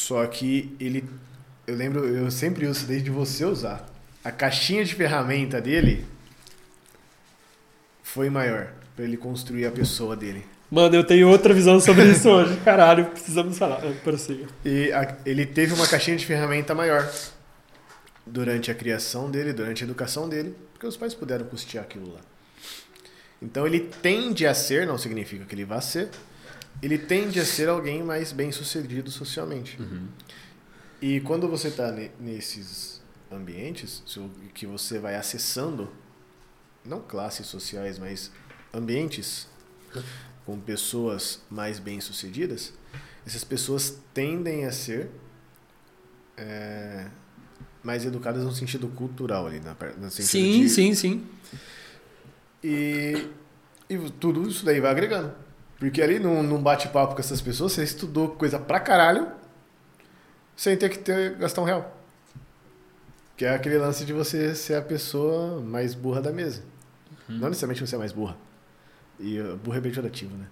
[0.00, 1.04] Só que ele.
[1.66, 3.86] Eu lembro, eu sempre uso desde você usar.
[4.24, 6.06] A caixinha de ferramenta dele
[8.02, 10.44] foi maior para ele construir a pessoa dele.
[10.70, 12.56] Mano, eu tenho outra visão sobre isso hoje.
[12.64, 13.80] Caralho, precisamos falar.
[14.02, 14.46] Prossiga.
[14.64, 17.08] E a- ele teve uma caixinha de ferramenta maior
[18.26, 22.20] durante a criação dele, durante a educação dele, porque os pais puderam custear aquilo lá.
[23.42, 26.08] Então ele tende a ser, não significa que ele vá ser,
[26.82, 29.78] ele tende a ser alguém mais bem sucedido socialmente.
[31.02, 34.02] E quando você está nesses ambientes
[34.54, 35.90] que você vai acessando,
[36.84, 38.30] não classes sociais, mas
[38.72, 39.46] ambientes
[40.46, 42.72] com pessoas mais bem sucedidas,
[43.26, 45.10] essas pessoas tendem a ser
[46.36, 47.06] é,
[47.82, 51.26] mais educadas no sentido cultural ali, na, no sentido Sim, de- sim, sim.
[52.62, 53.26] E,
[53.88, 55.34] e tudo isso daí vai agregando.
[55.80, 59.32] Porque ali num, num bate-papo com essas pessoas, você estudou coisa pra caralho
[60.54, 61.96] sem ter que ter, gastar um real.
[63.34, 66.62] Que é aquele lance de você ser a pessoa mais burra da mesa.
[67.26, 68.36] Não necessariamente você é mais burra.
[69.18, 70.46] E uh, burra é pejorativo, né?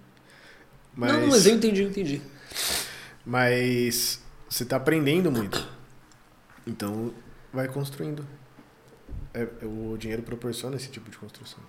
[0.95, 2.21] Mas, Não, mas eu entendi, eu entendi.
[3.23, 4.19] mas
[4.49, 5.69] você tá aprendendo muito.
[6.65, 7.13] Então,
[7.53, 8.25] vai construindo.
[9.31, 11.59] É, o dinheiro proporciona esse tipo de construção.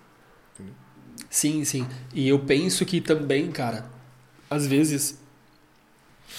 [0.55, 0.75] Entendeu?
[1.29, 1.87] Sim, sim.
[2.13, 3.91] E eu penso que também, cara,
[4.49, 5.19] às vezes.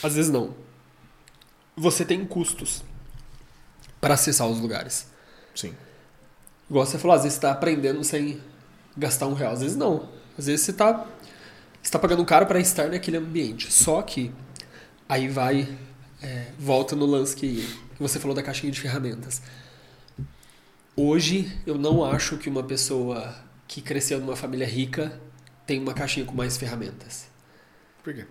[0.04, 0.54] Às vezes não.
[1.76, 2.84] Você tem custos
[4.00, 5.08] para acessar os lugares.
[5.56, 5.74] Sim.
[6.70, 8.42] Igual você falou, às vezes você tá aprendendo sem
[8.98, 9.54] gastar um real.
[9.54, 10.10] Às vezes não.
[10.38, 11.08] Às vezes você tá,
[11.82, 13.72] você tá pagando caro para estar naquele ambiente.
[13.72, 14.32] Só que
[15.08, 15.68] aí vai.
[16.22, 17.66] é, volta no lance que,
[17.96, 19.42] que você falou da caixinha de ferramentas.
[20.96, 23.34] Hoje eu não acho que uma pessoa
[23.72, 25.18] que cresceu numa família rica
[25.66, 27.30] tem uma caixinha com mais ferramentas.
[28.04, 28.26] Por quê?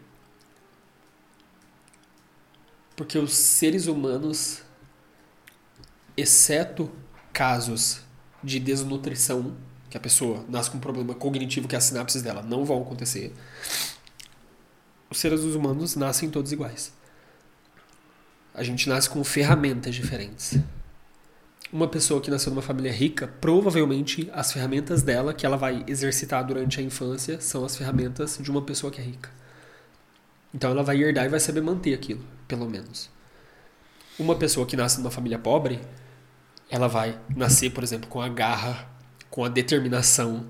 [2.95, 4.61] Porque os seres humanos,
[6.15, 6.93] exceto
[7.33, 8.03] casos
[8.45, 9.57] de desnutrição,
[9.89, 13.33] que a pessoa nasce com um problema cognitivo que as sinapses dela não vão acontecer,
[15.09, 16.93] os seres humanos nascem todos iguais.
[18.53, 20.59] A gente nasce com ferramentas diferentes.
[21.73, 26.45] Uma pessoa que nasceu numa família rica, provavelmente as ferramentas dela que ela vai exercitar
[26.45, 29.31] durante a infância são as ferramentas de uma pessoa que é rica.
[30.53, 33.09] Então ela vai herdar e vai saber manter aquilo, pelo menos.
[34.19, 35.81] Uma pessoa que nasce numa família pobre,
[36.69, 38.91] ela vai nascer, por exemplo, com a garra,
[39.31, 40.47] com a determinação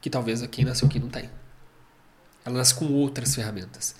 [0.00, 1.28] que talvez quem nasceu aqui não tem.
[2.44, 3.96] Ela nasce com outras ferramentas.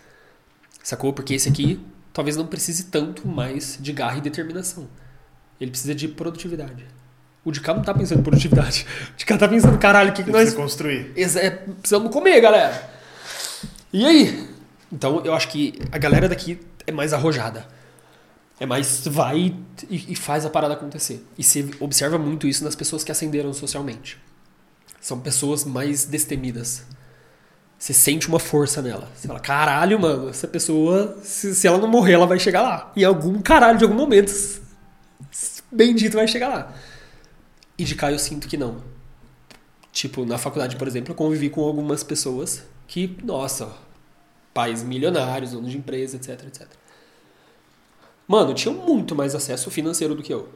[0.84, 1.12] Sacou?
[1.12, 4.88] Porque esse aqui talvez não precise tanto mais de garra e determinação.
[5.60, 6.84] Ele precisa de produtividade.
[7.44, 8.86] O de cá não tá pensando em produtividade.
[9.14, 10.54] O de cá tá pensando, caralho, o que, que nós.
[10.54, 11.12] construir.
[11.16, 12.90] É, precisamos comer, galera.
[13.92, 14.48] E aí?
[14.92, 17.66] Então eu acho que a galera daqui é mais arrojada.
[18.58, 19.54] É mais vai
[19.88, 21.24] e, e faz a parada acontecer.
[21.38, 24.18] E você observa muito isso nas pessoas que ascenderam socialmente.
[25.00, 26.84] São pessoas mais destemidas.
[27.78, 29.08] Você sente uma força nela.
[29.14, 32.92] Você fala, caralho, mano, essa pessoa, se, se ela não morrer, ela vai chegar lá.
[32.94, 34.30] Em algum caralho, de algum momento,
[35.70, 36.74] bendito vai chegar lá.
[37.78, 38.82] E de cá eu sinto que não.
[39.92, 43.72] Tipo, na faculdade, por exemplo, eu convivi com algumas pessoas que, nossa,
[44.52, 46.68] pais milionários, donos de empresa, etc, etc.
[48.26, 50.48] Mano, tinham muito mais acesso financeiro do que eu.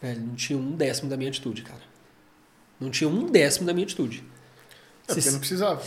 [0.00, 1.80] Velho, não tinha um décimo da minha atitude, cara.
[2.78, 4.22] Não tinha um décimo da minha atitude.
[5.08, 5.82] É porque não precisava.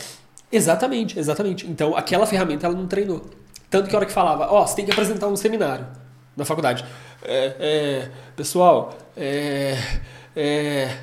[0.50, 1.66] Exatamente, exatamente.
[1.66, 3.30] Então, aquela ferramenta ela não treinou.
[3.70, 6.01] Tanto que a hora que falava, ó, oh, você tem que apresentar um seminário
[6.36, 6.84] na faculdade.
[7.22, 9.76] É, é, pessoal, é,
[10.34, 10.98] é,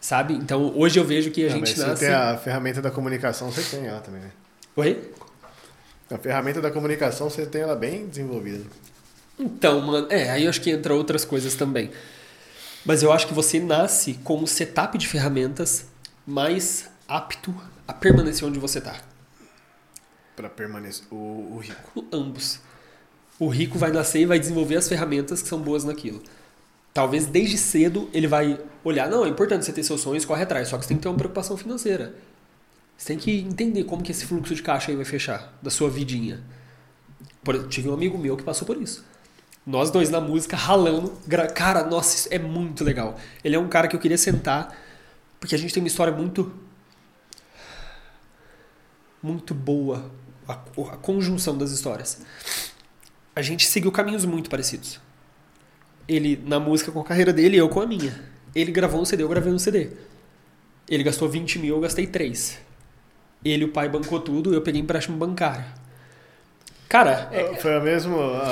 [0.00, 0.34] sabe?
[0.34, 1.96] Então, hoje eu vejo que a não, gente nasce...
[2.00, 4.30] Você tem a ferramenta da comunicação, você tem ela também, né?
[4.76, 5.10] Oi?
[6.10, 8.64] A ferramenta da comunicação, você tem ela bem desenvolvida.
[9.38, 11.90] Então, mano, é, aí eu acho que entra outras coisas também.
[12.84, 15.86] Mas eu acho que você nasce com um setup de ferramentas
[16.26, 17.54] mais apto
[17.86, 18.96] a permanecer onde você está.
[20.36, 21.04] Para permanecer.
[21.10, 22.04] O, o rico.
[22.12, 22.60] Ambos.
[23.38, 26.22] O rico vai nascer e vai desenvolver as ferramentas que são boas naquilo.
[26.92, 30.68] Talvez desde cedo ele vai olhar, não, é importante você ter seus sonhos, corre atrás,
[30.68, 32.14] só que você tem que ter uma preocupação financeira.
[32.98, 35.88] Você tem que entender como que esse fluxo de caixa aí vai fechar, da sua
[35.88, 36.42] vidinha.
[37.42, 39.04] Por, tive um amigo meu que passou por isso.
[39.66, 41.12] Nós dois na música, ralando.
[41.54, 43.18] Cara, nossa, isso é muito legal.
[43.44, 44.76] Ele é um cara que eu queria sentar,
[45.38, 46.52] porque a gente tem uma história muito.
[49.22, 50.10] Muito boa.
[50.48, 52.22] A, a conjunção das histórias.
[53.34, 55.00] A gente seguiu caminhos muito parecidos.
[56.08, 58.20] Ele na música com a carreira dele e eu com a minha.
[58.54, 59.90] Ele gravou um CD, eu gravei um CD.
[60.88, 62.58] Ele gastou 20 mil, eu gastei 3.
[63.44, 65.64] Ele o pai bancou tudo, eu peguei empréstimo bancário.
[66.88, 67.28] Cara.
[67.30, 67.54] É...
[67.54, 68.50] Foi a mesma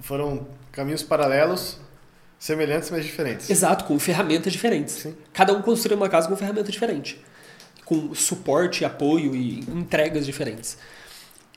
[0.00, 1.78] foram caminhos paralelos,
[2.38, 3.50] semelhantes, mas diferentes.
[3.50, 4.94] Exato, com ferramentas diferentes.
[4.94, 5.14] Sim.
[5.32, 7.22] Cada um construiu uma casa com ferramenta diferente.
[7.88, 10.76] Com suporte, apoio e entregas diferentes.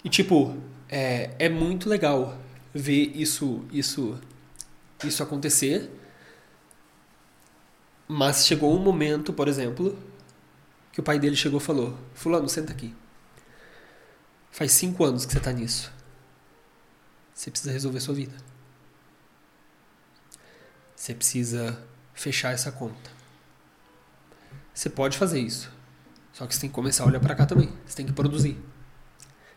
[0.01, 0.55] E, tipo,
[0.87, 2.37] é, é muito legal
[2.73, 4.17] ver isso, isso,
[5.03, 5.91] isso acontecer.
[8.07, 9.97] Mas chegou um momento, por exemplo,
[10.93, 12.95] que o pai dele chegou e falou: Fulano, senta aqui.
[14.49, 15.91] Faz cinco anos que você está nisso.
[17.33, 18.37] Você precisa resolver sua vida.
[20.95, 21.81] Você precisa
[22.13, 23.09] fechar essa conta.
[24.73, 25.71] Você pode fazer isso.
[26.33, 27.69] Só que você tem que começar a olhar para cá também.
[27.85, 28.57] Você tem que produzir.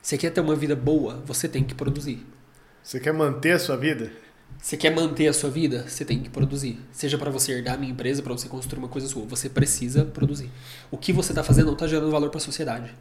[0.02, 2.26] Você quer ter uma vida boa, você tem que produzir.
[2.82, 4.12] Você quer manter a sua vida?
[4.60, 6.78] Você quer manter a sua vida, você tem que produzir.
[6.92, 10.04] Seja para você herdar a minha empresa, para você construir uma coisa sua, você precisa
[10.04, 10.50] produzir.
[10.90, 12.94] O que você está fazendo não está gerando valor para a sociedade.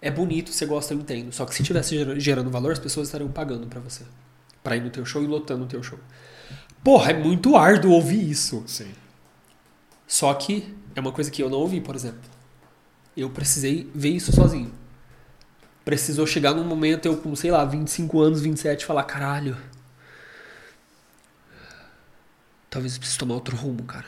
[0.00, 1.32] É bonito, você gosta, eu entendo.
[1.32, 4.04] Só que se tivesse gerando valor, as pessoas estariam pagando para você.
[4.62, 5.98] para ir no teu show e lotando o teu show.
[6.84, 8.62] Porra, é muito árduo ouvir isso.
[8.66, 8.92] Sim.
[10.06, 12.20] Só que é uma coisa que eu não ouvi, por exemplo.
[13.16, 14.72] Eu precisei ver isso sozinho.
[15.84, 19.56] Precisou chegar num momento, eu com, sei lá, 25 anos, 27, falar, caralho.
[22.70, 24.06] Talvez eu precise tomar outro rumo, cara.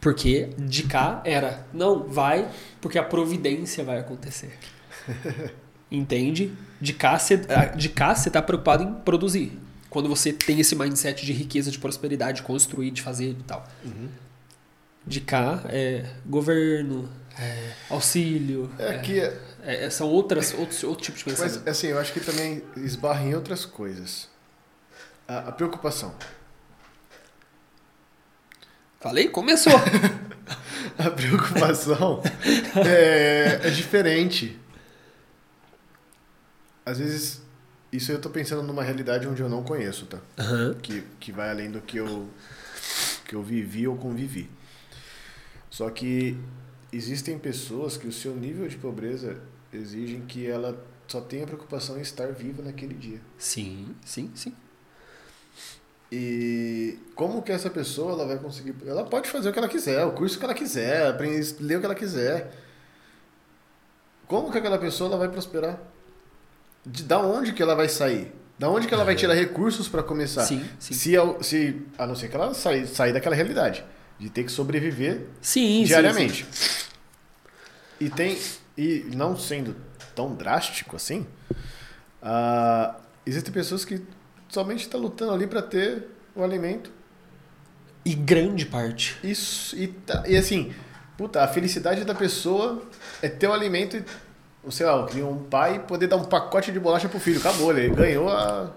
[0.00, 2.50] Porque de cá era, não, vai,
[2.80, 4.58] porque a providência vai acontecer.
[5.88, 6.52] Entende?
[6.80, 7.38] De cá você
[7.76, 9.56] de cá você tá preocupado em produzir.
[9.88, 13.68] Quando você tem esse mindset de riqueza, de prosperidade, de construir, de fazer e tal.
[13.84, 14.08] Uhum.
[15.06, 18.70] De cá é governo, é auxílio.
[18.78, 21.62] É, que é, é, são outras, outros, outro tipo de pensamento.
[21.64, 24.28] Mas assim, eu acho que também esbarra em outras coisas.
[25.26, 26.14] A, a preocupação.
[29.00, 29.28] Falei?
[29.28, 29.72] Começou.
[30.98, 32.22] a preocupação
[32.86, 34.58] é, é, diferente.
[36.86, 37.42] Às vezes,
[37.92, 40.18] isso eu tô pensando numa realidade onde eu não conheço, tá?
[40.38, 40.74] Uhum.
[40.74, 42.28] Que, que vai além do que eu,
[43.26, 44.48] que eu vivi ou convivi.
[45.72, 46.36] Só que
[46.92, 49.40] existem pessoas que o seu nível de pobreza
[49.72, 50.78] exigem que ela
[51.08, 53.22] só tenha preocupação em estar viva naquele dia.
[53.38, 54.54] Sim, sim, sim.
[56.12, 58.74] E como que essa pessoa ela vai conseguir.
[58.86, 61.80] Ela pode fazer o que ela quiser, o curso que ela quiser, aprender, ler o
[61.80, 62.52] que ela quiser.
[64.26, 65.80] Como que aquela pessoa ela vai prosperar?
[66.84, 68.30] De da onde que ela vai sair?
[68.58, 70.44] Da onde que ela vai tirar recursos para começar?
[70.44, 70.92] Sim, sim.
[70.92, 73.82] Se, se, a não ser que ela sair, sair daquela realidade.
[74.22, 76.44] De ter que sobreviver Sim, diariamente.
[76.44, 76.86] sim, sim.
[78.00, 78.38] E tem.
[78.78, 79.74] E não sendo
[80.14, 81.26] tão drástico assim,
[82.22, 82.96] ah,
[83.26, 84.00] existem pessoas que
[84.48, 86.90] somente estão lutando ali para ter o alimento.
[88.04, 89.18] E grande parte.
[89.24, 89.74] Isso.
[89.76, 90.72] E, tá- e assim,
[91.18, 92.80] puta, a felicidade da pessoa
[93.20, 96.70] é ter o alimento e, sei lá, eu queria um pai poder dar um pacote
[96.70, 97.40] de bolacha pro filho.
[97.40, 98.72] Acabou, ele ganhou a.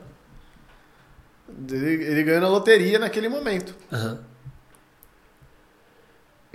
[1.69, 3.75] Ele, ele ganhou na loteria naquele momento.
[3.93, 4.19] Aham.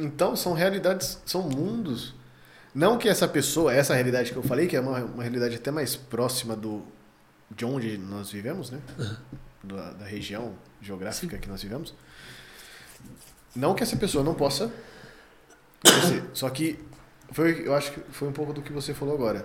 [0.00, 2.14] Então são realidades, são mundos.
[2.74, 5.70] Não que essa pessoa, essa realidade que eu falei, que é uma, uma realidade até
[5.70, 6.82] mais próxima do
[7.50, 8.80] de onde nós vivemos, né?
[9.62, 11.92] Da, da região geográfica que nós vivemos.
[13.54, 14.72] Não que essa pessoa não possa
[15.82, 16.24] crescer.
[16.32, 16.78] Só que
[17.32, 19.44] foi, eu acho que foi um pouco do que você falou agora.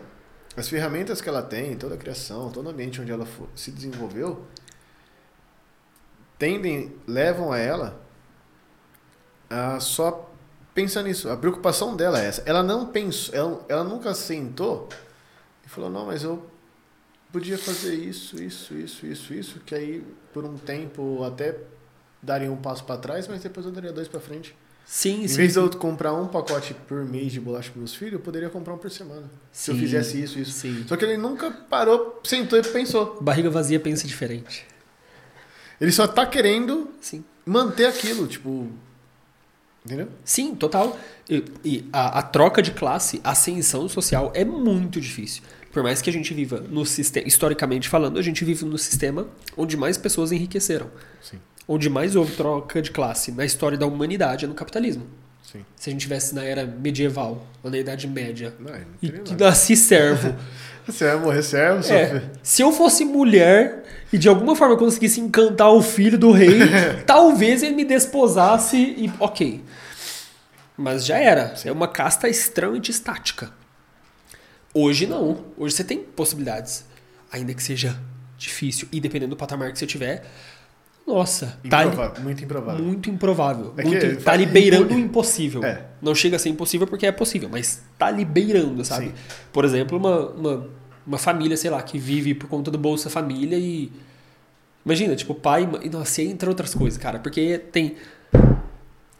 [0.56, 3.72] As ferramentas que ela tem, toda a criação, todo o ambiente onde ela fo- se
[3.72, 4.46] desenvolveu,
[6.38, 8.02] tendem, levam a ela
[9.50, 10.25] a só
[10.76, 11.30] pensar nisso.
[11.30, 12.44] A preocupação dela é essa.
[12.46, 14.88] Ela não pensou, ela, ela nunca sentou
[15.66, 16.46] e falou, não, mas eu
[17.32, 21.58] podia fazer isso, isso, isso, isso, isso, que aí por um tempo até
[22.22, 24.56] daria um passo para trás, mas depois eu daria dois para frente.
[24.86, 25.38] Sim, Em sim.
[25.38, 28.50] vez de eu comprar um pacote por mês de bolacha para meus filhos, eu poderia
[28.52, 29.30] comprar um por semana.
[29.52, 30.52] Se eu Sim, fizesse isso, isso.
[30.52, 30.86] Sim.
[30.88, 33.18] Só que ele nunca parou, sentou e pensou.
[33.20, 34.64] Barriga vazia pensa diferente.
[35.82, 37.26] Ele só tá querendo Sim.
[37.46, 38.70] manter aquilo, tipo.
[39.86, 40.08] Entendeu?
[40.24, 40.98] Sim, total.
[41.30, 45.44] E, e a, a troca de classe, a ascensão social é muito difícil.
[45.72, 49.28] Por mais que a gente viva no sistema, historicamente falando, a gente vive no sistema
[49.58, 50.88] onde mais pessoas enriqueceram.
[51.22, 51.38] Sim,
[51.68, 55.04] Onde mais houve troca de classe na história da humanidade é no capitalismo.
[55.52, 55.60] sim.
[55.76, 59.32] Se a gente tivesse na era medieval, ou na Idade Média, Não, não e que
[59.32, 59.46] nada.
[59.46, 60.34] nasci servo,
[60.88, 63.84] Você vai morrer servo, É, se eu fosse mulher
[64.14, 66.60] e de alguma forma conseguisse encantar o filho do rei,
[67.08, 69.12] talvez ele me desposasse e.
[69.20, 69.62] Ok.
[70.78, 71.54] Mas já era.
[71.64, 73.52] É uma casta extremamente estática.
[74.74, 75.46] Hoje não.
[75.58, 76.86] Hoje você tem possibilidades.
[77.32, 78.00] Ainda que seja
[78.38, 78.88] difícil.
[78.92, 80.26] E dependendo do patamar que você tiver.
[81.08, 82.84] Nossa, tá Improvável, muito improvável.
[82.84, 83.74] muito improvável.
[83.78, 85.64] É que Muito- ele tá liberando o impossível.
[85.64, 85.84] É.
[86.02, 89.10] Não chega a ser impossível porque é possível, mas tá liberando, sabe?
[89.10, 89.14] Sim.
[89.54, 90.70] Por exemplo, uma, uma,
[91.06, 93.92] uma família, sei lá, que vive por conta do Bolsa Família e.
[94.84, 95.68] Imagina, tipo, pai.
[95.68, 97.20] mãe- Nossa, e entre outras coisas, cara.
[97.20, 97.98] Porque tem.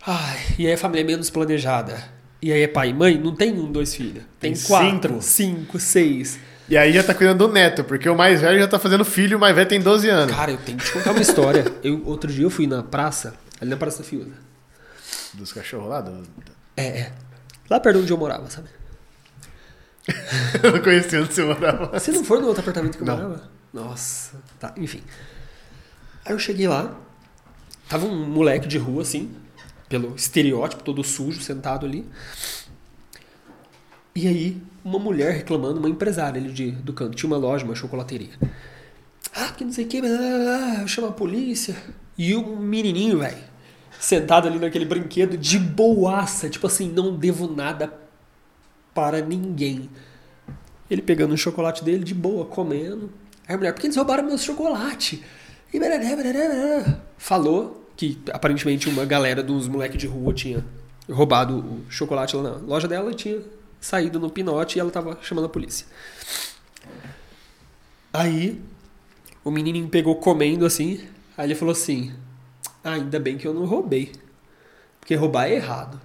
[0.06, 1.98] Ai, e aí a família é menos planejada.
[2.42, 4.24] E aí é pai e mãe, não tem um, dois filhos.
[4.40, 5.22] Tem, Tem quatro, cinco.
[5.22, 6.40] cinco, seis.
[6.70, 9.38] E aí já tá cuidando do neto, porque o mais velho já tá fazendo filho,
[9.38, 10.36] o mais velho tem 12 anos.
[10.36, 11.66] Cara, eu tenho que te contar uma história.
[11.84, 14.32] Eu, outro dia eu fui na praça, ali na Praça da Fiuda.
[15.34, 16.02] Dos cachorros lá?
[16.02, 16.24] Do...
[16.76, 17.12] É, é.
[17.70, 18.70] Lá perto onde eu morava, sabe?
[20.62, 22.00] Eu não conhecia onde você morava.
[22.00, 23.16] Você não foi no outro apartamento que eu Não.
[23.18, 23.50] morava?
[23.74, 25.02] Nossa, tá, enfim.
[26.24, 26.96] Aí eu cheguei lá,
[27.90, 29.32] tava um moleque de rua, assim,
[29.88, 32.06] pelo estereótipo, todo sujo, sentado ali.
[34.16, 37.76] E aí, uma mulher reclamando, uma empresária ali de, do canto, tinha uma loja, uma
[37.76, 38.30] chocolateria.
[39.34, 41.76] Ah, que não sei o que, blá, eu chamo a polícia.
[42.18, 43.44] E o menininho, velho,
[44.00, 47.94] sentado ali naquele brinquedo, de boaça, tipo assim, não devo nada
[48.94, 49.90] para ninguém.
[50.90, 53.12] Ele pegando o chocolate dele de boa, comendo.
[53.48, 55.24] Aí a mulher, por que eles roubaram meu chocolate?
[55.74, 57.02] E barará, barará.
[57.18, 60.64] Falou que aparentemente uma galera dos moleques de rua tinha
[61.10, 63.42] roubado o chocolate lá na loja dela e tinha
[63.80, 65.86] saído no pinote e ela tava chamando a polícia.
[68.12, 68.62] Aí
[69.44, 71.06] o menininho pegou comendo assim,
[71.38, 72.14] aí ele falou assim:
[72.84, 74.12] ah, ainda bem que eu não roubei.
[75.00, 76.02] Porque roubar é errado.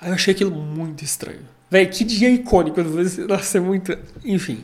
[0.00, 1.40] Aí eu achei aquilo muito estranho.
[1.70, 2.82] Véi, que dia icônico.
[3.28, 3.96] Nossa, é muito.
[4.24, 4.62] Enfim.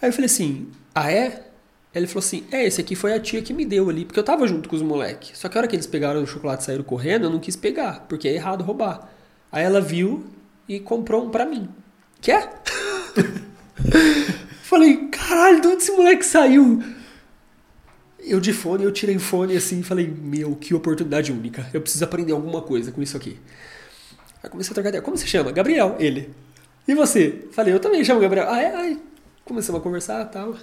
[0.00, 1.46] Aí eu falei assim: ah, é?
[1.94, 4.24] Ele falou assim: é, esse aqui foi a tia que me deu ali, porque eu
[4.24, 5.38] tava junto com os moleques.
[5.38, 7.56] Só que a hora que eles pegaram o chocolate e saíram correndo, eu não quis
[7.56, 9.10] pegar, porque é errado roubar.
[9.52, 10.24] Aí ela viu
[10.68, 11.68] e comprou um pra mim.
[12.20, 12.62] Quer?
[14.62, 16.82] falei: caralho, de onde esse moleque saiu?
[18.18, 21.68] Eu de fone, eu tirei fone assim e falei: meu, que oportunidade única.
[21.72, 23.38] Eu preciso aprender alguma coisa com isso aqui.
[24.42, 25.02] Aí comecei a trocar ideia.
[25.02, 25.52] Como você chama?
[25.52, 26.30] Gabriel, ele.
[26.86, 27.46] E você?
[27.52, 28.46] Falei, eu também chamo Gabriel.
[28.50, 28.74] Ah, é?
[28.74, 29.02] Aí
[29.44, 30.54] começamos a conversar e tal.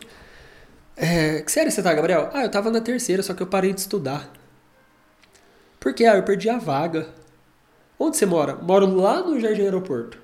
[0.95, 2.30] É, que série você tá, Gabriel?
[2.34, 4.30] Ah, eu tava na terceira, só que eu parei de estudar.
[5.80, 6.05] Por quê?
[6.05, 7.09] Ah, eu perdi a vaga.
[7.99, 8.55] Onde você mora?
[8.55, 10.19] Moro lá no Jardim Aeroporto.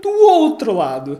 [0.00, 1.18] Do outro lado.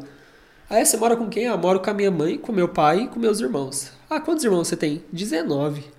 [0.71, 1.47] Aí você mora com quem?
[1.49, 3.93] Ah, moro com a minha mãe, com meu pai e com meus irmãos.
[4.11, 5.05] Ah, quantos irmãos você tem?
[5.13, 5.85] 19.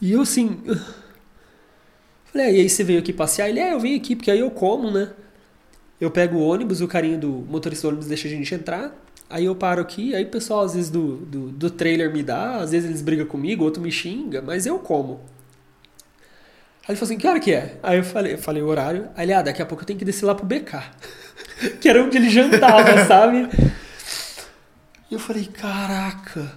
[0.00, 0.60] E eu assim.
[2.26, 3.48] Falei, ah, e aí você veio aqui passear?
[3.48, 5.10] Ele, é, eu vim aqui porque aí eu como, né?
[6.00, 8.94] Eu pego o ônibus, o carinha do motorista do ônibus deixa a gente entrar.
[9.28, 12.56] Aí eu paro aqui, aí o pessoal às vezes do, do, do trailer me dá,
[12.56, 15.20] às vezes eles brigam comigo, outro me xinga, mas eu como.
[16.82, 17.76] Aí ele falou assim, que hora que é?
[17.82, 19.10] Aí eu falei, eu falei o horário.
[19.14, 20.82] Aí ele, ah, daqui a pouco eu tenho que descer lá pro BK.
[21.78, 23.46] que era onde ele jantava, sabe?
[25.10, 26.50] E eu falei, caraca.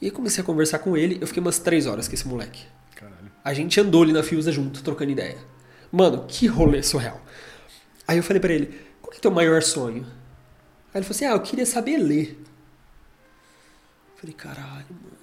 [0.00, 2.64] E aí comecei a conversar com ele, eu fiquei umas três horas com esse moleque.
[2.96, 3.30] Caralho.
[3.44, 5.38] A gente andou ali na Fiusa junto, trocando ideia.
[5.92, 7.20] Mano, que rolê surreal.
[8.08, 10.02] Aí eu falei pra ele, qual que é teu maior sonho?
[10.94, 12.42] Aí ele falou assim, ah, eu queria saber ler.
[14.14, 15.18] Eu falei, caralho, mano.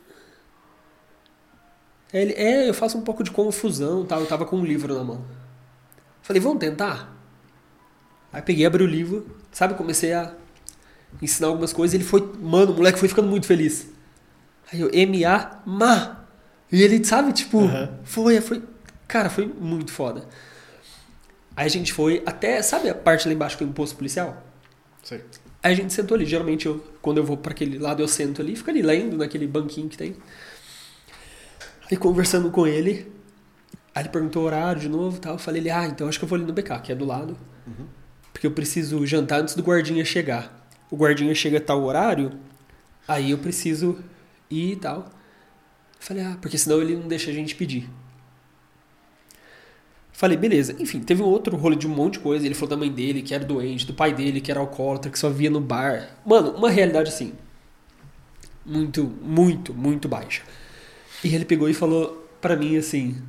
[2.13, 4.21] Aí ele, é, eu faço um pouco de confusão, tal.
[4.21, 5.25] Eu tava com um livro na mão.
[6.21, 7.11] Falei, vamos tentar?
[8.31, 9.73] Aí peguei, abri o livro, sabe?
[9.73, 10.33] Comecei a
[11.21, 11.93] ensinar algumas coisas.
[11.95, 13.87] Ele foi, mano, o moleque foi ficando muito feliz.
[14.71, 16.25] Aí eu, M-A, ma.
[16.71, 17.97] E ele, sabe, tipo, Uhum.
[18.03, 18.63] foi, foi.
[19.07, 20.27] Cara, foi muito foda.
[21.56, 24.45] Aí a gente foi até, sabe a parte lá embaixo que é o imposto policial?
[25.02, 25.22] Sei.
[25.64, 26.26] Aí a gente sentou ali.
[26.26, 29.48] Geralmente, eu, quando eu vou para aquele lado, eu sento ali, fico ali lendo naquele
[29.48, 30.15] banquinho que tem.
[31.90, 33.11] Aí conversando com ele,
[33.94, 35.34] aí ele perguntou o horário de novo e tal.
[35.34, 37.06] Eu falei ele, ah, então acho que eu vou ali no BK, que é do
[37.06, 37.38] lado.
[38.34, 40.68] Porque eu preciso jantar antes do guardinha chegar.
[40.91, 42.32] O guardinha chega a tal horário,
[43.07, 43.98] aí eu preciso
[44.49, 44.99] ir e tal.
[44.99, 45.06] Eu
[45.99, 47.90] falei, ah, porque senão ele não deixa a gente pedir.
[50.15, 50.73] Falei, beleza.
[50.79, 52.45] Enfim, teve um outro rolê de um monte de coisa.
[52.45, 55.19] Ele falou da mãe dele, que era doente, do pai dele, que era alcoólatra, que
[55.19, 56.07] só via no bar.
[56.25, 57.33] Mano, uma realidade assim.
[58.65, 60.41] Muito, muito, muito baixa.
[61.21, 63.21] E ele pegou e falou pra mim assim: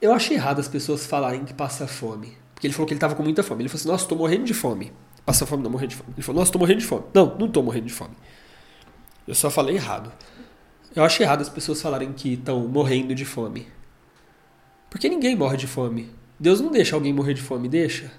[0.00, 2.36] Eu achei errado as pessoas falarem que passa fome.
[2.54, 3.62] Porque ele falou que ele tava com muita fome.
[3.62, 4.92] Ele falou assim: Nossa, tô morrendo de fome.
[5.26, 6.10] Passa fome, não morrer de fome.
[6.14, 7.02] Ele falou: Nossa, tô morrendo de fome.
[7.12, 8.14] Não, não tô morrendo de fome.
[9.26, 10.12] Eu só falei errado.
[10.94, 13.66] Eu acho errado as pessoas falarem que estão morrendo de fome.
[14.90, 16.10] Porque ninguém morre de fome.
[16.38, 18.12] Deus não deixa alguém morrer de fome, deixa?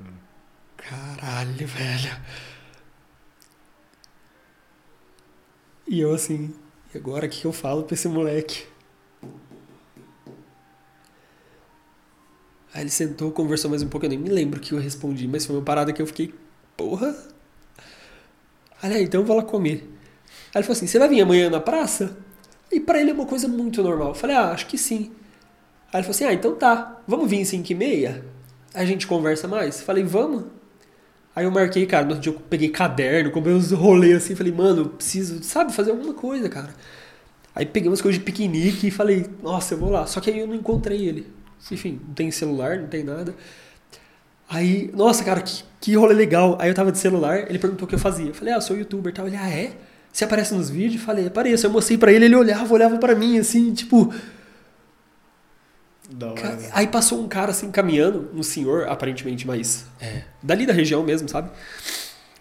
[0.00, 0.12] Né?
[0.76, 2.16] Caralho, velho.
[5.88, 6.54] E eu assim,
[6.92, 8.66] e agora o que eu falo pra esse moleque?
[12.74, 15.26] Aí ele sentou, conversou mais um pouco, eu nem me lembro o que eu respondi,
[15.26, 16.34] mas foi uma parada que eu fiquei,
[16.76, 17.16] porra.
[18.82, 19.95] Olha aí, então eu vou lá comer.
[20.56, 22.16] Aí ele falou assim, você vai vir amanhã na praça?
[22.72, 24.08] E pra ele é uma coisa muito normal.
[24.08, 25.10] Eu falei, ah, acho que sim.
[25.92, 28.24] Aí ele falou assim, ah, então tá, vamos vir 5 e meia?
[28.72, 29.82] A gente conversa mais?
[29.82, 30.44] Falei, vamos.
[31.34, 34.50] Aí eu marquei, cara, no outro dia eu peguei caderno, comprei uns rolês assim, falei,
[34.50, 36.74] mano, eu preciso, sabe, fazer alguma coisa, cara.
[37.54, 40.06] Aí peguei umas coisas de piquenique e falei, nossa, eu vou lá.
[40.06, 41.26] Só que aí eu não encontrei ele.
[41.70, 43.34] Enfim, não tem celular, não tem nada.
[44.48, 46.56] Aí, nossa, cara, que, que rolê legal.
[46.58, 48.28] Aí eu tava de celular, ele perguntou o que eu fazia.
[48.28, 49.26] Eu falei, ah, eu sou youtuber e tal.
[49.26, 49.72] Ele, ah, é?
[50.16, 51.02] Você aparece nos vídeos?
[51.02, 51.66] Falei, apareço.
[51.66, 54.14] Eu mostrei pra ele, ele olhava, olhava pra mim, assim, tipo...
[56.10, 56.58] Da hora, Ca-?
[56.72, 61.28] Aí passou um cara assim caminhando, um senhor aparentemente mais é, dali da região mesmo,
[61.28, 61.50] sabe?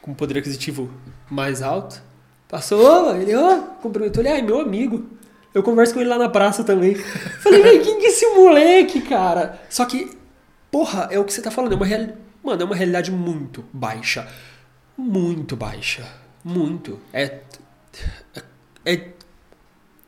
[0.02, 0.89] Com poder aquisitivo
[1.30, 2.02] mais alto.
[2.47, 5.10] Passou, ele, ó, cumprimentou ele, ai, meu amigo.
[5.53, 6.95] Eu converso com ele lá na praça também.
[7.43, 9.60] Falei, velho, quem que é esse moleque, cara?
[9.69, 10.18] Só que,
[10.72, 12.18] porra, é o que você tá falando, é uma realidade.
[12.41, 14.26] Mano, é uma realidade muito baixa.
[14.97, 16.06] Muito baixa.
[16.41, 16.99] Muito.
[17.11, 17.39] É.
[18.85, 19.15] É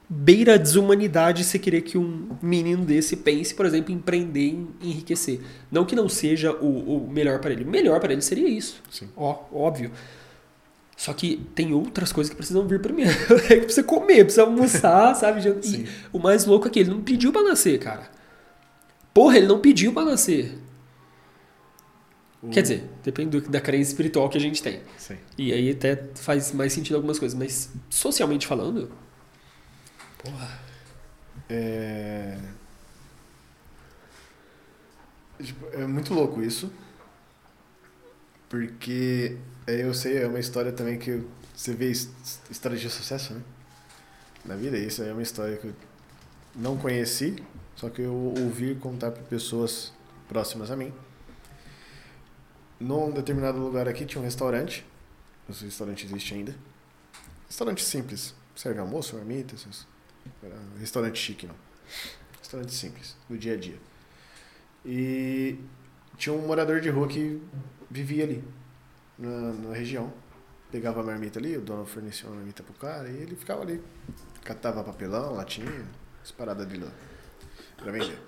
[0.10, 4.68] beira a desumanidade você querer que um menino desse pense, por exemplo, em empreender, em
[4.82, 5.42] enriquecer.
[5.72, 7.64] Não que não seja o, o melhor para ele.
[7.64, 8.82] O melhor para ele seria isso.
[8.90, 9.10] Sim.
[9.18, 9.92] Ó, óbvio.
[10.96, 13.12] Só que tem outras coisas que precisam vir primeiro.
[13.50, 15.42] É que precisa comer, precisa almoçar, sabe?
[15.62, 15.84] Sim.
[15.84, 18.10] E o mais louco é que ele não pediu pra nascer, cara.
[19.14, 20.58] Porra, ele não pediu pra nascer.
[22.42, 24.82] O- Quer dizer, depende do- da crença espiritual que a gente tem.
[24.98, 25.18] Sim.
[25.38, 28.92] E aí até faz mais sentido algumas coisas, mas socialmente falando.
[30.24, 30.60] Porra.
[31.50, 32.38] É...
[35.42, 36.72] Tipo, é muito louco isso.
[38.50, 41.22] Porque é, eu sei, é uma história também que
[41.56, 42.10] você vê his-
[42.50, 43.42] histórias de sucesso, né?
[44.46, 45.74] Na vida, isso é uma história que eu
[46.56, 47.36] não conheci,
[47.76, 49.92] só que eu ouvi contar para pessoas
[50.30, 50.94] próximas a mim.
[52.80, 54.86] Num determinado lugar aqui tinha um restaurante,
[55.50, 56.56] esse restaurante existe ainda.
[57.48, 59.88] Restaurante simples, serve almoço, marmita, essas
[60.80, 61.56] restaurante chique, não.
[62.40, 63.78] Restaurante simples, do dia a dia.
[64.86, 65.60] E
[66.18, 67.42] tinha um morador de rua que
[67.90, 68.44] vivia ali,
[69.18, 70.14] na, na região.
[70.72, 73.82] Pegava a marmita ali, o dono fornecia uma marmita pro cara, e ele ficava ali.
[74.44, 75.86] Catava papelão, latinha,
[76.22, 76.92] as paradas dele lá.
[77.78, 78.20] Pra vender.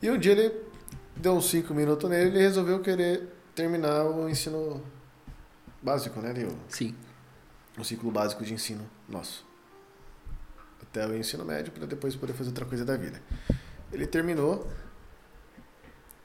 [0.00, 0.71] E um dia ele
[1.16, 4.82] deu uns 5 minutos nele e ele resolveu querer terminar o ensino
[5.82, 6.30] básico, né?
[6.30, 6.94] ali, O, Sim.
[7.78, 9.44] o ciclo básico de ensino nosso.
[10.82, 13.20] Até o ensino médio, para depois poder fazer outra coisa da vida.
[13.92, 14.66] Ele terminou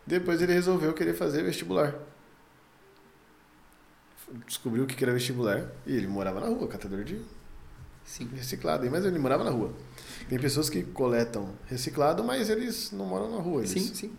[0.05, 1.93] Depois ele resolveu querer fazer vestibular.
[4.45, 7.21] Descobriu o que era vestibular e ele morava na rua, catador de
[8.05, 8.27] Sim.
[8.33, 8.89] reciclado.
[8.89, 9.73] Mas ele morava na rua.
[10.29, 13.59] Tem pessoas que coletam reciclado, mas eles não moram na rua.
[13.61, 13.71] Eles...
[13.71, 14.15] Sim, sim.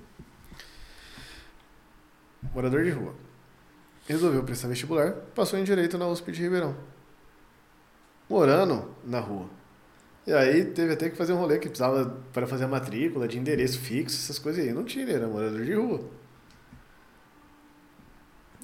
[2.54, 3.14] Morador de rua.
[4.06, 6.76] Resolveu prestar vestibular, passou em Direito na USP de Ribeirão.
[8.28, 9.48] Morando na rua.
[10.26, 13.38] E aí teve até que fazer um rolê que precisava para fazer a matrícula, de
[13.38, 14.72] endereço fixo, essas coisas aí.
[14.72, 16.04] Não tinha, ele era morador de rua.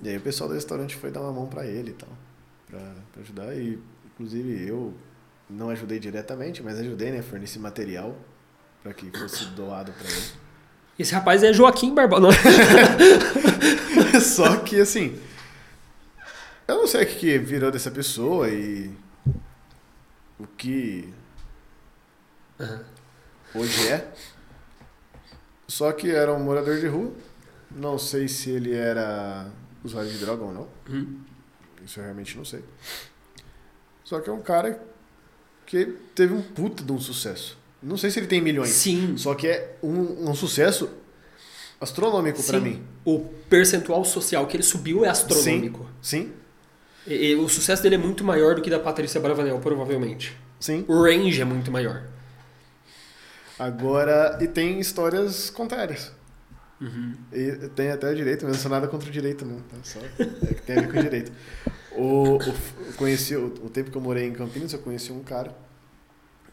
[0.02, 2.10] E aí o pessoal do restaurante foi dar uma mão para ele e tal,
[2.66, 3.54] pra ajudar.
[3.56, 4.92] E inclusive eu
[5.48, 7.22] não ajudei diretamente, mas ajudei, né?
[7.22, 8.14] Forneci material
[8.82, 10.43] para que fosse doado para ele.
[10.98, 12.28] Esse rapaz é Joaquim Barbosa.
[14.20, 15.18] Só que assim,
[16.68, 18.90] eu não sei o que virou dessa pessoa e
[20.38, 21.12] o que
[22.60, 22.84] Aham.
[23.54, 24.12] hoje é.
[25.66, 27.12] Só que era um morador de rua.
[27.70, 29.50] Não sei se ele era
[29.82, 30.68] usuário de droga ou não.
[30.88, 31.20] Hum.
[31.84, 32.62] Isso eu realmente não sei.
[34.04, 34.80] Só que é um cara
[35.66, 37.58] que teve um puta de um sucesso.
[37.84, 38.70] Não sei se ele tem milhões.
[38.70, 39.16] Sim.
[39.16, 40.88] Só que é um, um sucesso
[41.80, 42.64] astronômico pra Sim.
[42.64, 42.82] mim.
[43.04, 45.86] O percentual social que ele subiu é astronômico.
[46.00, 46.32] Sim,
[47.06, 50.34] E- e o sucesso dele é muito maior do que da Patrícia Bravanel, provavelmente.
[50.58, 50.84] sim.
[50.88, 52.04] O range é muito maior.
[53.58, 56.10] Agora, e tem histórias contrárias.
[56.80, 57.14] Uhum.
[57.32, 59.58] E tem até o direito, mas não sou nada contra o direito, não.
[59.60, 59.76] Tá?
[59.82, 61.32] Só é que tem a ver com o direito.
[61.96, 65.54] O, o, conheci, o, o tempo que eu morei em Campinas, eu conheci um cara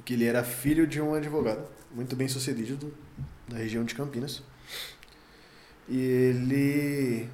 [0.04, 2.94] que ele era filho de um advogado, muito bem sucedido do,
[3.48, 4.44] da região de Campinas.
[5.88, 7.30] E ele.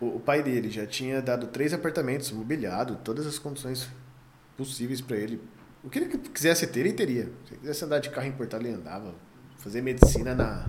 [0.00, 3.88] O, o pai dele já tinha dado três apartamentos, mobiliado, todas as condições
[4.56, 5.40] possíveis para ele.
[5.82, 7.24] O que ele quisesse ter, ele teria.
[7.46, 9.14] Se ele quisesse andar de carro importado, ele andava.
[9.58, 10.66] Fazer medicina na.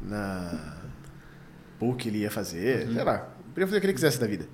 [0.00, 0.76] na.
[1.78, 3.18] PUC ele ia fazer, sei lá.
[3.52, 4.48] Podia fazer o que ele quisesse da vida.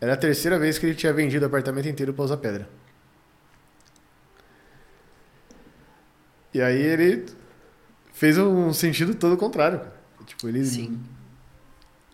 [0.00, 2.68] Era a terceira vez que ele tinha vendido o apartamento inteiro pra usar pedra.
[6.52, 7.26] E aí ele
[8.12, 9.80] fez um sentido todo contrário.
[10.26, 10.64] Tipo, ele.
[10.64, 11.00] Sim.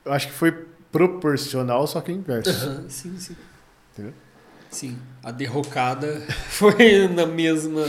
[0.04, 0.52] Eu acho que foi
[0.92, 2.50] proporcional, só que inverso.
[2.50, 3.36] Aham, Sim, sim.
[3.92, 4.14] Entendeu?
[4.70, 4.98] Sim.
[5.22, 6.20] A derrocada
[6.50, 7.86] foi na mesma.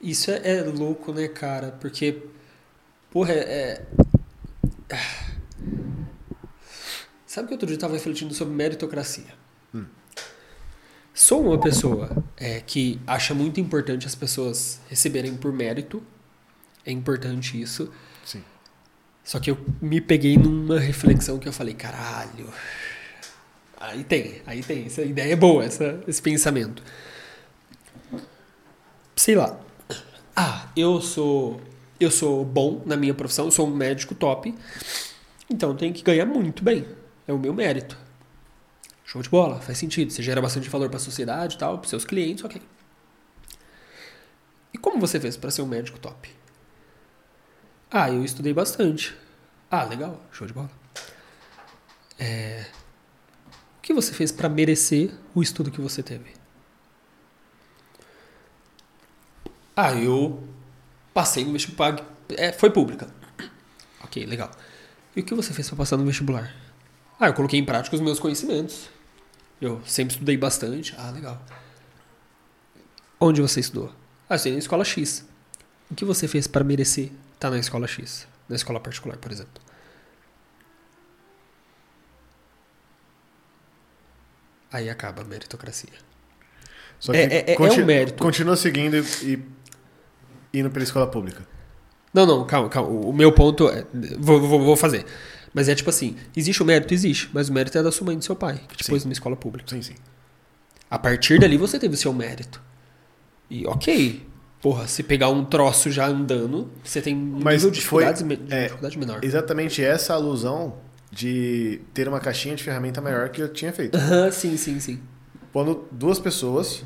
[0.00, 1.70] Isso é, é louco, né, cara?
[1.80, 2.22] Porque.
[3.10, 3.82] Porra, é.
[4.90, 5.34] é-
[7.26, 9.24] Sabe que outro dia eu tava refletindo sobre meritocracia?
[11.16, 16.02] Sou uma pessoa é, que acha muito importante as pessoas receberem por mérito.
[16.84, 17.88] É importante isso.
[18.24, 18.42] Sim.
[19.22, 22.48] Só que eu me peguei numa reflexão que eu falei, caralho.
[23.78, 24.86] Aí tem, aí tem.
[24.86, 26.82] Essa ideia é boa, essa, esse pensamento.
[29.14, 29.56] Sei lá.
[30.34, 31.60] Ah, eu sou.
[32.00, 34.52] Eu sou bom na minha profissão, eu sou um médico top.
[35.48, 36.84] Então eu tenho que ganhar muito bem.
[37.24, 38.03] É o meu mérito.
[39.14, 40.10] Show de bola, faz sentido.
[40.12, 42.60] Você gera bastante valor para a sociedade e tal, para seus clientes, ok.
[44.72, 46.28] E como você fez para ser um médico top?
[47.88, 49.14] Ah, eu estudei bastante.
[49.70, 50.70] Ah, legal, show de bola.
[52.18, 52.66] É,
[53.78, 56.32] O que você fez para merecer o estudo que você teve?
[59.76, 60.42] Ah, eu
[61.12, 61.96] passei no vestibular.
[62.30, 63.06] É, foi pública.
[64.02, 64.50] Ok, legal.
[65.14, 66.52] E o que você fez para passar no vestibular?
[67.20, 68.88] Ah, eu coloquei em prática os meus conhecimentos.
[69.64, 70.94] Eu sempre estudei bastante.
[70.98, 71.40] Ah, legal.
[73.18, 73.90] Onde você estudou?
[74.28, 75.24] Ah, estudei na escola X.
[75.90, 78.26] O que você fez para merecer estar na escola X?
[78.48, 79.62] Na escola particular, por exemplo.
[84.72, 85.90] Aí acaba a meritocracia.
[86.98, 88.22] Só É- é- é- é um mérito.
[88.22, 89.42] Continua seguindo e
[90.52, 91.46] e indo pela escola pública.
[92.12, 92.88] Não, não, calma, calma.
[92.88, 93.84] O o meu ponto é.
[94.18, 95.04] Vou, vou, vou fazer.
[95.54, 96.92] Mas é tipo assim: existe o mérito?
[96.92, 97.30] Existe.
[97.32, 98.90] Mas o mérito é da sua mãe e do seu pai, que te Sim.
[98.92, 99.70] pôs numa escola pública.
[99.70, 99.94] Sim, sim.
[100.90, 102.60] A partir dali você teve o seu mérito.
[103.48, 104.26] E ok.
[104.60, 108.22] Porra, se pegar um troço já andando, você tem um Mas nível de foi- dificuldades,
[108.22, 109.22] me- de é, dificuldade menor.
[109.22, 110.76] Exatamente essa alusão
[111.12, 113.96] de ter uma caixinha de ferramenta maior que eu tinha feito.
[114.32, 115.00] Sim, sim, sim.
[115.52, 116.82] Quando duas pessoas,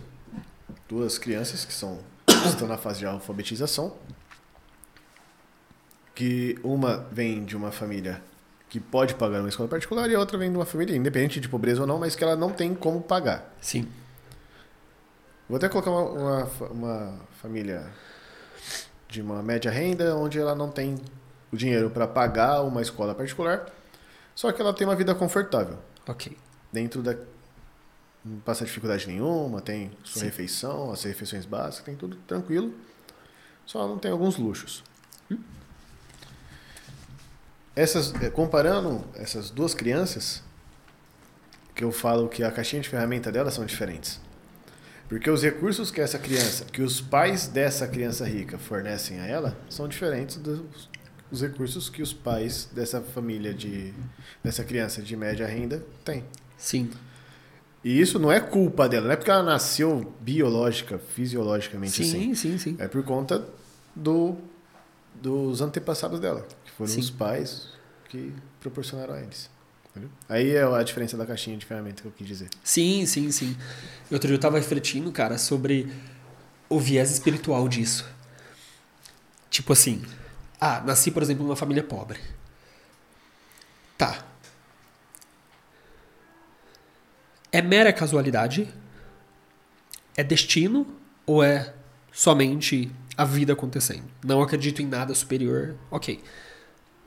[0.88, 3.94] duas crianças que são que estão na fase de alfabetização,
[6.14, 8.20] que uma vem de uma família
[8.68, 11.48] que pode pagar uma escola particular e a outra vem de uma família independente de
[11.48, 13.54] pobreza ou não, mas que ela não tem como pagar.
[13.60, 13.88] Sim.
[15.48, 17.90] Vou até colocar uma, uma, uma família
[19.08, 20.96] de uma média renda, onde ela não tem
[21.50, 23.66] o dinheiro para pagar uma escola particular,
[24.34, 25.78] só que ela tem uma vida confortável.
[26.06, 26.36] Ok.
[26.70, 27.16] Dentro da.
[28.22, 30.26] Não passa dificuldade nenhuma, tem sua Sim.
[30.26, 32.74] refeição, as refeições básicas, tem tudo tranquilo.
[33.64, 34.84] Só não tem alguns luxos.
[37.78, 40.42] Essas, é, comparando essas duas crianças,
[41.76, 44.20] que eu falo que a caixinha de ferramenta delas são diferentes.
[45.08, 49.56] Porque os recursos que essa criança, que os pais dessa criança rica fornecem a ela,
[49.70, 50.88] são diferentes dos
[51.30, 53.92] os recursos que os pais dessa família de
[54.42, 56.24] dessa criança de média renda têm.
[56.56, 56.90] Sim.
[57.84, 62.34] E isso não é culpa dela, não é porque ela nasceu biológica, fisiologicamente Sim, assim.
[62.34, 62.76] sim, sim.
[62.78, 63.46] É por conta
[63.94, 64.36] do,
[65.14, 66.46] dos antepassados dela,
[66.78, 67.00] foram Sim.
[67.00, 67.68] os pais
[68.08, 69.50] que proporcionaram a eles.
[69.90, 70.08] entendeu?
[70.28, 72.48] Aí é a diferença da caixinha de ferramenta que eu quis dizer.
[72.62, 73.56] Sim, sim, sim.
[74.12, 75.92] Outro dia eu tava refletindo, cara, sobre
[76.68, 78.08] o viés espiritual disso.
[79.50, 80.04] Tipo assim,
[80.60, 82.20] ah, nasci, por exemplo, numa família pobre.
[83.96, 84.24] Tá.
[87.50, 88.72] É mera casualidade?
[90.16, 90.86] É destino?
[91.26, 91.74] Ou é
[92.12, 94.04] somente a vida acontecendo?
[94.24, 95.74] Não acredito em nada superior.
[95.90, 96.22] Ok.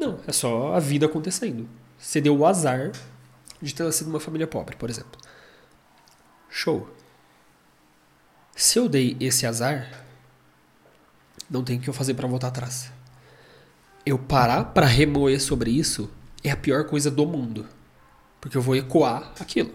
[0.02, 1.70] Não, é só a vida acontecendo.
[2.00, 2.92] Você deu o azar
[3.62, 5.22] de ter nascido numa família pobre, por exemplo.
[6.50, 6.90] Show.
[8.56, 10.04] Se eu dei esse azar,
[11.48, 12.92] não tem o que eu fazer pra voltar atrás.
[14.04, 16.10] Eu parar pra remoer sobre isso
[16.44, 17.68] é a pior coisa do mundo.
[18.42, 19.72] Porque eu vou ecoar aquilo.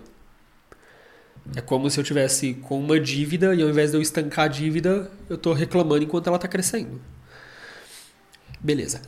[1.55, 4.48] É como se eu tivesse com uma dívida e ao invés de eu estancar a
[4.48, 7.01] dívida, eu tô reclamando enquanto ela tá crescendo.
[8.59, 9.01] Beleza.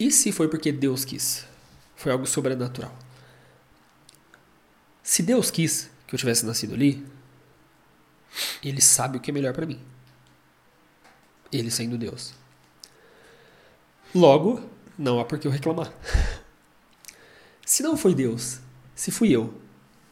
[0.00, 1.44] E se foi porque Deus quis?
[1.94, 2.96] Foi algo sobrenatural.
[5.02, 7.06] Se Deus quis que eu tivesse nascido ali,
[8.64, 9.78] ele sabe o que é melhor pra mim.
[11.52, 12.32] Ele sendo Deus.
[14.14, 14.66] Logo,
[14.96, 15.92] não há por que eu reclamar.
[17.66, 18.58] Se não foi Deus,
[18.96, 19.54] se fui eu,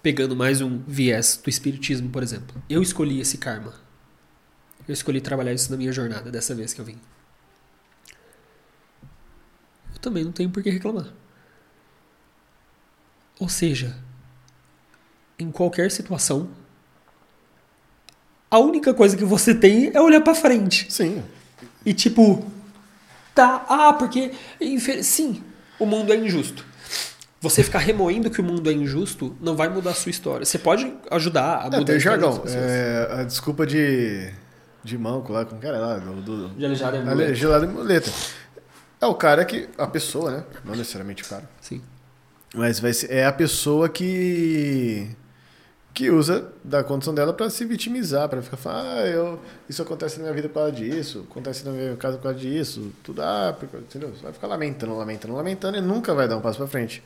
[0.00, 3.74] pegando mais um viés do espiritismo, por exemplo, eu escolhi esse karma.
[4.86, 7.00] Eu escolhi trabalhar isso na minha jornada dessa vez que eu vim.
[10.08, 11.04] Também não tenho por que reclamar.
[13.38, 13.94] Ou seja,
[15.38, 16.48] em qualquer situação,
[18.50, 20.90] a única coisa que você tem é olhar pra frente.
[20.90, 21.22] Sim.
[21.84, 22.42] E tipo,
[23.34, 24.32] tá, ah, porque
[25.02, 25.42] sim,
[25.78, 26.64] o mundo é injusto.
[27.42, 30.46] Você ficar remoendo que o mundo é injusto não vai mudar a sua história.
[30.46, 32.42] Você pode ajudar a É, mudar tem a história das jargão.
[32.48, 34.32] É, a desculpa de,
[34.82, 37.34] de manco lá, com o cara lá, do, do, De aleijado é Ale- muleta.
[37.34, 38.10] gelado e muleta.
[39.00, 39.68] É o cara que.
[39.78, 40.44] A pessoa, né?
[40.64, 41.48] Não necessariamente o cara.
[41.60, 41.82] Sim.
[42.54, 45.08] Mas vai ser, é a pessoa que.
[45.94, 50.16] que usa da condição dela pra se vitimizar, pra ficar falando, ah, eu, isso acontece
[50.16, 53.56] na minha vida por causa disso, acontece na minha casa por causa disso, tudo, ah,
[53.74, 54.10] entendeu?
[54.10, 57.02] Você vai ficar lamentando, lamentando, lamentando e nunca vai dar um passo pra frente.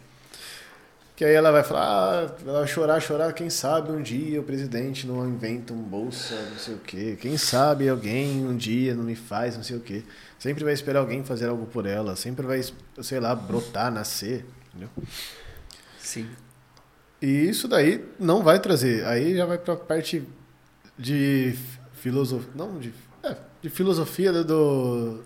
[1.14, 4.44] Que aí ela vai falar, ah, ela vai chorar, chorar, quem sabe um dia o
[4.44, 7.18] presidente não inventa um bolsa, não sei o quê.
[7.20, 10.02] Quem sabe alguém um dia não me faz não sei o quê.
[10.38, 12.60] Sempre vai esperar alguém fazer algo por ela, sempre vai,
[13.02, 14.88] sei lá, brotar, nascer, entendeu?
[15.98, 16.28] Sim.
[17.20, 20.26] E isso daí não vai trazer, aí já vai pra parte
[20.98, 21.54] de
[21.92, 25.22] filosofia, não, de, é, de filosofia do,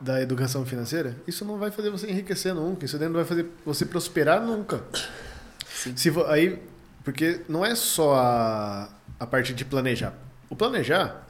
[0.00, 1.16] da educação financeira.
[1.26, 4.82] Isso não vai fazer você enriquecer nunca, isso não vai fazer você prosperar nunca.
[5.68, 5.96] Sim.
[5.96, 6.62] Se aí,
[7.04, 10.14] porque não é só a, a parte de planejar.
[10.48, 11.26] O planejar,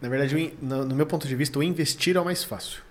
[0.00, 2.82] na verdade, no, no meu ponto de vista, o investir é o mais fácil.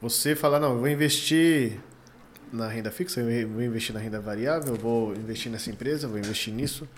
[0.00, 1.78] Você falar, não, eu vou investir
[2.52, 6.10] na renda fixa, eu vou investir na renda variável, eu vou investir nessa empresa, eu
[6.10, 6.88] vou investir nisso,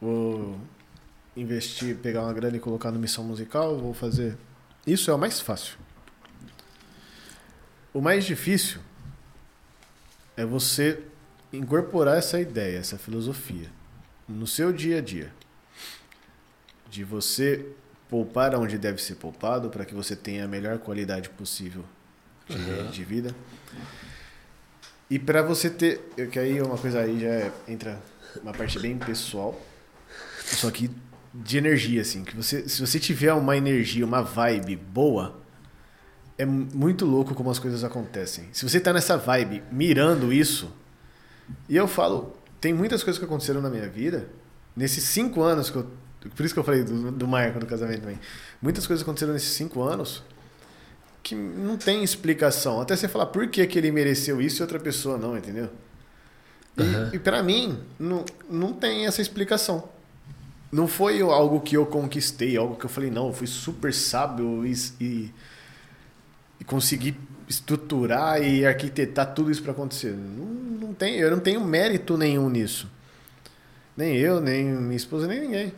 [0.00, 0.58] vou
[1.36, 4.36] investir, pegar uma grana e colocar no missão musical, vou fazer.
[4.86, 5.76] Isso é o mais fácil.
[7.92, 8.80] O mais difícil
[10.36, 11.02] é você
[11.52, 13.70] incorporar essa ideia, essa filosofia
[14.28, 15.32] no seu dia a dia.
[16.90, 17.66] De você
[18.08, 21.84] poupar onde deve ser poupado para que você tenha a melhor qualidade possível
[22.48, 22.90] de, Uhum.
[22.90, 23.34] de vida.
[25.10, 28.00] E para você ter, eu- que aí é uma coisa aí já entra
[28.42, 29.60] uma parte bem pessoal,
[30.44, 30.90] só que
[31.34, 35.40] de energia assim, que você se você tiver uma energia, uma vibe boa,
[36.38, 38.48] é mu- muito louco como as coisas acontecem.
[38.52, 40.72] Se você tá nessa vibe, mirando isso,
[41.68, 44.28] e eu falo, tem muitas coisas que aconteceram na minha vida,
[44.76, 45.90] nesses cinco anos que eu.
[46.34, 48.18] Por isso que eu falei do, do Marco do casamento também.
[48.62, 50.22] Muitas coisas aconteceram nesses cinco anos
[51.22, 52.80] que não tem explicação.
[52.80, 55.68] Até você falar por que, que ele mereceu isso e outra pessoa não, entendeu?
[56.78, 57.10] E, Aham.
[57.12, 59.86] e para mim, não, não tem essa explicação.
[60.74, 64.66] Não foi algo que eu conquistei, algo que eu falei, não, eu fui super sábio
[64.66, 65.34] e, e,
[66.58, 67.16] e consegui
[67.48, 70.10] estruturar e arquitetar tudo isso para acontecer.
[70.10, 70.44] Não,
[70.88, 72.90] não tem, eu não tenho mérito nenhum nisso.
[73.96, 75.72] Nem eu, nem minha esposa, nem ninguém.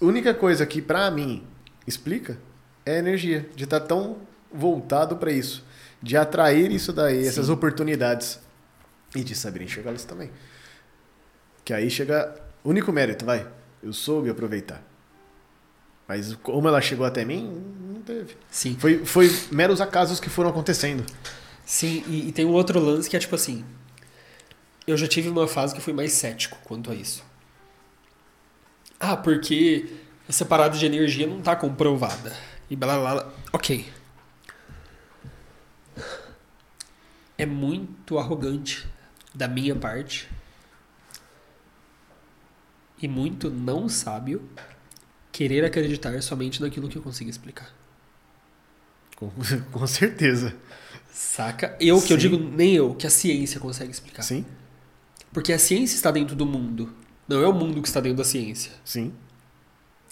[0.00, 1.44] A única coisa que pra mim
[1.86, 2.38] explica
[2.86, 4.16] é a energia, de estar tão
[4.50, 5.62] voltado para isso,
[6.02, 7.28] de atrair isso daí, Sim.
[7.28, 8.40] essas oportunidades
[9.14, 10.30] e de saber enxergá-las também.
[11.62, 13.46] Que aí chega único mérito, vai.
[13.82, 14.82] Eu soube aproveitar.
[16.06, 17.62] Mas como ela chegou até mim,
[17.94, 18.36] não teve.
[18.50, 18.76] Sim.
[18.78, 21.04] Foi, foi meros acasos que foram acontecendo.
[21.64, 23.64] Sim, e, e tem um outro lance que é tipo assim.
[24.86, 27.24] Eu já tive uma fase que fui mais cético quanto a isso.
[29.00, 29.90] Ah, porque
[30.28, 32.34] essa parada de energia não tá comprovada.
[32.68, 33.32] E blá blá blá.
[33.52, 33.86] Ok.
[37.36, 38.86] É muito arrogante
[39.34, 40.28] da minha parte.
[43.04, 44.48] E muito não sábio
[45.30, 47.70] querer acreditar somente naquilo que eu consigo explicar.
[49.16, 49.30] Com,
[49.70, 50.56] com certeza.
[51.12, 51.76] Saca?
[51.78, 52.30] Eu que eu Sim.
[52.30, 54.22] digo, nem eu, que a ciência consegue explicar.
[54.22, 54.42] Sim,
[55.34, 56.94] Porque a ciência está dentro do mundo.
[57.28, 58.72] Não é o mundo que está dentro da ciência.
[58.84, 59.12] sim.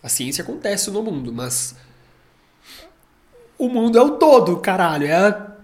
[0.02, 1.74] A ciência acontece no mundo, mas.
[3.56, 5.06] O mundo é o todo, caralho.
[5.06, 5.56] É a-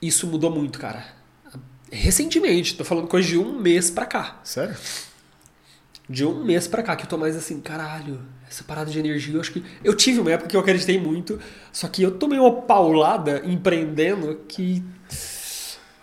[0.00, 1.04] Isso mudou muito, cara.
[1.90, 4.38] Recentemente, tô falando coisa de um mês pra cá.
[4.44, 4.76] Sério?
[6.10, 9.32] De um mês pra cá, que eu tô mais assim, caralho, essa parada de energia,
[9.32, 9.64] eu acho que.
[9.84, 11.38] Eu tive uma época que eu acreditei muito,
[11.72, 14.82] só que eu tomei uma paulada empreendendo que.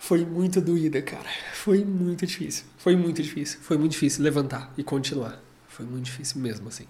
[0.00, 1.28] Foi muito doída, cara.
[1.52, 2.64] Foi muito difícil.
[2.78, 3.58] Foi muito difícil.
[3.60, 5.38] Foi muito difícil levantar e continuar.
[5.68, 6.86] Foi muito difícil mesmo, assim.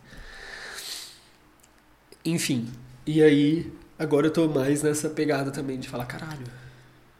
[2.24, 2.68] Enfim.
[3.04, 6.46] E aí, agora eu tô mais nessa pegada também de falar, caralho.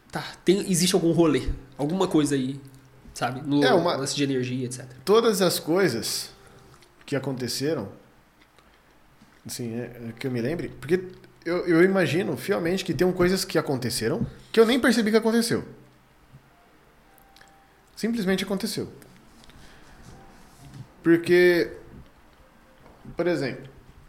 [0.09, 2.57] Tá, tem, existe algum rolê, alguma coisa aí,
[3.19, 3.41] sabe?
[3.45, 4.85] No É, uma- lance de energia, etc.
[5.03, 6.29] Todas as coisas
[7.05, 7.89] que aconteceram,
[9.45, 11.03] assim, é, é que eu me lembre, porque
[11.45, 15.65] eu, eu imagino fielmente que tem coisas que aconteceram que eu nem percebi que aconteceu.
[17.93, 18.89] Simplesmente aconteceu.
[21.03, 21.71] Porque,
[23.17, 23.65] por exemplo,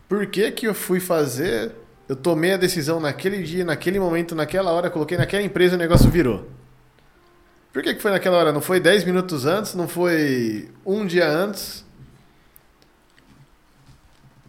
[0.08, 1.72] por que que eu fui fazer,
[2.08, 5.78] eu tomei a decisão naquele dia, naquele momento, naquela hora, coloquei naquela empresa e o
[5.78, 6.48] negócio virou?
[7.72, 8.52] Por que, que foi naquela hora?
[8.52, 9.74] Não foi 10 minutos antes?
[9.74, 11.84] Não foi um dia antes?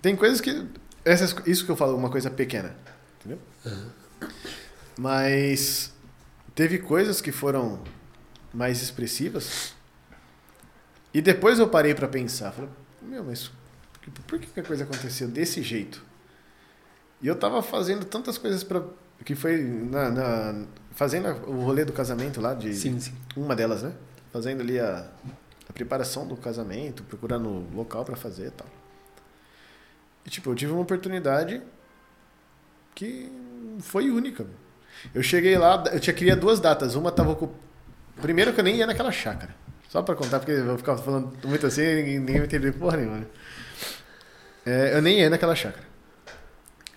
[0.01, 0.67] Tem coisas que.
[1.05, 2.75] Essas, isso que eu falo, uma coisa pequena.
[3.19, 3.39] Entendeu?
[4.97, 5.93] Mas
[6.55, 7.81] teve coisas que foram
[8.53, 9.73] mais expressivas.
[11.13, 12.51] E depois eu parei pra pensar.
[12.51, 12.69] Falei,
[13.01, 13.51] meu, mas
[14.27, 16.03] por que, que a coisa aconteceu desse jeito?
[17.21, 18.83] E eu tava fazendo tantas coisas para
[19.23, 23.13] Que foi na, na- fazendo o rolê do casamento lá, de Sim, sim.
[23.35, 23.93] uma delas, né?
[24.31, 25.07] Fazendo ali a,
[25.69, 28.67] a preparação do casamento, procurando local pra fazer e tal.
[30.25, 31.61] E tipo, eu tive uma oportunidade
[32.93, 33.31] que
[33.79, 34.45] foi única.
[35.13, 36.95] Eu cheguei lá, eu tinha queria duas datas.
[36.95, 37.49] Uma tava com.
[38.21, 39.55] Primeiro que eu nem ia naquela chácara.
[39.89, 43.17] Só pra contar, porque eu ficar falando muito assim ninguém, vai entender porra nenhuma.
[43.17, 43.25] né?
[44.65, 45.90] É, eu nem ia naquela chácara.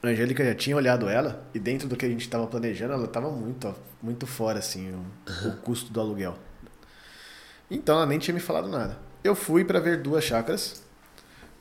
[0.08, 3.04] A Angélica já tinha olhado ela e dentro do que a gente estava planejando, ela
[3.06, 6.36] estava muito, muito fora, assim, o, o custo do aluguel.
[7.70, 8.98] Então ela nem tinha me falado nada.
[9.22, 10.82] Eu fui para ver duas chácaras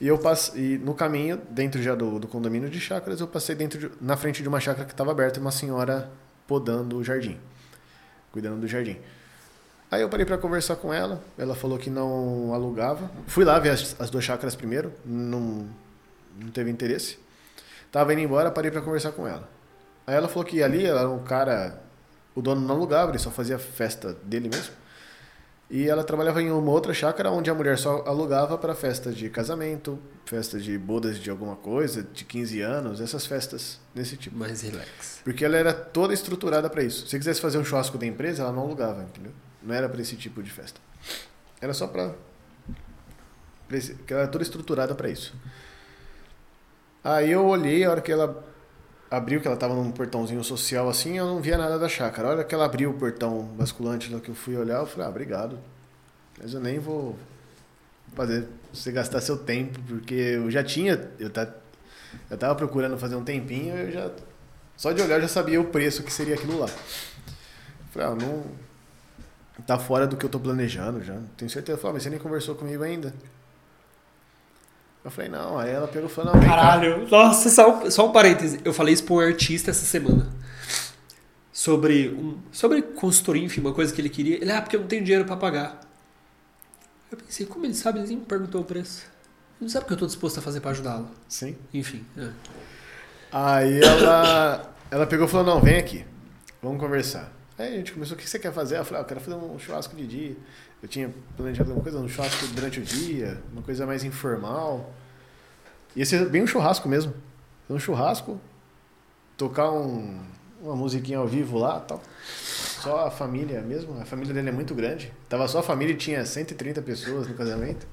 [0.01, 3.55] e eu passei, e no caminho, dentro já do, do condomínio de chácaras, eu passei
[3.55, 6.11] dentro de- na frente de uma chácara que estava aberta uma senhora
[6.45, 7.39] podando o jardim,
[8.31, 8.97] cuidando do jardim.
[9.89, 13.09] Aí eu parei para conversar com ela, ela falou que não alugava.
[13.27, 15.67] Fui lá ver as, as duas chácaras primeiro, não,
[16.37, 17.22] não teve interesse.
[17.93, 19.47] Tava indo embora, parei para conversar com ela.
[20.07, 21.79] Aí ela falou que ali ela era um cara,
[22.33, 24.73] o dono não alugava, ele só fazia festa dele mesmo.
[25.69, 29.29] E ela trabalhava em uma outra chácara onde a mulher só alugava para festa de
[29.29, 34.35] casamento, festa de bodas de alguma coisa, de 15 anos, essas festas desse tipo.
[34.35, 35.21] Mais relax.
[35.23, 37.07] Porque ela era toda estruturada para isso.
[37.07, 39.31] Se quisesse fazer um churrasco da empresa, ela não alugava, entendeu?
[39.61, 40.81] Não era para esse tipo de festa.
[41.61, 42.17] Era só para ela
[44.09, 45.33] era toda estruturada para isso.
[47.03, 48.43] Aí eu olhei a hora que ela
[49.11, 52.27] abriu, que ela tava num portãozinho social assim, eu não via nada da chácara.
[52.27, 55.07] A hora que ela abriu o portão basculante lá que eu fui olhar, eu falei:
[55.07, 55.59] "Ah, obrigado.
[56.41, 57.17] Mas eu nem vou
[58.15, 61.47] fazer você gastar seu tempo, porque eu já tinha, eu tá
[62.29, 64.11] eu tava procurando fazer um tempinho, eu já
[64.77, 66.67] só de olhar eu já sabia o preço que seria aquilo lá.
[67.91, 68.43] Falei, ah, não.
[69.67, 71.17] Tá fora do que eu tô planejando já.
[71.37, 71.77] Tenho certeza.
[71.77, 73.13] Falei, ah, mas você nem conversou comigo ainda.
[75.03, 75.59] Eu falei, não.
[75.59, 76.55] Aí ela pegou e falou, não, vem cá.
[76.55, 78.59] Caralho, nossa, só, só um parêntese.
[78.63, 80.29] Eu falei isso pra um artista essa semana.
[81.51, 84.37] Sobre um, sobre consultoria, enfim, uma coisa que ele queria.
[84.37, 85.81] Ele, ah, porque eu não tenho dinheiro pra pagar.
[87.11, 87.99] Eu pensei, como ele sabe?
[87.99, 89.03] Ele nem me perguntou o preço.
[89.59, 91.09] Ele não sabe o que eu tô disposto a fazer pra ajudá-lo.
[91.27, 91.55] Sim.
[91.73, 92.05] Enfim.
[92.17, 92.29] é.
[93.31, 96.05] Aí ela, ela pegou e falou, não, vem aqui.
[96.61, 97.31] Vamos conversar.
[97.57, 98.77] Aí a gente começou, o que você quer fazer?
[98.77, 100.35] Eu falei, ah, eu quero fazer um churrasco de dia.
[100.81, 104.91] Eu tinha planejado uma coisa, um churrasco durante o dia, uma coisa mais informal.
[105.95, 107.13] Ia ser bem um churrasco mesmo.
[107.69, 108.41] Um churrasco
[109.37, 110.19] tocar um,
[110.61, 112.01] uma musiquinha ao vivo lá tal.
[112.27, 113.99] Só a família mesmo.
[114.01, 115.13] A família dele é muito grande.
[115.29, 117.85] Tava só a família e tinha 130 pessoas no casamento.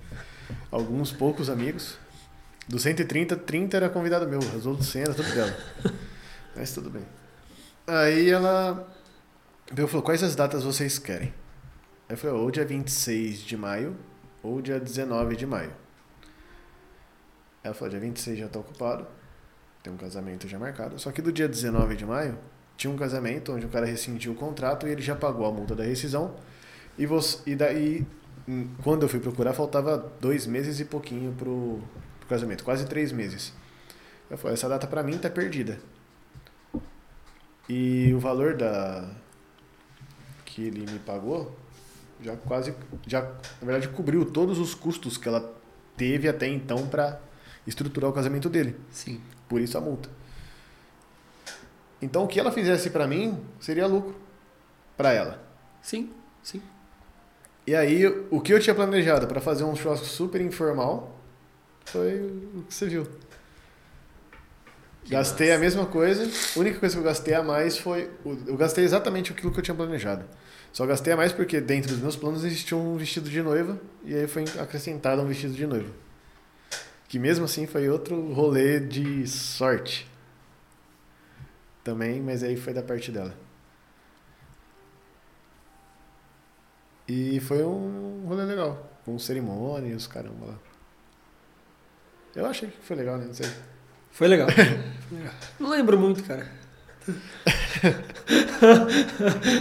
[0.71, 1.99] Alguns poucos amigos.
[2.67, 4.39] Dos 130, 30 era convidado meu.
[4.39, 5.57] Os outros 100 era tudo dela.
[6.57, 7.03] Mas tudo bem.
[7.87, 8.89] Aí ela
[9.77, 11.29] eu falou, quais as datas vocês querem?
[12.09, 13.97] Aí eu falei, ou dia 26 de maio,
[14.43, 15.73] ou dia 19 de maio.
[17.63, 19.07] Ela falou, dia 26 já tá ocupado,
[19.83, 20.99] tem um casamento já marcado.
[20.99, 22.37] Só que do dia 19 de maio,
[22.77, 25.75] tinha um casamento onde o cara rescindiu o contrato e ele já pagou a multa
[25.75, 26.35] da rescisão.
[26.99, 28.07] E, você, e daí,
[28.49, 31.81] hum, quando eu fui procurar, faltava dois meses e pouquinho pro,
[32.19, 33.53] pro casamento, quase três meses.
[34.29, 35.79] Eu falei, essa data pra mim tá perdida.
[37.69, 39.09] E o valor da
[40.51, 41.57] que ele me pagou
[42.23, 42.75] já quase,
[43.07, 45.55] já na verdade cobriu todos os custos que ela
[45.97, 47.21] teve até então para
[47.67, 48.77] estruturar o casamento dele.
[48.91, 49.21] Sim.
[49.49, 50.09] Por isso a multa.
[52.03, 54.15] Então o que ela fizesse para mim seria lucro
[54.97, 55.43] para ela.
[55.81, 56.11] Sim,
[56.43, 56.61] sim.
[57.67, 61.17] E aí o que eu tinha planejado para fazer um churrasco super informal
[61.85, 62.21] foi
[62.55, 63.07] o que você viu.
[65.05, 65.59] Que gastei massa.
[65.59, 66.25] a mesma coisa.
[66.57, 68.11] A única coisa que eu gastei a mais foi.
[68.47, 70.25] Eu gastei exatamente aquilo que eu tinha planejado.
[70.73, 74.15] Só gastei a mais porque dentro dos meus planos existia um vestido de noiva e
[74.15, 75.91] aí foi acrescentado um vestido de noiva.
[77.09, 80.09] Que mesmo assim foi outro rolê de sorte.
[81.83, 83.35] Também, mas aí foi da parte dela.
[87.09, 88.89] E foi um rolê legal.
[89.05, 90.59] Com cerimônias, caramba lá.
[92.37, 93.27] Eu achei que foi legal, né?
[93.27, 93.51] Não sei.
[94.13, 94.49] Foi legal.
[95.59, 96.47] Não lembro muito, cara.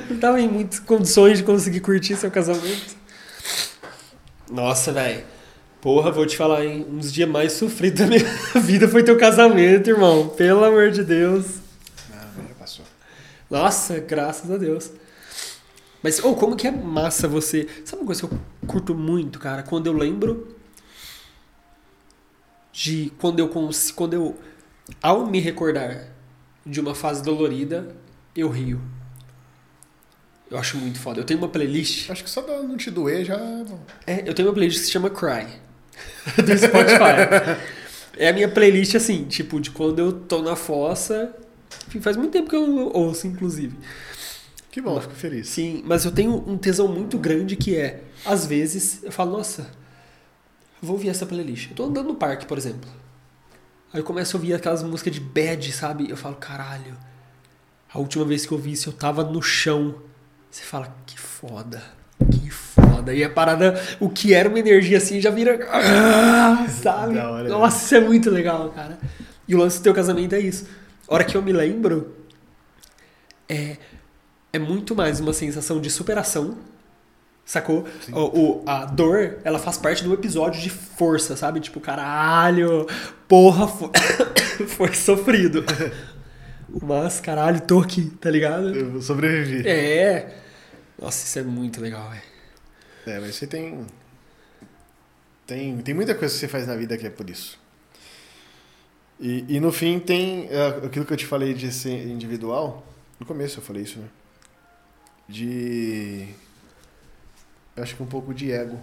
[0.10, 2.96] Não tava em muitas condições de conseguir curtir seu casamento.
[4.50, 5.24] Nossa, velho.
[5.82, 6.86] Porra, vou te falar, hein?
[6.90, 8.26] Um dos dias mais sofridos da minha
[8.62, 10.28] vida foi teu casamento, irmão.
[10.30, 11.46] Pelo amor de Deus.
[12.10, 12.86] Não, já passou.
[13.50, 14.92] Nossa, graças a Deus.
[16.04, 17.68] Mas, oh, como que é massa você.
[17.86, 19.64] Sabe uma coisa que eu curto muito, cara?
[19.64, 20.59] Quando eu lembro
[22.80, 23.50] de quando eu
[23.94, 24.40] quando eu
[25.04, 26.08] ao me recordar
[26.66, 27.94] de uma fase dolorida,
[28.34, 28.80] eu rio.
[30.50, 31.20] Eu acho muito foda.
[31.20, 32.10] Eu tenho uma playlist.
[32.10, 33.38] Acho que só não te doer já.
[34.08, 35.46] É, eu tenho uma playlist que se chama Cry.
[36.42, 37.60] do Spotify.
[38.18, 41.36] é a minha playlist assim, tipo, de quando eu tô na fossa.
[41.90, 43.78] Enfim, faz muito tempo que eu ouço, inclusive.
[44.72, 45.50] Que bom, fico feliz.
[45.50, 49.70] Sim, mas eu tenho um tesão muito grande que é, às vezes, eu falo, nossa,
[50.82, 51.70] vou ouvir essa playlist.
[51.70, 52.90] Eu tô andando no parque, por exemplo.
[53.92, 56.10] Aí eu começo a ouvir aquelas músicas de bad, sabe?
[56.10, 56.96] Eu falo, caralho.
[57.92, 59.96] A última vez que eu ouvi isso, eu tava no chão.
[60.50, 61.82] Você fala, que foda.
[62.32, 63.14] Que foda.
[63.14, 65.68] E a parada, o que era uma energia assim, já vira.
[65.72, 67.18] Ah, sabe?
[67.18, 69.00] Hora, Nossa, isso é muito legal, cara.
[69.48, 70.68] E o lance do teu casamento é isso.
[71.08, 72.16] A hora que eu me lembro,
[73.48, 73.78] é,
[74.54, 76.58] é muito mais uma sensação de superação
[77.50, 77.84] Sacou?
[78.12, 81.60] O, o, a dor, ela faz parte do episódio de força, sabe?
[81.60, 82.86] Tipo, caralho,
[83.28, 83.90] porra, foi,
[84.70, 85.66] foi sofrido.
[86.80, 88.76] Mas, caralho, tô aqui, tá ligado?
[88.76, 89.68] Eu sobrevivi.
[89.68, 90.38] É.
[91.02, 92.22] Nossa, isso é muito legal, velho.
[93.08, 93.84] É, mas você tem.
[95.48, 97.60] Tem, tem muita coisa que você faz na vida que é por isso.
[99.20, 102.86] E, e no fim tem é, aquilo que eu te falei de ser individual.
[103.20, 104.08] No começo eu falei isso, né?
[105.28, 106.28] De
[107.76, 108.80] acho que um pouco de ego.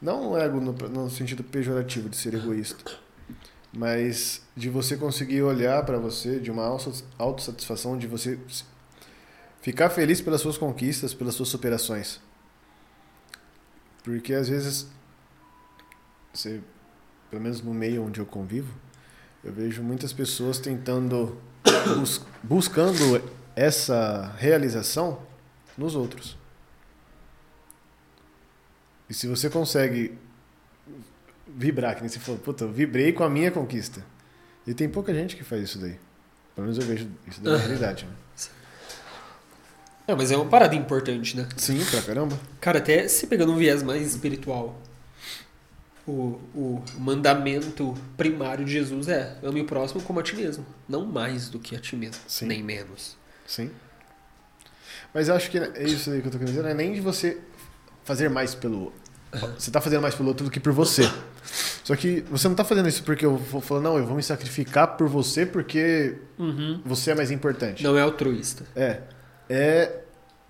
[0.00, 2.92] Não ego no, no sentido pejorativo de ser egoísta,
[3.72, 6.64] mas de você conseguir olhar para você, de uma
[7.18, 8.38] autossatisfação, de você
[9.60, 12.20] ficar feliz pelas suas conquistas, pelas suas superações.
[14.04, 14.86] Porque às vezes,
[16.32, 16.60] você,
[17.28, 18.72] pelo menos no meio onde eu convivo,
[19.42, 21.36] eu vejo muitas pessoas tentando,
[21.98, 23.22] bus buscando
[23.56, 25.20] essa realização
[25.76, 26.37] nos outros.
[29.08, 30.18] E se você consegue
[31.46, 34.04] vibrar, que nem se falou, puta, eu vibrei com a minha conquista.
[34.66, 35.98] E tem pouca gente que faz isso daí.
[36.54, 38.12] Pelo menos eu vejo isso da realidade, né?
[40.06, 41.46] É, mas é uma parada importante, né?
[41.56, 42.38] Sim, pra caramba.
[42.60, 44.80] Cara, até se pegando um viés mais espiritual,
[46.06, 50.64] o, o mandamento primário de Jesus é ame o próximo como a ti mesmo.
[50.88, 52.46] Não mais do que a ti mesmo, Sim.
[52.46, 53.16] nem menos.
[53.46, 53.70] Sim.
[55.12, 56.94] Mas eu acho que é isso aí que eu tô querendo dizer, não é nem
[56.94, 57.38] de você
[58.08, 58.90] fazer mais pelo.
[59.58, 61.02] Você está fazendo mais pelo outro do que por você.
[61.84, 64.22] Só que você não está fazendo isso porque eu vou falar, não, eu vou me
[64.22, 66.80] sacrificar por você porque uhum.
[66.86, 67.84] você é mais importante.
[67.84, 68.64] Não é altruísta.
[68.74, 69.00] É.
[69.50, 70.00] É,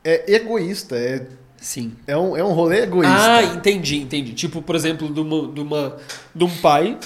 [0.05, 0.97] é egoísta.
[0.97, 1.27] É,
[1.57, 1.95] Sim.
[2.07, 3.17] É um, é um rolê egoísta.
[3.19, 4.33] Ah, entendi, entendi.
[4.35, 5.97] Tipo, por exemplo, de, uma, de, uma,
[6.33, 6.97] de um pai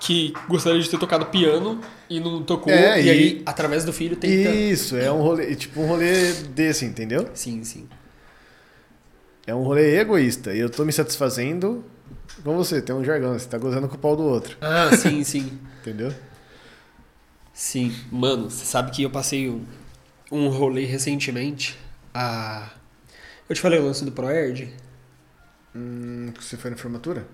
[0.00, 1.80] que gostaria de ter tocado piano
[2.10, 4.50] e não tocou, É, e, e- aí, através do filho, tenta.
[4.50, 7.28] Isso, é um rolê, tipo um rolê desse, entendeu?
[7.34, 7.86] Sim, sim.
[9.46, 10.52] É um rolê egoísta.
[10.54, 11.84] E eu tô me satisfazendo
[12.42, 15.22] com você, tem um jargão, você tá gozando com o pau do outro, Ah, sim,
[15.24, 15.58] sim.
[15.80, 16.12] entendeu?
[17.52, 17.94] Sim.
[18.10, 19.64] Mano, você sabe que eu passei um,
[20.32, 21.78] um rolê recentemente.
[22.12, 22.70] A...
[23.48, 24.72] Eu te falei o lance do ProErd?
[25.74, 27.26] Hum, você foi na formatura?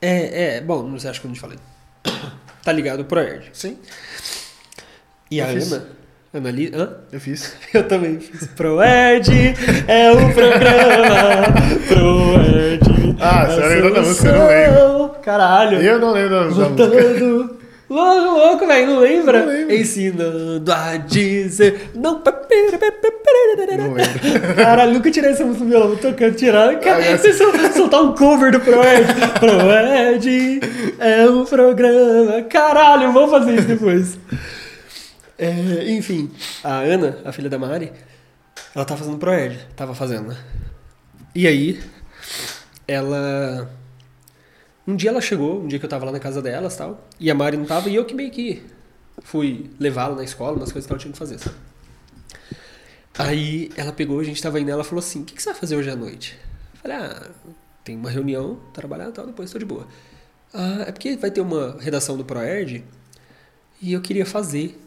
[0.00, 1.58] É, é, bom, não sei, acho que eu não te falei.
[2.62, 3.50] Tá ligado o ProErd.
[3.52, 3.76] Sim,
[5.28, 5.72] E a Eu fiz.
[5.72, 5.88] Ana?
[6.34, 6.72] Ana Li...
[6.74, 6.88] Hã?
[7.12, 7.54] eu fiz.
[7.74, 8.46] Eu também fiz.
[8.56, 9.30] ProErd
[9.86, 11.46] é o programa.
[11.88, 13.16] ProErd.
[13.20, 14.28] Ah, é você lembra da música?
[14.28, 14.48] Eu não
[14.78, 15.14] solução.
[15.22, 15.82] Caralho.
[15.82, 16.66] Eu não lembro da, música.
[16.68, 17.62] Lutando.
[17.90, 19.40] Louco, louco, velho, não lembra?
[19.40, 19.74] Não lembro.
[19.74, 21.90] Ensinando a dizer.
[21.94, 22.22] Não.
[23.76, 24.54] Não lembro.
[24.56, 26.80] Caralho, nunca tirei essa música do violão, tocando, tirando.
[26.80, 29.04] Cara, Ah, se sol- soltar um cover do Proed.
[29.38, 30.60] Proed
[30.98, 32.40] é um programa.
[32.48, 34.18] Caralho, vamos fazer isso depois.
[35.42, 36.30] É, enfim,
[36.62, 37.92] a Ana, a filha da Mari,
[38.72, 39.58] ela tá fazendo Proed.
[39.74, 40.36] Tava fazendo, né?
[41.34, 41.82] E aí,
[42.86, 43.68] ela.
[44.86, 47.28] Um dia ela chegou, um dia que eu tava lá na casa delas tal, e
[47.28, 48.62] a Mari não tava, e eu que meio que
[49.24, 51.56] fui levá-la na escola, umas coisas que ela tinha que fazer, sabe?
[53.18, 55.58] Aí ela pegou, a gente tava indo, ela falou assim: O que, que você vai
[55.58, 56.38] fazer hoje à noite?
[56.74, 57.30] Eu falei: Ah,
[57.82, 59.88] tem uma reunião, trabalhar e tal, depois tô de boa.
[60.54, 62.84] Ah, é porque vai ter uma redação do ProErd
[63.80, 64.78] e eu queria fazer.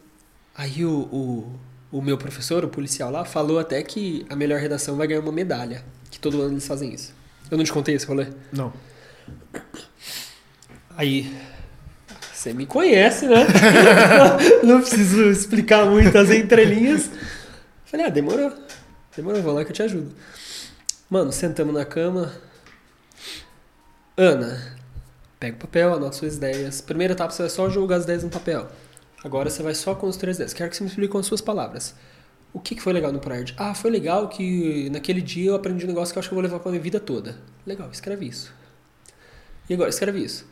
[0.58, 1.60] Aí o, o,
[1.92, 5.32] o meu professor, o policial lá, falou até que a melhor redação vai ganhar uma
[5.32, 7.14] medalha, que todo ano eles fazem isso.
[7.52, 8.28] Eu não te contei esse rolê?
[8.52, 8.74] Não.
[10.98, 11.36] Aí,
[12.34, 13.46] você me conhece, né?
[14.64, 17.10] não preciso explicar muito as entrelinhas.
[17.86, 18.54] Falei, ah, demorou.
[19.16, 20.12] Demorou, vou lá que eu te ajudo.
[21.10, 22.32] Mano, sentamos na cama.
[24.18, 24.78] Ana,
[25.40, 26.82] pega o papel, anota suas ideias.
[26.82, 28.70] Primeira etapa, você vai só jogar as ideias no papel.
[29.26, 30.54] Agora você vai só construir as ideias.
[30.54, 31.96] Quero que você me explique com as suas palavras.
[32.54, 33.56] O que, foi legal no Pride?
[33.58, 36.36] Ah, foi legal que naquele dia eu aprendi um negócio que eu acho que eu
[36.36, 37.36] vou levar pra minha vida toda.
[37.66, 38.54] Legal, escreve isso.
[39.68, 40.46] E agora, escreve isso.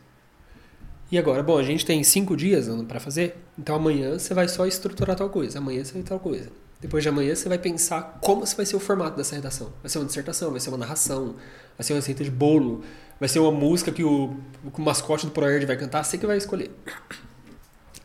[1.08, 4.48] E agora, bom, a gente tem cinco dias Ana, pra fazer, então amanhã você vai
[4.48, 6.50] só estruturar tal coisa, amanhã você vai tal coisa.
[6.80, 9.72] Depois de amanhã você vai pensar como vai ser o formato dessa redação.
[9.80, 11.36] Vai ser uma dissertação, vai ser uma narração,
[11.78, 12.82] vai ser uma receita de bolo,
[13.20, 16.38] vai ser uma música que o, o mascote do ProErd vai cantar, você que vai
[16.38, 16.72] escolher.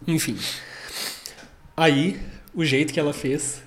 [0.08, 0.38] Enfim.
[1.76, 2.20] Aí,
[2.54, 3.62] o jeito que ela fez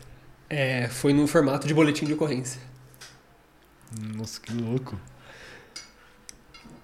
[0.48, 2.60] é, foi no formato de boletim de ocorrência.
[4.14, 4.98] Nossa, que louco.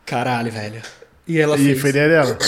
[0.05, 0.83] Caralho, velho.
[1.27, 1.81] E ela e fez.
[1.81, 2.39] foi ideia dela.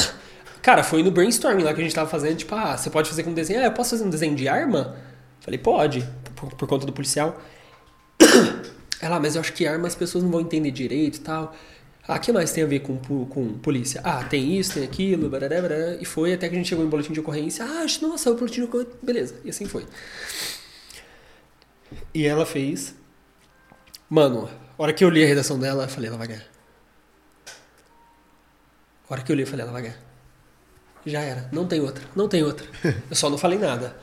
[0.63, 3.23] Cara, foi no brainstorming lá que a gente tava fazendo, tipo, ah, você pode fazer
[3.23, 3.61] com desenho?
[3.61, 4.97] Ah, eu posso fazer um desenho de arma?
[5.41, 6.07] Falei, pode,
[6.37, 7.41] por, por conta do policial.
[9.01, 11.55] Ela, ah, mas eu acho que arma as pessoas não vão entender direito e tal.
[12.13, 14.01] Ah, que mais tem a ver com, com polícia?
[14.03, 15.95] Ah, tem isso, tem aquilo, barará, barará.
[15.95, 17.65] E foi até que a gente chegou em boletim de ocorrência.
[17.65, 18.95] Ah, nossa, o boletim de ocorrência.
[19.01, 19.87] Beleza, e assim foi.
[22.13, 22.97] E ela fez.
[24.09, 26.45] Mano, a hora que eu li a redação dela, eu falei, ela vai ganhar.
[29.09, 29.99] A hora que eu li, eu falei, ela vai ganhar.
[31.07, 31.49] Já era.
[31.53, 32.05] Não tem outra.
[32.17, 32.67] Não tem outra.
[33.09, 33.97] Eu só não falei nada.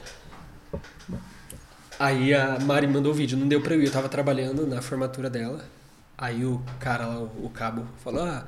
[1.99, 3.37] Aí a Mari mandou o vídeo.
[3.37, 3.87] Não deu pra eu ir.
[3.87, 5.75] Eu tava trabalhando na formatura dela.
[6.17, 8.47] Aí o cara o cabo, falou: Ah,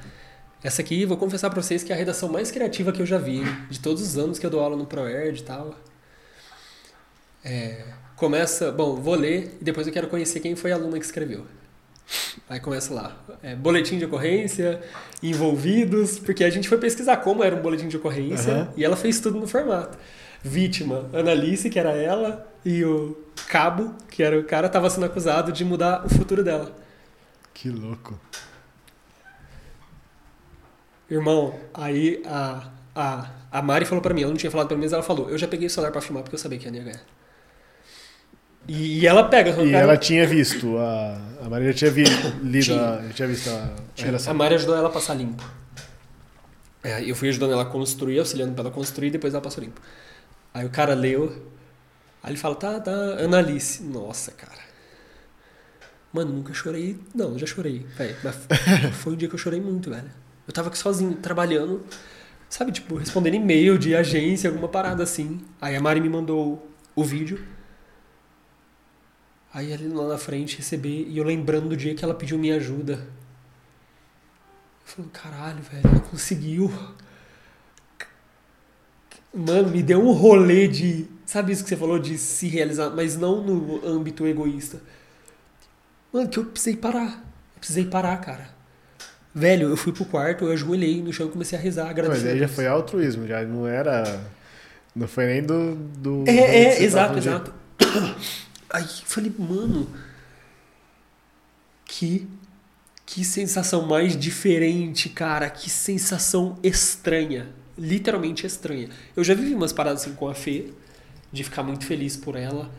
[0.63, 3.17] essa aqui, vou confessar pra vocês que é a redação mais criativa que eu já
[3.17, 3.43] vi.
[3.69, 5.75] De todos os anos que eu dou aula no ProErd e tal.
[7.43, 7.85] É,
[8.15, 8.71] começa.
[8.71, 11.45] Bom, vou ler e depois eu quero conhecer quem foi a aluna que escreveu.
[12.49, 14.81] Aí começa lá, é, boletim de ocorrência,
[15.21, 18.73] envolvidos, porque a gente foi pesquisar como era um boletim de ocorrência Aham.
[18.75, 19.95] e ela fez tudo no formato.
[20.41, 23.15] Vítima, Annalise, que era ela, e o
[23.47, 26.75] Cabo, que era o cara, estava sendo acusado de mudar o futuro dela.
[27.59, 28.17] Que louco.
[31.09, 34.93] Irmão, aí a, a, a Mari falou pra mim, ela não tinha falado mim, mas
[34.93, 36.83] ela falou, eu já peguei o celular pra filmar porque eu sabia que a ia
[36.83, 37.01] ganhar.
[38.67, 42.03] E, e ela pega, E cara, ela tinha visto, a, a Maria tinha vi,
[42.41, 42.99] lido, Tinha.
[43.09, 44.05] a, tinha visto a, a Tinha.
[44.05, 44.31] redação.
[44.31, 45.43] A Mari ajudou ela a passar limpo.
[46.83, 49.63] É, eu fui ajudando ela a construir, auxiliando pra ela construir, e depois ela passou
[49.63, 49.81] limpo.
[50.53, 51.29] Aí o cara leu,
[52.23, 53.83] aí ele fala, tá, tá, Annalise.
[53.83, 54.68] Nossa, cara.
[56.11, 56.99] Mano, nunca chorei.
[57.13, 58.15] Não, já chorei, velho.
[58.23, 58.35] Mas
[58.97, 60.09] foi um dia que eu chorei muito, velho.
[60.47, 61.83] Eu tava aqui sozinho, trabalhando,
[62.49, 65.41] sabe, tipo, respondendo e-mail de agência, alguma parada assim.
[65.61, 67.39] Aí a Mari me mandou o vídeo.
[69.53, 72.55] Aí ali lá na frente receber e eu lembrando do dia que ela pediu minha
[72.55, 72.93] ajuda.
[72.93, 72.99] Eu
[74.85, 76.71] falei, caralho, velho, ela conseguiu.
[79.31, 81.05] Mano, me deu um rolê de.
[81.25, 84.81] Sabe isso que você falou de se realizar, mas não no âmbito egoísta.
[86.11, 87.23] Mano, que eu precisei parar.
[87.55, 88.49] Eu precisei parar, cara.
[89.33, 92.27] Velho, eu fui pro quarto, eu ajoelhei no chão e comecei a rezar, Mas agradecer.
[92.29, 94.21] aí a já foi altruísmo, já não era.
[94.95, 95.75] Não foi nem do.
[95.75, 97.53] do É, é, exato, exato.
[98.71, 99.89] Aí eu falei, mano,
[101.85, 102.27] que
[103.09, 108.87] que sensação mais diferente, cara, que sensação estranha, literalmente estranha.
[109.15, 110.65] Eu já vivi umas paradas assim com a Fê,
[111.31, 112.69] de ficar muito feliz por ela.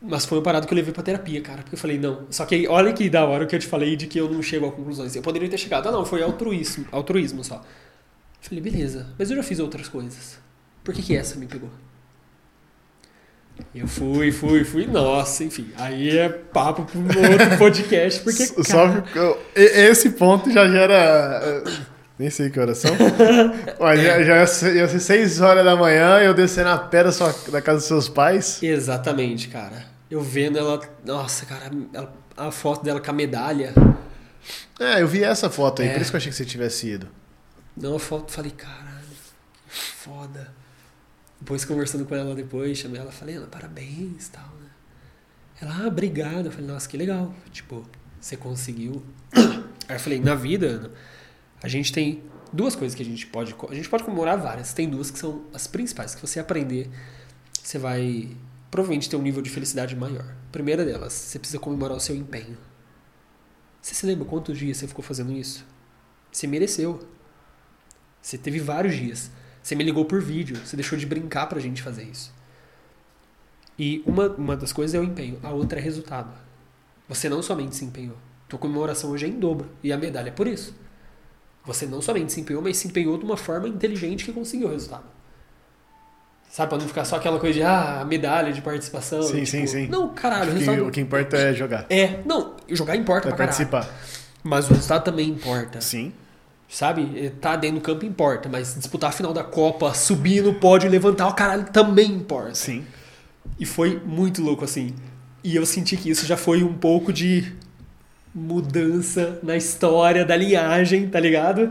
[0.00, 1.62] Mas foi uma parada que eu levei pra terapia, cara.
[1.62, 2.26] Porque eu falei, não.
[2.30, 4.40] Só que olha que da hora o que eu te falei de que eu não
[4.40, 5.14] chego a conclusões.
[5.16, 5.88] Eu poderia ter chegado.
[5.88, 7.56] Ah, não, foi altruísmo, altruísmo só.
[7.56, 7.62] Eu
[8.42, 9.08] falei, beleza.
[9.18, 10.38] Mas eu já fiz outras coisas.
[10.84, 11.70] Por que, que essa me pegou?
[13.74, 14.86] Eu fui, fui, fui.
[14.86, 15.68] Nossa, enfim.
[15.76, 18.20] Aí é papo um outro podcast.
[18.22, 21.64] Porque, Só cara, e- esse ponto já gera.
[22.18, 22.90] Nem sei que horas são.
[23.78, 27.04] Mas já, já ia ser- ia ser 6 horas da manhã eu descendo a pé
[27.04, 28.60] da, sua, da casa dos seus pais.
[28.62, 29.86] Exatamente, cara.
[30.10, 30.80] Eu vendo ela.
[31.04, 33.72] Nossa, cara, ela- a foto dela com a medalha.
[34.80, 35.92] É, eu vi essa foto aí, É.
[35.92, 37.08] por isso que eu achei que você tivesse ido.
[37.76, 39.06] Não, a foto, falei, caralho,
[39.68, 40.48] que foda.
[41.40, 44.68] Depois conversando com ela depois, chamei ela, falei, Ana, parabéns e tal, né?
[45.62, 46.46] Ela, ah, obrigado.
[46.46, 47.32] Eu falei, nossa, que legal.
[47.52, 47.84] Tipo,
[48.20, 49.04] você conseguiu.
[49.88, 50.90] Aí eu falei, na vida,
[51.62, 52.22] a gente tem
[52.52, 53.54] duas coisas que a gente pode.
[53.68, 54.72] A gente pode comemorar várias.
[54.72, 56.88] Tem duas que são as principais, que você aprender,
[57.62, 58.36] você vai
[58.70, 60.34] provavelmente ter um nível de felicidade maior.
[60.52, 62.56] Primeira delas, você precisa comemorar o seu empenho.
[63.80, 65.64] Você se lembra quantos dias você ficou fazendo isso?
[66.30, 67.06] Você mereceu.
[68.20, 69.30] Você teve vários dias.
[69.62, 70.56] Você me ligou por vídeo.
[70.64, 72.32] Você deixou de brincar pra gente fazer isso.
[73.78, 75.38] E uma, uma das coisas é o empenho.
[75.42, 76.32] A outra é resultado.
[77.08, 78.16] Você não somente se empenhou.
[78.48, 79.70] Tua comemoração hoje é em dobro.
[79.82, 80.74] E a medalha é por isso.
[81.68, 84.70] Você não somente se empenhou, mas se empenhou de uma forma inteligente que conseguiu o
[84.70, 85.04] resultado.
[86.50, 89.22] Sabe, pra não ficar só aquela coisa de, ah, medalha de participação.
[89.22, 89.86] Sim, tipo, sim, sim.
[89.86, 90.86] Não, caralho, o resultado...
[90.88, 91.84] o que importa é jogar.
[91.90, 93.68] É, não, jogar importa É pra caralho.
[93.68, 93.86] participar.
[94.42, 95.80] Mas o resultado também importa.
[95.82, 96.10] Sim.
[96.66, 97.30] Sabe?
[97.38, 101.28] Tá dentro do campo importa, mas disputar a final da Copa, subir no pódio, levantar
[101.28, 102.54] o caralho também importa.
[102.54, 102.84] Sim.
[103.60, 104.94] E foi muito louco assim.
[105.44, 107.52] E eu senti que isso já foi um pouco de
[108.38, 111.70] mudança na história da linhagem, tá ligado?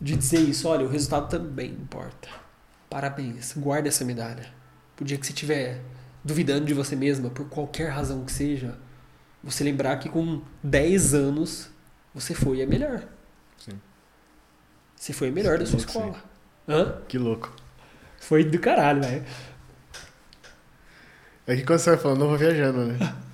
[0.00, 2.28] De dizer isso, olha, o resultado também importa.
[2.88, 4.46] Parabéns, guarda essa medalha.
[5.00, 5.80] O dia que você estiver
[6.22, 8.76] duvidando de você mesma, por qualquer razão que seja,
[9.42, 11.70] você lembrar que com 10 anos
[12.14, 13.02] você foi a melhor.
[13.56, 13.80] Sim.
[14.96, 15.86] Você foi a melhor da sua sim.
[15.86, 16.22] escola.
[16.68, 17.00] Hã?
[17.08, 17.54] Que louco.
[18.20, 19.24] Foi do caralho, velho.
[21.46, 22.98] É que quando você vai falando, eu vou viajando, né?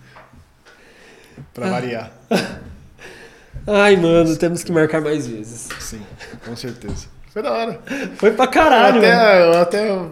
[1.39, 1.43] Ah.
[1.53, 2.13] Pra variar.
[3.67, 5.69] Ai, mano, temos que marcar mais vezes.
[5.81, 6.03] Sim,
[6.45, 7.07] com certeza.
[7.33, 7.81] Foi da hora.
[8.17, 9.57] Foi pra caralho, eu mano.
[9.61, 10.09] até, eu até.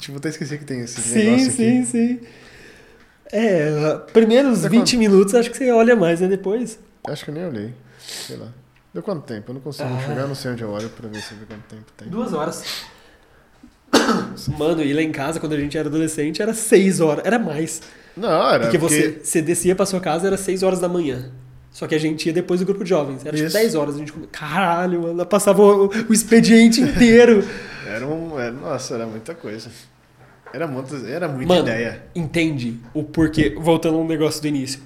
[0.00, 1.86] Tipo, até esqueci que tem esse Sim, negócio sim, aqui.
[1.86, 2.20] sim.
[3.30, 4.98] É, primeiros Deu 20 quanto?
[4.98, 6.28] minutos acho que você olha mais, né?
[6.28, 6.78] Depois.
[7.06, 7.74] Acho que eu nem olhei.
[7.98, 8.48] Sei lá.
[8.92, 9.50] Deu quanto tempo?
[9.50, 9.92] Eu não consigo Ah.
[10.02, 12.08] enxergar, não sei onde eu olho pra ver se vê quanto tempo tem.
[12.08, 12.64] Duas horas.
[14.58, 17.24] Mano, e lá em casa, quando a gente era adolescente, era seis horas.
[17.24, 17.82] Era mais.
[18.18, 18.60] Não, era.
[18.64, 21.30] Porque você, você descia pra sua casa, era seis horas da manhã.
[21.70, 23.24] Só que a gente ia depois do grupo de jovens.
[23.24, 23.56] Era tipo Isso.
[23.56, 23.94] 10 horas.
[23.94, 24.28] A gente comia.
[24.32, 25.24] Caralho, mano.
[25.26, 27.44] Passava o, o expediente inteiro.
[27.86, 28.38] Era um.
[28.38, 29.70] Era, nossa, era muita coisa.
[30.52, 32.02] Era, muito, era muita Mano, ideia.
[32.14, 33.54] entende o porquê.
[33.58, 34.80] Voltando ao negócio do início.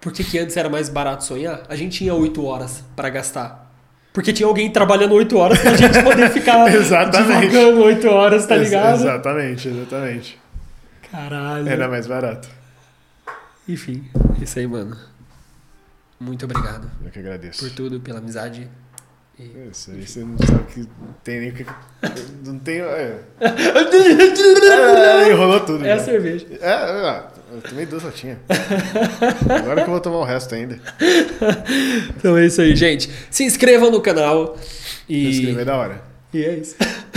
[0.00, 1.62] Por que, que antes era mais barato sonhar?
[1.68, 3.72] A gente tinha 8 horas pra gastar.
[4.12, 8.64] Porque tinha alguém trabalhando 8 horas pra gente poder ficar divagando 8 horas, tá Ex-
[8.64, 8.94] ligado?
[9.00, 10.38] Exatamente, exatamente.
[11.10, 11.68] Caralho.
[11.68, 12.48] Era mais barato.
[13.68, 14.04] Enfim,
[14.40, 14.96] isso aí, mano.
[16.18, 17.58] Muito obrigado Eu que agradeço.
[17.64, 18.68] por tudo, pela amizade.
[19.38, 19.68] E...
[19.70, 20.88] Isso aí você não sabe que
[21.22, 21.66] tem nem o que.
[22.44, 22.80] Não tem.
[22.80, 25.84] É, é, enrolou tudo.
[25.84, 26.04] É a já.
[26.04, 26.46] cerveja.
[26.58, 28.38] É, é, eu tomei duas latinhas.
[29.60, 30.80] Agora que eu vou tomar o resto ainda.
[32.16, 33.10] Então é isso aí, gente.
[33.30, 34.56] Se inscrevam no canal.
[34.56, 36.02] Se E, inscrever é da hora.
[36.32, 36.76] e é isso.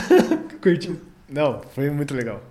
[0.61, 0.99] Curtiu.
[1.30, 2.44] Não, foi muito legal.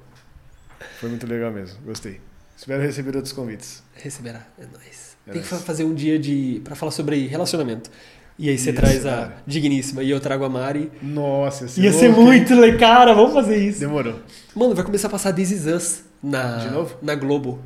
[1.00, 1.78] Foi muito legal mesmo.
[1.84, 2.20] Gostei.
[2.56, 3.82] Espero receber outros convites.
[3.94, 4.46] Receberá.
[4.58, 5.16] É nóis.
[5.26, 5.60] É Tem que nóis.
[5.60, 6.60] fa- fazer um dia de.
[6.64, 7.90] pra falar sobre relacionamento.
[8.38, 9.42] E aí você Isso, traz a cara.
[9.46, 10.92] digníssima e eu trago a Mari.
[11.02, 13.14] Nossa, ia ser, Ia ser muito legal, cara.
[13.14, 13.80] Vamos fazer isso.
[13.80, 14.20] Demorou.
[14.54, 16.96] Mano, vai começar a passar This Is Us na, De novo?
[17.02, 17.60] na Globo.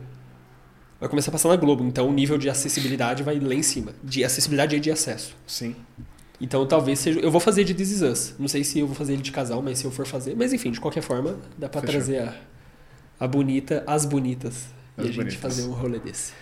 [0.98, 1.84] Vai começar a passar na Globo.
[1.84, 3.92] Então o nível de acessibilidade vai lá em cima.
[4.02, 5.36] De acessibilidade e de acesso.
[5.46, 5.76] Sim.
[6.40, 7.20] Então talvez seja.
[7.20, 8.34] Eu vou fazer de This Is Us.
[8.38, 10.34] Não sei se eu vou fazer ele de casal, mas se eu for fazer.
[10.36, 11.96] Mas enfim, de qualquer forma, dá pra Fechou.
[11.96, 12.34] trazer a,
[13.22, 14.66] a bonita, as bonitas.
[14.98, 15.40] As e a gente bonitas.
[15.40, 16.32] fazer um rolê desse.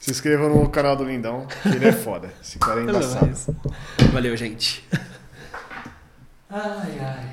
[0.00, 2.28] Se inscreva no canal do Lindão, que ele é foda.
[2.42, 3.32] Esse cara é embaçado.
[4.12, 4.84] Valeu, gente.
[6.50, 7.30] Ai, ai.